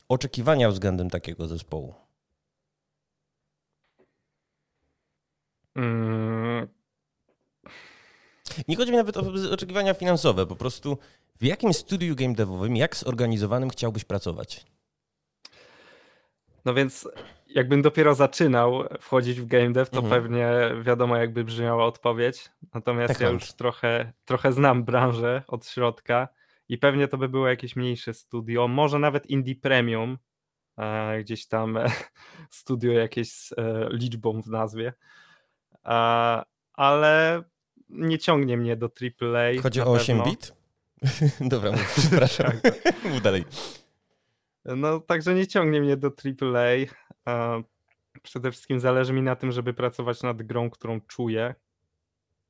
oczekiwania 0.10 0.70
względem 0.70 1.10
takiego 1.10 1.48
zespołu. 1.48 1.94
Mm, 5.76 6.68
nie 8.68 8.76
chodzi 8.76 8.92
mi 8.92 8.98
nawet 8.98 9.18
o 9.18 9.24
oczekiwania 9.52 9.94
finansowe, 9.94 10.46
po 10.46 10.56
prostu 10.56 10.98
w 11.40 11.44
jakim 11.44 11.74
studiu 11.74 12.16
game 12.16 12.34
devowym, 12.34 12.76
jak 12.76 12.96
zorganizowanym 12.96 13.70
chciałbyś 13.70 14.06
pracować? 14.06 14.66
No 16.66 16.74
więc 16.74 17.08
jakbym 17.48 17.82
dopiero 17.82 18.16
zaczynał 18.16 18.84
wchodzić 19.02 19.42
w 19.42 19.46
game 19.46 19.72
dev, 19.72 19.92
to 19.92 20.00
mhm. 20.00 20.22
pewnie 20.22 20.50
wiadomo 20.82 21.18
jakby 21.18 21.44
brzmiała 21.44 21.86
odpowiedź. 21.86 22.50
Natomiast 22.74 23.14
tak 23.14 23.22
ja 23.22 23.30
już 23.30 23.54
trochę, 23.54 24.14
trochę 24.26 24.52
znam 24.54 24.84
branżę 24.84 25.44
od 25.48 25.68
środka 25.68 26.28
i 26.70 26.78
pewnie 26.78 27.08
to 27.08 27.18
by 27.18 27.30
było 27.30 27.48
jakieś 27.48 27.76
mniejsze 27.76 28.14
studio, 28.14 28.68
może 28.68 29.00
nawet 29.00 29.26
indie 29.26 29.56
premium, 29.56 30.18
e, 30.78 31.20
gdzieś 31.20 31.48
tam 31.48 31.78
e, 31.78 31.86
studio 32.50 32.92
jakieś 32.92 33.32
z 33.32 33.52
e, 33.52 33.90
liczbą 33.92 34.42
w 34.42 34.48
nazwie. 34.48 34.94
Ale 36.74 37.44
nie 37.90 38.20
ciągnie 38.20 38.58
mnie 38.58 38.76
do 38.76 38.86
AAA. 39.22 39.62
Chodzi 39.62 39.82
o 39.82 39.92
8 39.92 40.24
bit? 40.24 40.54
Dobra, 41.42 41.72
przepraszam. 41.98 42.52
Tak. 42.64 43.04
Mów 43.12 43.22
dalej. 43.22 43.46
No, 44.66 45.00
także 45.00 45.34
nie 45.34 45.48
ciągnie 45.48 45.82
mnie 45.82 45.98
do 45.98 46.08
AAA. 46.08 46.86
Przede 48.24 48.52
wszystkim 48.52 48.80
zależy 48.80 49.14
mi 49.14 49.22
na 49.22 49.36
tym, 49.36 49.52
żeby 49.52 49.74
pracować 49.74 50.24
nad 50.24 50.44
grą, 50.44 50.70
którą 50.70 51.02
czuję. 51.02 51.56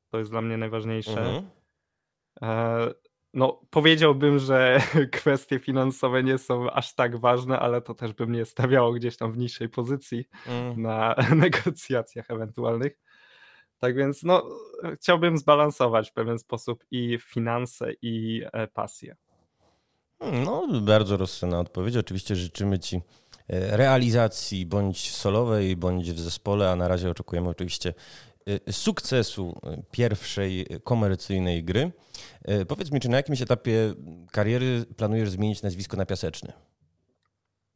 To 0.09 0.19
jest 0.19 0.31
dla 0.31 0.41
mnie 0.41 0.57
najważniejsze. 0.57 1.21
Mhm. 1.21 1.49
E, 2.41 2.93
no, 3.33 3.61
powiedziałbym, 3.69 4.39
że 4.39 4.81
kwestie 5.11 5.59
finansowe 5.59 6.23
nie 6.23 6.37
są 6.37 6.71
aż 6.71 6.95
tak 6.95 7.17
ważne, 7.17 7.59
ale 7.59 7.81
to 7.81 7.93
też 7.93 8.13
by 8.13 8.27
mnie 8.27 8.45
stawiało 8.45 8.93
gdzieś 8.93 9.17
tam 9.17 9.31
w 9.31 9.37
niższej 9.37 9.69
pozycji 9.69 10.25
mm. 10.47 10.81
na 10.81 11.15
negocjacjach 11.35 12.31
ewentualnych. 12.31 12.99
Tak 13.79 13.95
więc, 13.95 14.23
no, 14.23 14.43
chciałbym 14.95 15.37
zbalansować 15.37 16.09
w 16.09 16.13
pewien 16.13 16.39
sposób 16.39 16.85
i 16.91 17.19
finanse, 17.21 17.91
i 18.01 18.43
e, 18.53 18.67
pasję. 18.67 19.15
No, 20.45 20.67
bardzo 20.81 21.17
rozsądna 21.17 21.59
odpowiedź. 21.59 21.97
Oczywiście 21.97 22.35
życzymy 22.35 22.79
Ci 22.79 22.95
e, 23.47 23.77
realizacji 23.77 24.65
bądź 24.65 25.11
solowej, 25.11 25.75
bądź 25.75 26.11
w 26.11 26.19
zespole, 26.19 26.71
a 26.71 26.75
na 26.75 26.87
razie 26.87 27.09
oczekujemy 27.09 27.49
oczywiście 27.49 27.93
e, 28.67 28.73
sukcesu 28.73 29.61
pierwszej 29.91 30.65
komercyjnej 30.83 31.63
gry. 31.63 31.91
Powiedz 32.67 32.91
mi, 32.91 32.99
czy 32.99 33.09
na 33.09 33.17
jakimś 33.17 33.41
etapie 33.41 33.93
kariery 34.31 34.85
planujesz 34.97 35.29
zmienić 35.29 35.61
nazwisko 35.61 35.97
na 35.97 36.05
Piaseczny? 36.05 36.53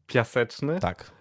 Piaseczny? 0.08 0.80
Tak. 0.80 1.12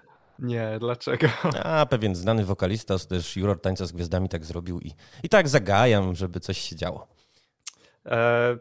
Nie, 0.42 0.76
dlaczego? 0.80 1.28
A, 1.62 1.86
pewien 1.86 2.14
znany 2.14 2.44
wokalista, 2.44 2.98
też 2.98 3.36
juror 3.36 3.60
tańca 3.60 3.86
z 3.86 3.92
gwiazdami 3.92 4.28
tak 4.28 4.44
zrobił 4.44 4.80
i, 4.80 4.94
i 5.22 5.28
tak 5.28 5.48
zagajam, 5.48 6.14
żeby 6.14 6.40
coś 6.40 6.58
się 6.58 6.76
działo. 6.76 7.08
E, 8.06 8.58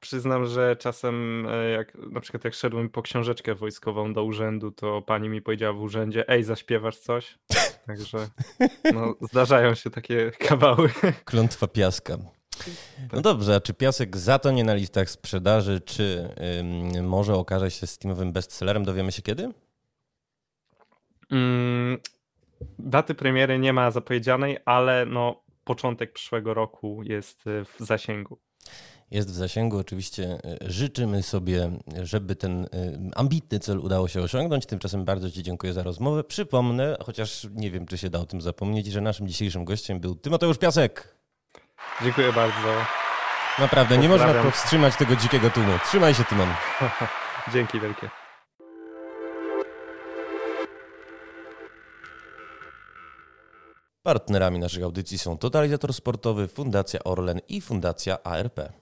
przyznam, 0.00 0.46
że 0.46 0.76
czasem, 0.76 1.46
e, 1.50 1.70
jak 1.70 1.94
na 1.94 2.20
przykład 2.20 2.44
jak 2.44 2.54
szedłem 2.54 2.88
po 2.88 3.02
książeczkę 3.02 3.54
wojskową 3.54 4.12
do 4.12 4.24
urzędu, 4.24 4.70
to 4.70 5.02
pani 5.02 5.28
mi 5.28 5.42
powiedziała 5.42 5.72
w 5.72 5.80
urzędzie, 5.80 6.28
ej, 6.28 6.44
zaśpiewasz 6.44 6.96
coś? 6.96 7.38
Także 7.86 8.28
no, 8.94 9.14
zdarzają 9.30 9.74
się 9.74 9.90
takie 9.90 10.30
kawały. 10.30 10.90
Klątwa 11.24 11.66
piaska. 11.66 12.16
No 13.12 13.20
dobrze, 13.20 13.54
a 13.54 13.60
czy 13.60 13.74
piasek 13.74 14.16
zatonie 14.16 14.64
na 14.64 14.74
listach 14.74 15.10
sprzedaży, 15.10 15.80
czy 15.80 16.34
ym, 16.60 17.08
może 17.08 17.34
okaże 17.34 17.70
się 17.70 17.86
Steamowym 17.86 18.32
bestsellerem? 18.32 18.84
Dowiemy 18.84 19.12
się 19.12 19.22
kiedy? 19.22 19.52
Mm, 21.30 21.98
daty 22.78 23.14
premiery 23.14 23.58
nie 23.58 23.72
ma 23.72 23.90
zapowiedzianej, 23.90 24.58
ale 24.64 25.06
no, 25.06 25.42
początek 25.64 26.12
przyszłego 26.12 26.54
roku 26.54 27.02
jest 27.02 27.46
y, 27.46 27.64
w 27.64 27.76
zasięgu. 27.78 28.38
Jest 29.10 29.30
w 29.30 29.34
zasięgu. 29.34 29.78
Oczywiście 29.78 30.38
y, 30.62 30.70
życzymy 30.70 31.22
sobie, 31.22 31.70
żeby 32.02 32.36
ten 32.36 32.64
y, 32.64 32.68
ambitny 33.16 33.58
cel 33.58 33.78
udało 33.78 34.08
się 34.08 34.20
osiągnąć. 34.22 34.66
Tymczasem 34.66 35.04
bardzo 35.04 35.30
Ci 35.30 35.42
dziękuję 35.42 35.72
za 35.72 35.82
rozmowę. 35.82 36.24
Przypomnę, 36.24 36.96
chociaż 37.04 37.46
nie 37.54 37.70
wiem, 37.70 37.86
czy 37.86 37.98
się 37.98 38.10
da 38.10 38.18
o 38.18 38.26
tym 38.26 38.40
zapomnieć, 38.40 38.86
że 38.86 39.00
naszym 39.00 39.28
dzisiejszym 39.28 39.64
gościem 39.64 40.00
był 40.00 40.14
Tymoteusz 40.14 40.58
Piasek. 40.58 41.14
Dziękuję 42.02 42.32
bardzo. 42.32 42.68
Naprawdę, 43.58 43.98
nie 43.98 44.08
można 44.08 44.42
powstrzymać 44.42 44.96
tego 44.96 45.16
dzikiego 45.16 45.50
tłumu. 45.50 45.72
Trzymaj 45.84 46.14
się, 46.14 46.24
Tymon. 46.24 46.48
Dzięki 47.54 47.80
wielkie. 47.80 48.19
Partnerami 54.02 54.58
naszych 54.58 54.84
audycji 54.84 55.18
są 55.18 55.38
Totalizator 55.38 55.94
Sportowy, 55.94 56.48
Fundacja 56.48 57.04
Orlen 57.04 57.40
i 57.48 57.60
Fundacja 57.60 58.22
ARP. 58.22 58.72